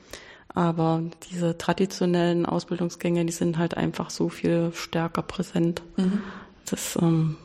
Aber 0.48 1.02
diese 1.30 1.56
traditionellen 1.56 2.44
Ausbildungsgänge, 2.44 3.24
die 3.24 3.32
sind 3.32 3.58
halt 3.58 3.76
einfach 3.76 4.10
so 4.10 4.28
viel 4.28 4.72
stärker 4.74 5.22
präsent, 5.22 5.82
mhm. 5.96 6.20
dass 6.68 6.96
ähm, 6.96 7.36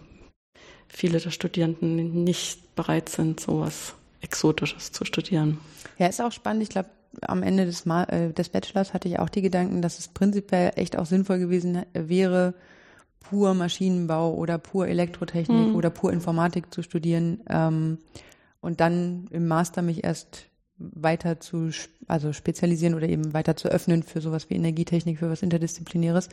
viele 0.87 1.19
der 1.19 1.31
Studierenden 1.31 2.23
nicht 2.23 2.75
bereit 2.75 3.09
sind, 3.09 3.39
sowas 3.39 3.93
Exotisches 4.21 4.91
zu 4.91 5.05
studieren. 5.05 5.59
Ja, 5.97 6.07
ist 6.07 6.21
auch 6.21 6.31
spannend. 6.31 6.63
Ich 6.63 6.69
glaube, 6.69 6.89
am 7.21 7.43
Ende 7.43 7.65
des, 7.65 7.85
Ma 7.85 8.03
äh, 8.05 8.31
des 8.33 8.49
Bachelors 8.49 8.93
hatte 8.93 9.07
ich 9.07 9.19
auch 9.19 9.29
die 9.29 9.41
Gedanken, 9.41 9.81
dass 9.81 9.99
es 9.99 10.07
prinzipiell 10.07 10.71
echt 10.75 10.97
auch 10.97 11.05
sinnvoll 11.05 11.39
gewesen 11.39 11.83
wäre, 11.93 12.53
pur 13.19 13.53
Maschinenbau 13.53 14.33
oder 14.33 14.57
pur 14.57 14.87
Elektrotechnik 14.87 15.69
mhm. 15.69 15.75
oder 15.75 15.89
pur 15.89 16.11
Informatik 16.11 16.73
zu 16.73 16.81
studieren 16.81 17.41
ähm, 17.49 17.97
und 18.61 18.79
dann 18.79 19.27
im 19.31 19.47
Master 19.47 19.81
mich 19.81 20.03
erst 20.03 20.47
weiter 20.77 21.39
zu, 21.39 21.69
also 22.07 22.33
spezialisieren 22.33 22.95
oder 22.95 23.07
eben 23.07 23.33
weiter 23.33 23.55
zu 23.55 23.69
öffnen 23.69 24.03
für 24.03 24.21
sowas 24.21 24.49
wie 24.49 24.55
Energietechnik, 24.55 25.19
für 25.19 25.29
was 25.29 25.43
Interdisziplinäres. 25.43 26.29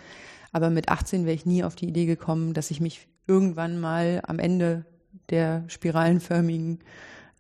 Aber 0.52 0.70
mit 0.70 0.88
18 0.88 1.26
wäre 1.26 1.34
ich 1.34 1.44
nie 1.44 1.64
auf 1.64 1.74
die 1.74 1.88
Idee 1.88 2.06
gekommen, 2.06 2.54
dass 2.54 2.70
ich 2.70 2.80
mich 2.80 3.08
irgendwann 3.26 3.78
mal 3.78 4.22
am 4.26 4.38
Ende 4.38 4.86
der 5.30 5.64
spiralenförmigen 5.68 6.80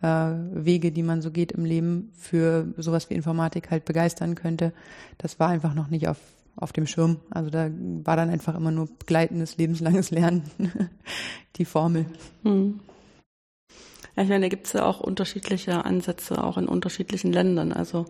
äh, 0.02 0.06
Wege, 0.52 0.92
die 0.92 1.02
man 1.02 1.22
so 1.22 1.30
geht 1.30 1.52
im 1.52 1.64
Leben, 1.64 2.12
für 2.16 2.66
sowas 2.76 3.10
wie 3.10 3.14
Informatik 3.14 3.70
halt 3.70 3.84
begeistern 3.84 4.34
könnte. 4.34 4.72
Das 5.18 5.40
war 5.40 5.48
einfach 5.48 5.74
noch 5.74 5.88
nicht 5.88 6.08
auf, 6.08 6.18
auf 6.56 6.72
dem 6.72 6.86
Schirm. 6.86 7.18
Also 7.30 7.50
da 7.50 7.70
war 8.04 8.16
dann 8.16 8.30
einfach 8.30 8.54
immer 8.54 8.70
nur 8.70 8.88
begleitendes, 8.98 9.56
lebenslanges 9.56 10.10
Lernen 10.10 10.42
die 11.56 11.64
Formel. 11.64 12.06
Hm. 12.44 12.80
Ja, 14.16 14.22
ich 14.24 14.28
meine, 14.28 14.46
da 14.46 14.48
gibt 14.48 14.66
es 14.66 14.72
ja 14.72 14.84
auch 14.84 15.00
unterschiedliche 15.00 15.84
Ansätze, 15.84 16.42
auch 16.42 16.58
in 16.58 16.66
unterschiedlichen 16.66 17.32
Ländern. 17.32 17.72
Also 17.72 18.06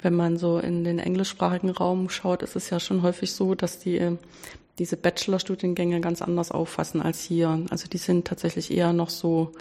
wenn 0.00 0.14
man 0.14 0.36
so 0.36 0.58
in 0.58 0.84
den 0.84 0.98
englischsprachigen 0.98 1.70
Raum 1.70 2.10
schaut, 2.10 2.42
ist 2.42 2.56
es 2.56 2.70
ja 2.70 2.80
schon 2.80 3.02
häufig 3.02 3.32
so, 3.32 3.54
dass 3.54 3.78
die 3.78 4.18
diese 4.78 4.96
Bachelorstudiengänge 4.96 6.00
ganz 6.00 6.22
anders 6.22 6.50
auffassen 6.50 7.00
als 7.00 7.22
hier. 7.22 7.64
Also 7.70 7.88
die 7.88 7.98
sind 7.98 8.26
tatsächlich 8.26 8.70
eher 8.70 8.92
noch 8.92 9.10
so, 9.10 9.52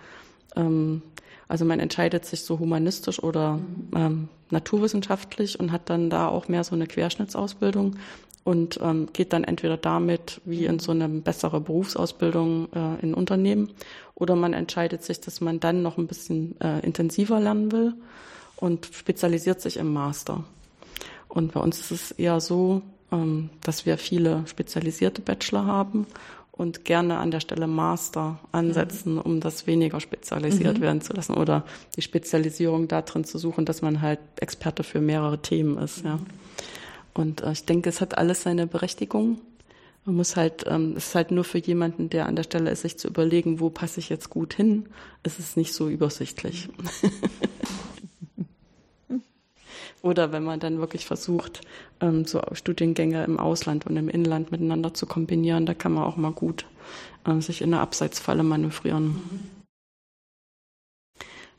ähm, 0.56 1.02
also 1.48 1.66
man 1.66 1.80
entscheidet 1.80 2.26
sich 2.26 2.42
so 2.42 2.60
humanistisch 2.60 3.22
oder 3.22 3.60
ähm, 3.96 4.30
naturwissenschaftlich 4.50 5.60
und 5.60 5.72
hat 5.72 5.90
dann 5.90 6.10
da 6.10 6.28
auch 6.28 6.48
mehr 6.48 6.64
so 6.64 6.76
eine 6.76 6.88
Querschnittsausbildung 6.88 7.98
und 8.44 8.80
ähm, 8.82 9.10
geht 9.12 9.34
dann 9.34 9.44
entweder 9.44 9.78
damit 9.78 10.42
wie 10.46 10.66
in 10.66 10.80
so 10.80 10.92
eine 10.92 11.10
bessere 11.10 11.60
Berufsausbildung 11.62 12.70
äh, 12.74 13.02
in 13.02 13.14
Unternehmen 13.14 13.72
oder 14.14 14.36
man 14.36 14.54
entscheidet 14.54 15.04
sich, 15.04 15.20
dass 15.20 15.42
man 15.42 15.60
dann 15.60 15.82
noch 15.82 15.98
ein 15.98 16.08
bisschen 16.08 16.60
äh, 16.62 16.80
intensiver 16.80 17.40
lernen 17.40 17.72
will 17.72 17.94
und 18.56 18.86
spezialisiert 18.94 19.62
sich 19.62 19.78
im 19.78 19.92
Master. 19.92 20.44
Und 21.28 21.54
bei 21.54 21.60
uns 21.60 21.80
ist 21.80 21.92
es 21.92 22.12
eher 22.12 22.40
so, 22.40 22.82
ähm, 23.12 23.50
dass 23.62 23.86
wir 23.86 23.98
viele 23.98 24.44
spezialisierte 24.48 25.22
Bachelor 25.22 25.66
haben 25.66 26.08
und 26.58 26.86
gerne 26.86 27.18
an 27.18 27.32
der 27.32 27.42
Stelle 27.42 27.68
Master 27.68 28.40
ansetzen, 28.52 29.20
um 29.20 29.42
das 29.42 29.68
weniger 29.68 30.00
spezialisiert 30.00 30.78
mhm. 30.78 30.82
werden 30.82 31.02
zu 31.02 31.14
lassen 31.14 31.34
oder 31.34 31.66
die 31.98 32.02
Spezialisierung 32.02 32.88
darin 32.88 33.26
zu 33.26 33.38
suchen, 33.38 33.66
dass 33.66 33.82
man 33.82 34.02
halt 34.02 34.20
Experte 34.40 34.84
für 34.84 35.02
mehrere 35.02 35.42
Themen 35.42 35.78
ist. 35.78 36.06
Ja. 36.06 36.20
Und 37.14 37.42
äh, 37.42 37.52
ich 37.52 37.66
denke, 37.66 37.90
es 37.90 38.00
hat 38.00 38.18
alles 38.18 38.44
seine 38.44 38.68
Berechtigung. 38.68 39.40
Man 40.06 40.16
muss 40.16 40.36
halt, 40.36 40.66
ähm, 40.68 40.94
es 40.96 41.08
ist 41.08 41.16
halt 41.16 41.32
nur 41.32 41.44
für 41.44 41.58
jemanden, 41.58 42.10
der 42.10 42.28
an 42.28 42.36
der 42.36 42.44
Stelle 42.44 42.70
ist, 42.70 42.84
sich 42.84 42.98
zu 42.98 43.08
überlegen, 43.08 43.60
wo 43.60 43.70
passe 43.70 44.00
ich 44.00 44.08
jetzt 44.08 44.30
gut 44.30 44.54
hin, 44.54 44.86
ist 45.24 45.40
es 45.40 45.58
nicht 45.58 45.74
so 45.74 45.90
übersichtlich. 45.90 46.70
Oder 50.06 50.32
wenn 50.32 50.44
man 50.44 50.60
dann 50.60 50.78
wirklich 50.78 51.04
versucht, 51.04 51.62
ähm, 52.00 52.26
so 52.26 52.40
Studiengänge 52.52 53.24
im 53.24 53.40
Ausland 53.40 53.88
und 53.88 53.98
im 53.98 54.08
Inland 54.08 54.52
miteinander 54.52 54.94
zu 54.94 55.08
kombinieren, 55.08 55.66
da 55.66 55.74
kann 55.74 55.94
man 55.94 56.04
auch 56.04 56.16
mal 56.16 56.32
gut 56.32 56.68
äh, 57.26 57.42
sich 57.42 57.64
in 57.64 57.74
eine 57.74 57.82
Abseitsfalle 57.82 58.44
manövrieren. 58.44 59.20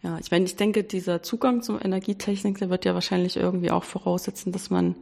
Ja, 0.01 0.19
ich 0.21 0.31
meine, 0.31 0.45
ich 0.45 0.55
denke, 0.55 0.85
dieser 0.85 1.25
Zugang 1.25 1.63
zum 1.63 1.81
Energietechnik, 1.83 2.59
der 2.59 2.71
wird 2.71 2.85
ja 2.85 2.95
wahrscheinlich 2.95 3.37
irgendwie 3.37 3.73
auch 3.73 3.83
voraussetzen, 3.83 4.53
dass 4.53 4.71
man 4.71 4.95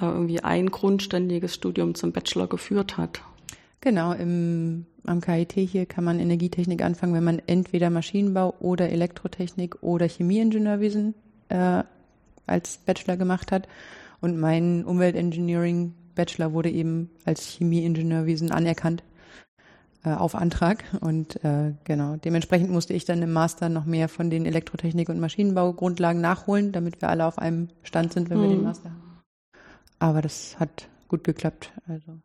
äh, 0.00 0.06
irgendwie 0.06 0.40
ein 0.40 0.70
grundständiges 0.70 1.54
Studium 1.54 1.94
zum 1.94 2.12
Bachelor 2.12 2.46
geführt 2.46 2.96
hat. 2.96 3.20
Genau, 3.82 4.14
im, 4.14 4.86
am 5.04 5.20
KIT 5.20 5.52
hier 5.52 5.84
kann 5.84 6.04
man 6.04 6.18
Energietechnik 6.18 6.82
anfangen, 6.82 7.12
wenn 7.12 7.24
man 7.24 7.42
entweder 7.46 7.90
Maschinenbau 7.90 8.54
oder 8.60 8.88
Elektrotechnik 8.88 9.82
oder 9.82 10.08
Chemieingenieurwesen 10.08 11.14
äh, 11.50 11.84
als 12.48 12.78
Bachelor 12.78 13.16
gemacht 13.16 13.52
hat. 13.52 13.68
Und 14.20 14.38
mein 14.38 14.84
Umweltengineering 14.84 15.94
Bachelor 16.14 16.52
wurde 16.52 16.70
eben 16.70 17.10
als 17.24 17.46
Chemieingenieurwesen 17.46 18.50
anerkannt 18.50 19.04
äh, 20.04 20.10
auf 20.10 20.34
Antrag. 20.34 20.84
Und 21.00 21.42
äh, 21.44 21.74
genau, 21.84 22.16
dementsprechend 22.16 22.70
musste 22.70 22.94
ich 22.94 23.04
dann 23.04 23.22
im 23.22 23.32
Master 23.32 23.68
noch 23.68 23.84
mehr 23.84 24.08
von 24.08 24.30
den 24.30 24.44
Elektrotechnik- 24.44 25.10
und 25.10 25.20
Maschinenbaugrundlagen 25.20 26.20
nachholen, 26.20 26.72
damit 26.72 27.00
wir 27.00 27.08
alle 27.08 27.24
auf 27.24 27.38
einem 27.38 27.68
Stand 27.82 28.12
sind, 28.12 28.30
wenn 28.30 28.38
mhm. 28.38 28.42
wir 28.42 28.48
den 28.48 28.58
mhm. 28.58 28.64
Master 28.64 28.90
haben. 28.90 29.02
Aber 30.00 30.22
das 30.22 30.58
hat 30.58 30.88
gut 31.08 31.24
geklappt. 31.24 31.72
Also 31.86 32.18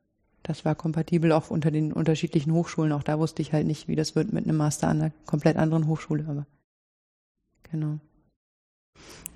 das 0.44 0.66
war 0.66 0.76
kompatibel 0.76 1.32
auch 1.32 1.50
unter 1.50 1.72
den 1.72 1.94
unterschiedlichen 1.94 2.52
Hochschulen. 2.52 2.92
Auch 2.92 3.04
da 3.04 3.18
wusste 3.18 3.42
ich 3.42 3.54
halt 3.54 3.66
nicht, 3.66 3.88
wie 3.88 3.96
das 3.96 4.16
wird 4.16 4.34
mit 4.34 4.46
einem 4.46 4.58
Master 4.58 4.88
an 4.88 5.02
einer 5.02 5.12
komplett 5.26 5.58
anderen 5.58 5.88
Hochschule. 5.88 6.26
Aber 6.28 6.46
genau. 7.72 8.00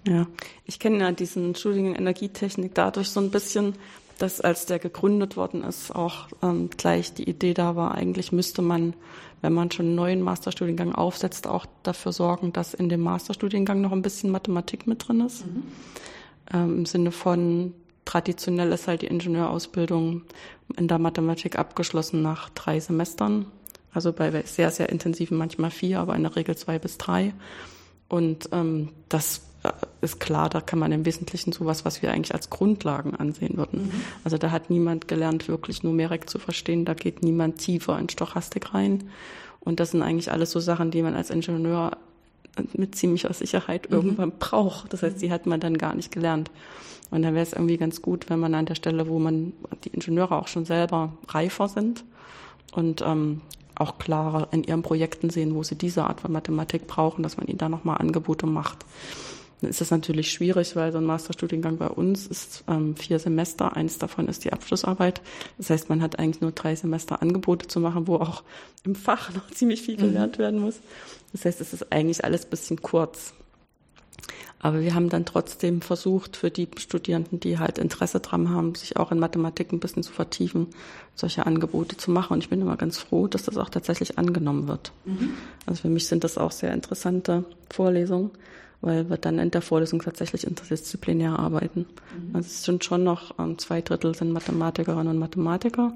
Ja, 0.07 0.25
ich 0.65 0.79
kenne 0.79 0.99
ja 0.99 1.11
diesen 1.11 1.53
Studiengang 1.55 1.95
Energietechnik 1.95 2.73
dadurch 2.73 3.09
so 3.09 3.19
ein 3.19 3.29
bisschen, 3.29 3.75
dass 4.17 4.39
als 4.41 4.65
der 4.65 4.79
gegründet 4.79 5.35
worden 5.35 5.63
ist, 5.63 5.93
auch 5.93 6.29
ähm, 6.41 6.69
gleich 6.75 7.13
die 7.13 7.29
Idee 7.29 7.53
da 7.53 7.75
war, 7.75 7.93
eigentlich 7.93 8.31
müsste 8.31 8.61
man, 8.61 8.93
wenn 9.41 9.53
man 9.53 9.69
schon 9.69 9.87
einen 9.87 9.95
neuen 9.95 10.21
Masterstudiengang 10.21 10.95
aufsetzt, 10.95 11.45
auch 11.45 11.65
dafür 11.83 12.13
sorgen, 12.13 12.53
dass 12.53 12.73
in 12.73 12.89
dem 12.89 13.01
Masterstudiengang 13.01 13.81
noch 13.81 13.91
ein 13.91 14.01
bisschen 14.01 14.31
Mathematik 14.31 14.87
mit 14.87 15.07
drin 15.07 15.21
ist. 15.21 15.45
Mhm. 15.45 15.63
Ähm, 16.53 16.77
Im 16.79 16.85
Sinne 16.85 17.11
von, 17.11 17.73
traditionell 18.05 18.71
ist 18.71 18.87
halt 18.87 19.01
die 19.01 19.07
Ingenieurausbildung 19.07 20.21
in 20.77 20.87
der 20.87 20.99
Mathematik 20.99 21.59
abgeschlossen 21.59 22.21
nach 22.21 22.49
drei 22.49 22.79
Semestern. 22.79 23.45
Also 23.93 24.13
bei 24.13 24.41
sehr, 24.43 24.71
sehr 24.71 24.89
intensiven 24.89 25.37
manchmal 25.37 25.71
vier, 25.71 25.99
aber 25.99 26.15
in 26.15 26.23
der 26.23 26.35
Regel 26.35 26.55
zwei 26.55 26.79
bis 26.79 26.97
drei. 26.97 27.33
Und 28.09 28.49
ähm, 28.51 28.89
das 29.09 29.41
äh, 29.63 29.71
ist 30.01 30.19
klar, 30.19 30.49
da 30.49 30.61
kann 30.61 30.79
man 30.79 30.91
im 30.91 31.05
Wesentlichen 31.05 31.51
sowas, 31.51 31.85
was 31.85 32.01
wir 32.01 32.11
eigentlich 32.11 32.33
als 32.33 32.49
Grundlagen 32.49 33.15
ansehen 33.15 33.57
würden. 33.57 33.87
Mhm. 33.87 33.91
Also 34.23 34.37
da 34.37 34.51
hat 34.51 34.69
niemand 34.69 35.07
gelernt, 35.07 35.47
wirklich 35.47 35.83
Numerik 35.83 36.29
zu 36.29 36.39
verstehen. 36.39 36.85
Da 36.85 36.93
geht 36.93 37.23
niemand 37.23 37.57
tiefer 37.57 37.97
in 37.99 38.09
Stochastik 38.09 38.73
rein. 38.73 39.09
Und 39.59 39.79
das 39.79 39.91
sind 39.91 40.01
eigentlich 40.01 40.31
alles 40.31 40.51
so 40.51 40.59
Sachen, 40.59 40.91
die 40.91 41.01
man 41.01 41.15
als 41.15 41.29
Ingenieur 41.29 41.97
mit 42.73 42.95
ziemlicher 42.95 43.33
Sicherheit 43.33 43.89
mhm. 43.89 43.95
irgendwann 43.95 44.31
braucht. 44.39 44.93
Das 44.93 45.03
heißt, 45.03 45.21
die 45.21 45.31
hat 45.31 45.45
man 45.45 45.59
dann 45.59 45.77
gar 45.77 45.95
nicht 45.95 46.11
gelernt. 46.11 46.49
Und 47.09 47.21
dann 47.21 47.33
wäre 47.33 47.43
es 47.43 47.53
irgendwie 47.53 47.77
ganz 47.77 48.01
gut, 48.01 48.29
wenn 48.29 48.39
man 48.39 48.53
an 48.53 48.65
der 48.65 48.75
Stelle, 48.75 49.07
wo 49.07 49.19
man 49.19 49.53
die 49.83 49.89
Ingenieure 49.89 50.37
auch 50.37 50.47
schon 50.47 50.65
selber 50.65 51.13
reifer 51.29 51.69
sind 51.69 52.03
und 52.73 53.01
ähm, 53.01 53.41
auch 53.80 53.97
klarer 53.97 54.47
in 54.51 54.63
ihren 54.63 54.82
Projekten 54.82 55.30
sehen, 55.30 55.55
wo 55.55 55.63
sie 55.63 55.75
diese 55.75 56.05
Art 56.05 56.21
von 56.21 56.32
Mathematik 56.32 56.88
brauchen, 56.88 57.23
dass 57.23 57.38
man 57.38 57.47
ihnen 57.47 57.57
da 57.57 57.69
nochmal 57.69 57.97
Angebote 57.97 58.45
macht. 58.45 58.86
Dann 59.61 59.69
ist 59.71 59.82
das 59.82 59.89
natürlich 59.89 60.32
schwierig, 60.32 60.75
weil 60.75 60.91
so 60.91 60.99
ein 60.99 61.05
Masterstudiengang 61.05 61.78
bei 61.78 61.88
uns 61.88 62.28
ist 62.28 62.63
ähm, 62.67 62.95
vier 62.95 63.17
Semester, 63.17 63.75
eins 63.75 63.97
davon 63.97 64.28
ist 64.28 64.43
die 64.43 64.53
Abschlussarbeit. 64.53 65.21
Das 65.57 65.71
heißt, 65.71 65.89
man 65.89 66.01
hat 66.01 66.19
eigentlich 66.19 66.41
nur 66.41 66.51
drei 66.51 66.75
Semester 66.75 67.21
Angebote 67.21 67.67
zu 67.67 67.80
machen, 67.80 68.07
wo 68.07 68.15
auch 68.15 68.43
im 68.84 68.93
Fach 68.93 69.34
noch 69.36 69.49
ziemlich 69.49 69.82
viel 69.82 69.97
gelernt 69.97 70.38
mhm. 70.38 70.41
werden 70.41 70.59
muss. 70.59 70.75
Das 71.32 71.45
heißt, 71.45 71.59
es 71.61 71.73
ist 71.73 71.91
eigentlich 71.91 72.23
alles 72.23 72.45
bisschen 72.45 72.82
kurz. 72.82 73.34
Aber 74.59 74.82
wir 74.82 74.95
haben 74.95 75.09
dann 75.09 75.26
trotzdem 75.26 75.82
versucht, 75.82 76.36
für 76.36 76.49
die 76.49 76.68
Studierenden, 76.78 77.39
die 77.39 77.59
halt 77.59 77.78
Interesse 77.78 78.20
dran 78.20 78.49
haben, 78.49 78.74
sich 78.76 78.97
auch 78.97 79.11
in 79.11 79.20
Mathematik 79.20 79.72
ein 79.72 79.80
bisschen 79.80 80.03
zu 80.03 80.11
vertiefen, 80.11 80.68
solche 81.13 81.45
Angebote 81.45 81.97
zu 81.97 82.09
machen. 82.09 82.34
Und 82.34 82.39
ich 82.39 82.49
bin 82.49 82.61
immer 82.61 82.76
ganz 82.76 82.97
froh, 82.97 83.28
dass 83.28 83.43
das 83.43 83.57
auch 83.57 83.70
tatsächlich 83.70 84.18
angenommen 84.18 84.68
wird. 84.68 84.91
Mhm. 85.05 85.36
Also 85.65 85.84
für 85.84 85.89
mich 85.89 86.07
sind 86.07 86.24
das 86.24 86.38
auch 86.38 86.51
sehr 86.51 86.74
interessante 86.74 87.45
Vorlesungen, 87.72 88.32
weil 88.82 89.09
wir 89.09 89.18
dann 89.18 89.38
in 89.38 89.51
der 89.51 89.61
Vorlesung 89.61 90.01
tatsächlich 90.01 90.45
interdisziplinär 90.47 91.38
arbeiten. 91.38 91.86
Mhm. 92.15 92.36
Also 92.36 92.47
es 92.47 92.63
sind 92.63 92.84
schon 92.84 93.03
noch 93.03 93.38
ähm, 93.38 93.59
zwei 93.59 93.82
Drittel 93.82 94.15
sind 94.15 94.32
Mathematikerinnen 94.32 95.07
und 95.07 95.20
Mathematiker 95.20 95.93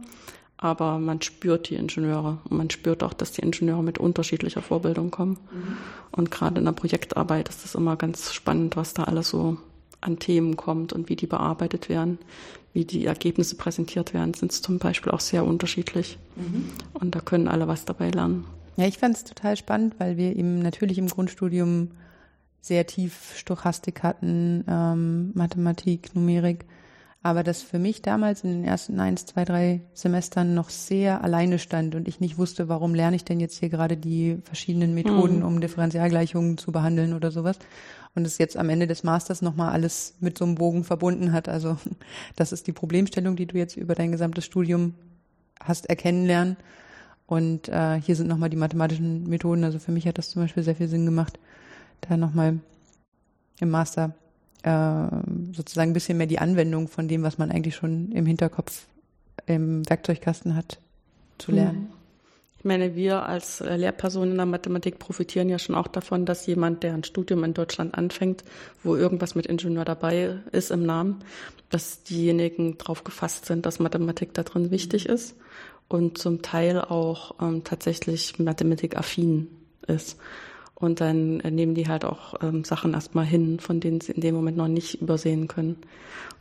aber 0.62 1.00
man 1.00 1.22
spürt 1.24 1.70
die 1.70 1.76
Ingenieure 1.76 2.38
und 2.48 2.56
man 2.56 2.70
spürt 2.70 3.04
auch, 3.04 3.14
dass 3.14 3.32
die 3.32 3.42
Ingenieure 3.42 3.84
mit 3.84 3.98
unterschiedlicher 3.98 4.62
Vorbildung 4.62 5.10
kommen. 5.10 5.40
Mhm. 5.52 5.78
Und 6.12 6.30
gerade 6.30 6.60
in 6.60 6.66
der 6.66 6.72
Projektarbeit 6.72 7.50
ist 7.50 7.66
es 7.66 7.74
immer 7.74 7.96
ganz 7.96 8.32
spannend, 8.32 8.78
was 8.78 8.94
da 8.94 9.04
alles 9.06 9.30
so 9.30 9.58
an 10.02 10.20
Themen 10.20 10.56
kommt 10.58 10.94
und 10.94 11.10
wie 11.10 11.16
die 11.16 11.26
bearbeitet 11.26 11.90
werden, 11.90 12.20
wie 12.74 12.86
die 12.86 13.08
Ergebnisse 13.08 13.56
präsentiert 13.56 14.14
werden, 14.14 14.36
sind 14.36 14.52
es 14.52 14.62
zum 14.62 14.78
Beispiel 14.78 15.12
auch 15.12 15.20
sehr 15.20 15.46
unterschiedlich. 15.46 16.20
Mhm. 16.36 16.70
Und 16.94 17.16
da 17.16 17.22
können 17.22 17.48
alle 17.48 17.68
was 17.68 17.86
dabei 17.86 18.12
lernen. 18.12 18.46
Ja, 18.78 18.86
ich 18.86 19.00
fand 19.00 19.18
es 19.18 19.24
total 19.24 19.58
spannend, 19.58 19.96
weil 19.98 20.16
wir 20.18 20.36
eben 20.36 20.60
natürlich 20.60 21.00
im 21.00 21.08
Grundstudium 21.08 21.90
sehr 22.62 22.86
tief 22.86 23.36
Stochastik 23.36 24.04
hatten, 24.04 24.64
ähm, 24.68 25.32
Mathematik, 25.34 26.14
Numerik 26.14 26.66
aber 27.24 27.44
das 27.44 27.62
für 27.62 27.78
mich 27.78 28.02
damals 28.02 28.44
in 28.44 28.50
den 28.50 28.64
ersten 28.64 29.00
eins, 29.00 29.28
zwei, 29.28 29.46
drei 29.46 29.82
Semestern 29.94 30.56
noch 30.56 30.70
sehr 30.72 31.24
alleine 31.24 31.60
stand 31.60 31.94
und 31.94 32.08
ich 32.08 32.20
nicht 32.20 32.40
wusste, 32.40 32.68
warum 32.68 32.96
lerne 32.96 33.16
ich 33.16 33.24
denn 33.24 33.40
jetzt 33.40 33.60
hier 33.60 33.70
gerade 33.70 33.96
die 33.96 34.40
verschiedenen 34.44 34.96
Methoden, 34.96 35.40
mhm. 35.40 35.46
um 35.46 35.62
Differentialgleichungen 35.62 36.58
zu 36.58 36.72
behandeln 36.72 37.14
oder 37.14 37.30
sowas. 37.30 37.60
Und 38.16 38.26
es 38.26 38.40
jetzt 38.40 38.58
am 38.58 38.70
Ende 38.70 38.88
des 38.88 39.04
Masters 39.04 39.44
nochmal 39.44 39.72
alles 39.72 40.16
mit 40.20 40.38
so 40.38 40.46
einem 40.46 40.56
Bogen 40.56 40.84
verbunden 40.84 41.32
hat. 41.32 41.48
Also 41.48 41.78
das 42.36 42.52
ist 42.52 42.66
die 42.66 42.74
Problemstellung, 42.74 43.36
die 43.36 43.46
du 43.46 43.58
jetzt 43.58 43.78
über 43.78 43.94
dein 43.94 44.12
gesamtes 44.12 44.46
Studium 44.46 44.96
hast 45.60 45.90
erkennen 45.90 46.26
lernen. 46.26 46.58
Und 47.28 47.70
äh, 47.70 48.02
hier 48.02 48.16
sind 48.16 48.28
nochmal 48.28 48.50
die 48.50 48.58
mathematischen 48.58 49.30
Methoden. 49.30 49.64
Also 49.64 49.78
für 49.78 49.92
mich 49.92 50.08
hat 50.08 50.18
das 50.18 50.32
zum 50.32 50.42
Beispiel 50.42 50.64
sehr 50.64 50.76
viel 50.76 50.88
Sinn 50.88 51.06
gemacht, 51.06 51.40
da 52.02 52.18
nochmal 52.18 52.60
im 53.60 53.70
Master 53.70 54.16
äh, 54.64 55.08
sozusagen 55.54 55.92
ein 55.92 55.94
bisschen 55.94 56.18
mehr 56.18 56.28
die 56.28 56.40
Anwendung 56.40 56.88
von 56.88 57.08
dem, 57.08 57.24
was 57.24 57.38
man 57.38 57.52
eigentlich 57.52 57.76
schon 57.76 58.12
im 58.12 58.26
Hinterkopf 58.26 58.86
im 59.46 59.90
Werkzeugkasten 59.90 60.56
hat, 60.56 60.80
zu 61.38 61.52
mhm. 61.52 61.58
lernen. 61.58 61.94
Ich 62.62 62.66
meine, 62.66 62.96
wir 62.96 63.26
als 63.26 63.60
äh, 63.60 63.76
Lehrpersonen 63.76 64.32
in 64.32 64.38
der 64.38 64.46
Mathematik 64.46 65.00
profitieren 65.00 65.50
ja 65.50 65.58
schon 65.58 65.74
auch 65.74 65.88
davon, 65.88 66.28
dass 66.28 66.46
jemand, 66.46 66.84
der 66.84 66.94
ein 66.94 67.04
Studium 67.04 67.44
in 67.44 67.56
Deutschland 67.56 67.96
anfängt, 67.96 68.44
wo 68.84 68.96
irgendwas 68.96 69.34
mit 69.34 69.48
Ingenieur 69.48 69.84
dabei 69.84 70.38
ist 70.52 70.70
im 70.70 70.86
Namen, 70.86 71.24
dass 71.72 72.04
diejenigen 72.04 72.78
darauf 72.78 73.04
gefasst 73.04 73.48
sind, 73.48 73.66
dass 73.66 73.80
Mathematik 73.80 74.36
da 74.36 74.44
drin 74.44 74.70
wichtig 74.70 75.08
ist 75.08 75.36
und 75.88 76.20
zum 76.20 76.44
Teil 76.44 76.80
auch 76.82 77.34
ähm, 77.42 77.64
tatsächlich 77.64 78.38
Mathematik-affin 78.38 79.48
ist. 79.88 80.20
Und 80.82 81.00
dann 81.00 81.38
nehmen 81.38 81.76
die 81.76 81.88
halt 81.88 82.04
auch 82.04 82.34
ähm, 82.42 82.64
Sachen 82.64 82.96
erstmal 82.96 83.26
hin, 83.26 83.60
von 83.60 83.80
denen 83.80 84.02
sie 84.02 84.14
in 84.14 84.22
dem 84.22 84.34
Moment 84.34 84.58
noch 84.58 84.68
nicht 84.68 85.00
übersehen 85.00 85.48
können. 85.48 85.76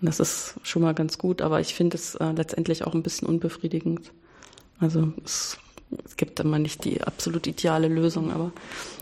Und 0.01 0.07
das 0.07 0.19
ist 0.19 0.55
schon 0.63 0.81
mal 0.81 0.95
ganz 0.95 1.19
gut, 1.19 1.43
aber 1.43 1.61
ich 1.61 1.75
finde 1.75 1.97
es 1.97 2.15
äh, 2.15 2.33
letztendlich 2.33 2.85
auch 2.85 2.95
ein 2.95 3.03
bisschen 3.03 3.29
unbefriedigend. 3.29 4.13
Also 4.79 5.13
es, 5.27 5.59
es 6.07 6.17
gibt 6.17 6.41
immer 6.41 6.59
nicht 6.59 6.85
die 6.87 7.03
absolut 7.03 7.47
ideale 7.47 7.89
Lösung, 7.89 8.33
aber 8.33 8.51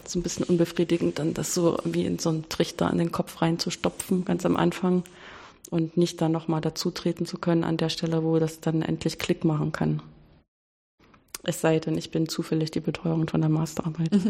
es 0.02 0.10
ist 0.10 0.16
ein 0.16 0.22
bisschen 0.22 0.44
unbefriedigend, 0.44 1.20
dann 1.20 1.34
das 1.34 1.54
so 1.54 1.78
wie 1.84 2.04
in 2.04 2.18
so 2.18 2.30
einen 2.30 2.48
Trichter 2.48 2.90
an 2.90 2.98
den 2.98 3.12
Kopf 3.12 3.40
reinzustopfen, 3.40 4.24
ganz 4.24 4.44
am 4.44 4.56
Anfang. 4.56 5.04
Und 5.70 5.96
nicht 5.96 6.20
dann 6.20 6.32
nochmal 6.32 6.62
dazutreten 6.62 7.26
zu 7.26 7.38
können 7.38 7.62
an 7.62 7.76
der 7.76 7.90
Stelle, 7.90 8.24
wo 8.24 8.38
das 8.38 8.60
dann 8.60 8.82
endlich 8.82 9.18
Klick 9.18 9.44
machen 9.44 9.70
kann. 9.70 10.02
Es 11.42 11.60
sei 11.60 11.78
denn, 11.78 11.96
ich 11.96 12.10
bin 12.10 12.28
zufällig 12.28 12.70
die 12.70 12.80
Betreuerin 12.80 13.28
von 13.28 13.40
der 13.40 13.50
Masterarbeit. 13.50 14.10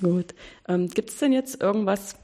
Gut. 0.00 0.34
Ähm, 0.68 0.88
Gibt 0.88 1.10
es 1.10 1.18
denn 1.18 1.32
jetzt 1.32 1.60
irgendwas, 1.62 2.16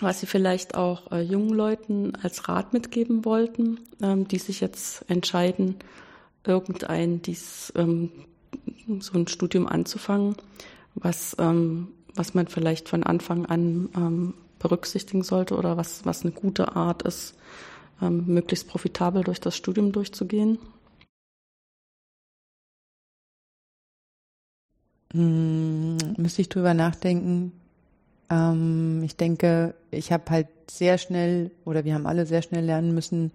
was 0.00 0.20
Sie 0.20 0.26
vielleicht 0.26 0.74
auch 0.74 1.10
äh, 1.12 1.20
jungen 1.20 1.50
Leuten 1.50 2.14
als 2.22 2.48
Rat 2.48 2.72
mitgeben 2.72 3.24
wollten, 3.24 3.80
ähm, 4.00 4.28
die 4.28 4.38
sich 4.38 4.60
jetzt 4.60 5.04
entscheiden, 5.08 5.76
irgendein 6.44 7.20
dies, 7.20 7.72
ähm, 7.76 8.10
so 9.00 9.18
ein 9.18 9.28
Studium 9.28 9.66
anzufangen, 9.66 10.36
was, 10.94 11.36
ähm, 11.38 11.88
was 12.14 12.34
man 12.34 12.46
vielleicht 12.48 12.88
von 12.88 13.02
Anfang 13.02 13.46
an 13.46 13.88
ähm, 13.94 14.34
berücksichtigen 14.58 15.22
sollte 15.22 15.56
oder 15.56 15.76
was, 15.76 16.04
was 16.04 16.22
eine 16.22 16.32
gute 16.32 16.74
Art 16.74 17.02
ist, 17.02 17.34
ähm, 18.00 18.24
möglichst 18.26 18.68
profitabel 18.68 19.24
durch 19.24 19.40
das 19.40 19.56
Studium 19.56 19.92
durchzugehen? 19.92 20.58
Hm, 25.12 25.96
müsste 26.16 26.42
ich 26.42 26.48
drüber 26.48 26.74
nachdenken. 26.74 27.52
Ähm, 28.30 29.02
ich 29.04 29.16
denke, 29.16 29.74
ich 29.90 30.12
habe 30.12 30.24
halt 30.30 30.48
sehr 30.70 30.98
schnell 30.98 31.50
oder 31.64 31.84
wir 31.84 31.94
haben 31.94 32.06
alle 32.06 32.26
sehr 32.26 32.42
schnell 32.42 32.64
lernen 32.64 32.94
müssen, 32.94 33.32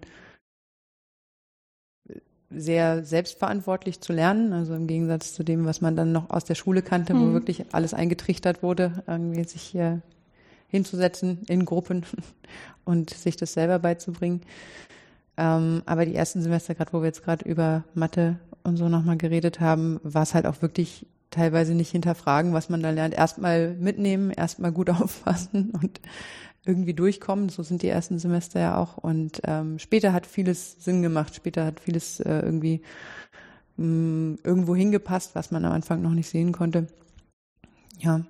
sehr 2.50 3.04
selbstverantwortlich 3.04 4.00
zu 4.00 4.12
lernen, 4.12 4.52
also 4.52 4.74
im 4.74 4.86
Gegensatz 4.86 5.34
zu 5.34 5.42
dem, 5.42 5.64
was 5.64 5.80
man 5.80 5.96
dann 5.96 6.12
noch 6.12 6.30
aus 6.30 6.44
der 6.44 6.54
Schule 6.54 6.82
kannte, 6.82 7.14
mhm. 7.14 7.20
wo 7.20 7.32
wirklich 7.32 7.64
alles 7.72 7.94
eingetrichtert 7.94 8.62
wurde, 8.62 9.02
irgendwie 9.06 9.44
sich 9.44 9.62
hier 9.62 10.02
hinzusetzen 10.68 11.40
in 11.48 11.64
Gruppen 11.64 12.04
und 12.84 13.10
sich 13.10 13.36
das 13.36 13.54
selber 13.54 13.78
beizubringen. 13.78 14.42
Ähm, 15.36 15.82
aber 15.86 16.06
die 16.06 16.14
ersten 16.14 16.42
Semester, 16.42 16.74
gerade 16.74 16.92
wo 16.92 17.00
wir 17.00 17.06
jetzt 17.06 17.24
gerade 17.24 17.48
über 17.48 17.82
Mathe 17.94 18.38
und 18.62 18.76
so 18.76 18.88
nochmal 18.88 19.16
geredet 19.16 19.58
haben, 19.58 19.98
war 20.04 20.22
es 20.22 20.34
halt 20.34 20.46
auch 20.46 20.62
wirklich 20.62 21.06
teilweise 21.34 21.74
nicht 21.74 21.90
hinterfragen, 21.90 22.52
was 22.52 22.68
man 22.68 22.82
da 22.82 22.90
lernt. 22.90 23.14
Erstmal 23.14 23.74
mitnehmen, 23.74 24.30
erstmal 24.30 24.72
gut 24.72 24.90
aufpassen 24.90 25.70
und 25.70 26.00
irgendwie 26.64 26.94
durchkommen. 26.94 27.48
So 27.48 27.62
sind 27.62 27.82
die 27.82 27.88
ersten 27.88 28.18
Semester 28.18 28.60
ja 28.60 28.76
auch. 28.78 28.96
Und 28.96 29.40
ähm, 29.44 29.78
später 29.78 30.12
hat 30.12 30.26
vieles 30.26 30.82
Sinn 30.82 31.02
gemacht. 31.02 31.34
Später 31.34 31.64
hat 31.66 31.80
vieles 31.80 32.20
äh, 32.20 32.40
irgendwie 32.40 32.82
mh, 33.76 33.86
mm, 33.86 34.38
irgendwo 34.44 34.74
hingepasst, 34.74 35.34
was 35.34 35.50
man 35.50 35.64
am 35.64 35.72
Anfang 35.72 36.02
noch 36.02 36.12
nicht 36.12 36.28
sehen 36.28 36.52
konnte. 36.52 36.86
Ja. 37.98 38.22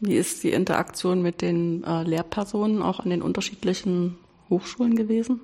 Wie 0.00 0.16
ist 0.16 0.42
die 0.42 0.50
Interaktion 0.50 1.22
mit 1.22 1.40
den 1.40 1.84
äh, 1.84 2.02
Lehrpersonen 2.02 2.82
auch 2.82 3.00
an 3.00 3.10
den 3.10 3.22
unterschiedlichen 3.22 4.18
Hochschulen 4.50 4.96
gewesen? 4.96 5.40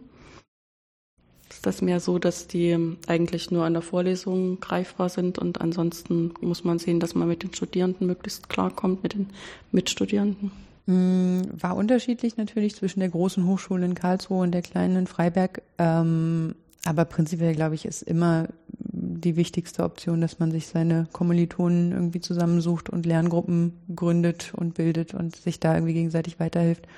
Ist 1.61 1.67
das 1.67 1.83
mehr 1.83 2.01
so, 2.01 2.19
dass 2.19 2.47
die 2.47 2.97
eigentlich 3.07 3.51
nur 3.51 3.67
an 3.67 3.75
der 3.75 3.83
Vorlesung 3.83 4.61
greifbar 4.61 5.11
sind 5.11 5.39
und 5.39 5.61
ansonsten 5.61 6.33
muss 6.41 6.65
man 6.65 6.79
sehen, 6.79 7.01
dass 7.01 7.15
man 7.15 7.29
mit 7.29 7.43
den 7.43 7.53
Studierenden 7.53 8.07
möglichst 8.07 8.49
klarkommt, 8.49 9.03
mit 9.03 9.13
den 9.13 9.29
Mitstudierenden? 9.71 10.53
Mm, 10.87 11.43
war 11.53 11.77
unterschiedlich 11.77 12.39
natürlich 12.39 12.77
zwischen 12.77 13.01
der 13.01 13.11
großen 13.11 13.47
Hochschule 13.47 13.85
in 13.85 13.95
Karlsruhe 13.95 14.41
und 14.41 14.53
der 14.53 14.63
kleinen 14.63 14.97
in 14.97 15.07
Freiberg. 15.07 15.61
Ähm, 15.77 16.55
aber 16.87 17.05
prinzipiell, 17.05 17.55
glaube 17.55 17.75
ich, 17.75 17.85
ist 17.85 18.05
immer 18.05 18.49
die 18.79 19.37
wichtigste 19.37 19.85
Option, 19.85 20.23
dass 20.23 20.39
man 20.39 20.53
sich 20.53 20.67
seine 20.67 21.09
Kommilitonen 21.13 21.93
irgendwie 21.93 22.23
zusammensucht 22.23 22.89
und 22.89 23.05
Lerngruppen 23.05 23.75
gründet 23.95 24.55
und 24.57 24.73
bildet 24.73 25.13
und 25.13 25.37
sich 25.37 25.61
da 25.61 25.75
irgendwie 25.75 25.93
gegenseitig 25.93 26.41
weiterhilft. 26.41 26.89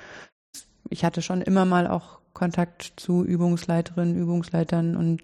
Ich 0.89 1.03
hatte 1.03 1.21
schon 1.21 1.41
immer 1.41 1.65
mal 1.65 1.85
auch 1.85 2.22
Kontakt 2.33 2.93
zu 2.97 3.23
Übungsleiterinnen, 3.23 4.15
Übungsleitern 4.15 4.95
und 4.95 5.21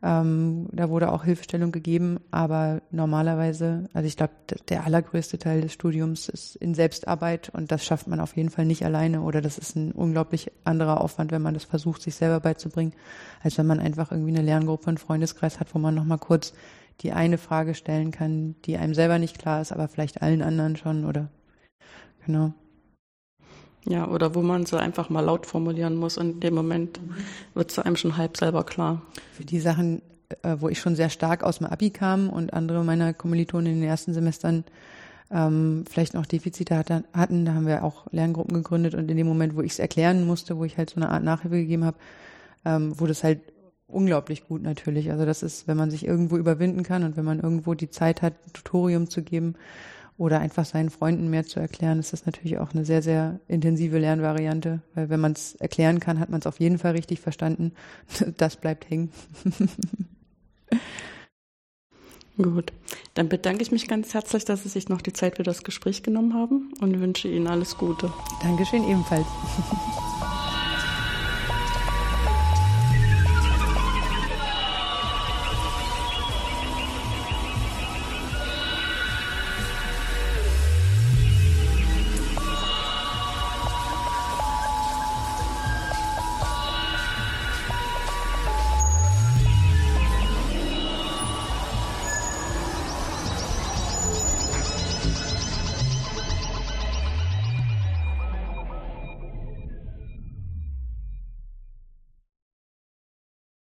ähm, 0.00 0.68
da 0.70 0.90
wurde 0.90 1.10
auch 1.10 1.24
Hilfestellung 1.24 1.72
gegeben, 1.72 2.20
aber 2.30 2.82
normalerweise, 2.92 3.88
also 3.92 4.06
ich 4.06 4.16
glaube, 4.16 4.32
der 4.68 4.84
allergrößte 4.84 5.38
Teil 5.38 5.60
des 5.60 5.72
Studiums 5.72 6.28
ist 6.28 6.54
in 6.54 6.74
Selbstarbeit 6.74 7.48
und 7.48 7.72
das 7.72 7.84
schafft 7.84 8.06
man 8.06 8.20
auf 8.20 8.36
jeden 8.36 8.50
Fall 8.50 8.64
nicht 8.64 8.84
alleine 8.84 9.22
oder 9.22 9.40
das 9.40 9.58
ist 9.58 9.74
ein 9.74 9.90
unglaublich 9.90 10.52
anderer 10.62 11.00
Aufwand, 11.00 11.32
wenn 11.32 11.42
man 11.42 11.54
das 11.54 11.64
versucht, 11.64 12.00
sich 12.00 12.14
selber 12.14 12.38
beizubringen, 12.38 12.92
als 13.42 13.58
wenn 13.58 13.66
man 13.66 13.80
einfach 13.80 14.12
irgendwie 14.12 14.36
eine 14.36 14.42
Lerngruppe, 14.42 14.86
einen 14.86 14.98
Freundeskreis 14.98 15.58
hat, 15.58 15.74
wo 15.74 15.80
man 15.80 15.96
nochmal 15.96 16.18
kurz 16.18 16.52
die 17.00 17.12
eine 17.12 17.38
Frage 17.38 17.74
stellen 17.74 18.12
kann, 18.12 18.54
die 18.64 18.76
einem 18.76 18.94
selber 18.94 19.18
nicht 19.18 19.38
klar 19.38 19.60
ist, 19.60 19.72
aber 19.72 19.88
vielleicht 19.88 20.22
allen 20.22 20.42
anderen 20.42 20.76
schon 20.76 21.06
oder 21.06 21.28
genau. 22.24 22.52
Ja, 23.84 24.08
oder 24.08 24.34
wo 24.34 24.42
man 24.42 24.66
so 24.66 24.76
einfach 24.76 25.08
mal 25.08 25.20
laut 25.20 25.46
formulieren 25.46 25.96
muss 25.96 26.18
und 26.18 26.30
in 26.30 26.40
dem 26.40 26.54
Moment 26.54 27.00
wird 27.54 27.70
es 27.70 27.78
einem 27.78 27.96
schon 27.96 28.16
halb 28.16 28.36
selber 28.36 28.64
klar. 28.64 29.02
Für 29.32 29.44
die 29.44 29.60
Sachen, 29.60 30.02
äh, 30.42 30.56
wo 30.58 30.68
ich 30.68 30.78
schon 30.78 30.96
sehr 30.96 31.10
stark 31.10 31.42
aus 31.42 31.58
dem 31.58 31.68
Abi 31.68 31.90
kam 31.90 32.28
und 32.28 32.52
andere 32.52 32.84
meiner 32.84 33.14
Kommilitonen 33.14 33.72
in 33.72 33.80
den 33.80 33.88
ersten 33.88 34.12
Semestern 34.12 34.64
ähm, 35.30 35.84
vielleicht 35.88 36.14
noch 36.14 36.26
Defizite 36.26 36.76
hatten, 36.76 37.44
da 37.44 37.54
haben 37.54 37.66
wir 37.66 37.84
auch 37.84 38.06
Lerngruppen 38.12 38.54
gegründet 38.54 38.94
und 38.94 39.10
in 39.10 39.16
dem 39.16 39.26
Moment, 39.26 39.56
wo 39.56 39.60
ich 39.60 39.72
es 39.72 39.78
erklären 39.78 40.26
musste, 40.26 40.56
wo 40.56 40.64
ich 40.64 40.78
halt 40.78 40.90
so 40.90 40.96
eine 40.96 41.10
Art 41.10 41.22
Nachhilfe 41.22 41.56
gegeben 41.56 41.84
habe, 41.84 41.98
ähm, 42.64 42.98
wurde 42.98 43.12
es 43.12 43.24
halt 43.24 43.40
unglaublich 43.86 44.46
gut 44.46 44.62
natürlich. 44.62 45.10
Also 45.10 45.24
das 45.24 45.42
ist, 45.42 45.66
wenn 45.66 45.76
man 45.76 45.90
sich 45.90 46.06
irgendwo 46.06 46.36
überwinden 46.36 46.82
kann 46.82 47.04
und 47.04 47.16
wenn 47.16 47.24
man 47.24 47.40
irgendwo 47.40 47.74
die 47.74 47.90
Zeit 47.90 48.22
hat, 48.22 48.34
ein 48.46 48.52
Tutorium 48.52 49.08
zu 49.08 49.22
geben, 49.22 49.54
oder 50.18 50.40
einfach 50.40 50.64
seinen 50.64 50.90
Freunden 50.90 51.30
mehr 51.30 51.46
zu 51.46 51.60
erklären, 51.60 52.00
ist 52.00 52.12
das 52.12 52.26
natürlich 52.26 52.58
auch 52.58 52.74
eine 52.74 52.84
sehr, 52.84 53.02
sehr 53.02 53.38
intensive 53.46 53.98
Lernvariante, 53.98 54.80
weil 54.94 55.08
wenn 55.08 55.20
man 55.20 55.32
es 55.32 55.54
erklären 55.54 56.00
kann, 56.00 56.18
hat 56.18 56.28
man 56.28 56.40
es 56.40 56.46
auf 56.46 56.60
jeden 56.60 56.78
Fall 56.78 56.92
richtig 56.92 57.20
verstanden. 57.20 57.72
Das 58.36 58.56
bleibt 58.56 58.90
hängen. 58.90 59.10
Gut, 62.36 62.72
dann 63.14 63.28
bedanke 63.28 63.62
ich 63.62 63.72
mich 63.72 63.88
ganz 63.88 64.14
herzlich, 64.14 64.44
dass 64.44 64.62
Sie 64.62 64.68
sich 64.68 64.88
noch 64.88 65.02
die 65.02 65.12
Zeit 65.12 65.36
für 65.36 65.42
das 65.42 65.64
Gespräch 65.64 66.02
genommen 66.02 66.34
haben 66.34 66.72
und 66.80 67.00
wünsche 67.00 67.28
Ihnen 67.28 67.46
alles 67.46 67.76
Gute. 67.76 68.12
Dankeschön 68.42 68.84
ebenfalls. 68.84 69.26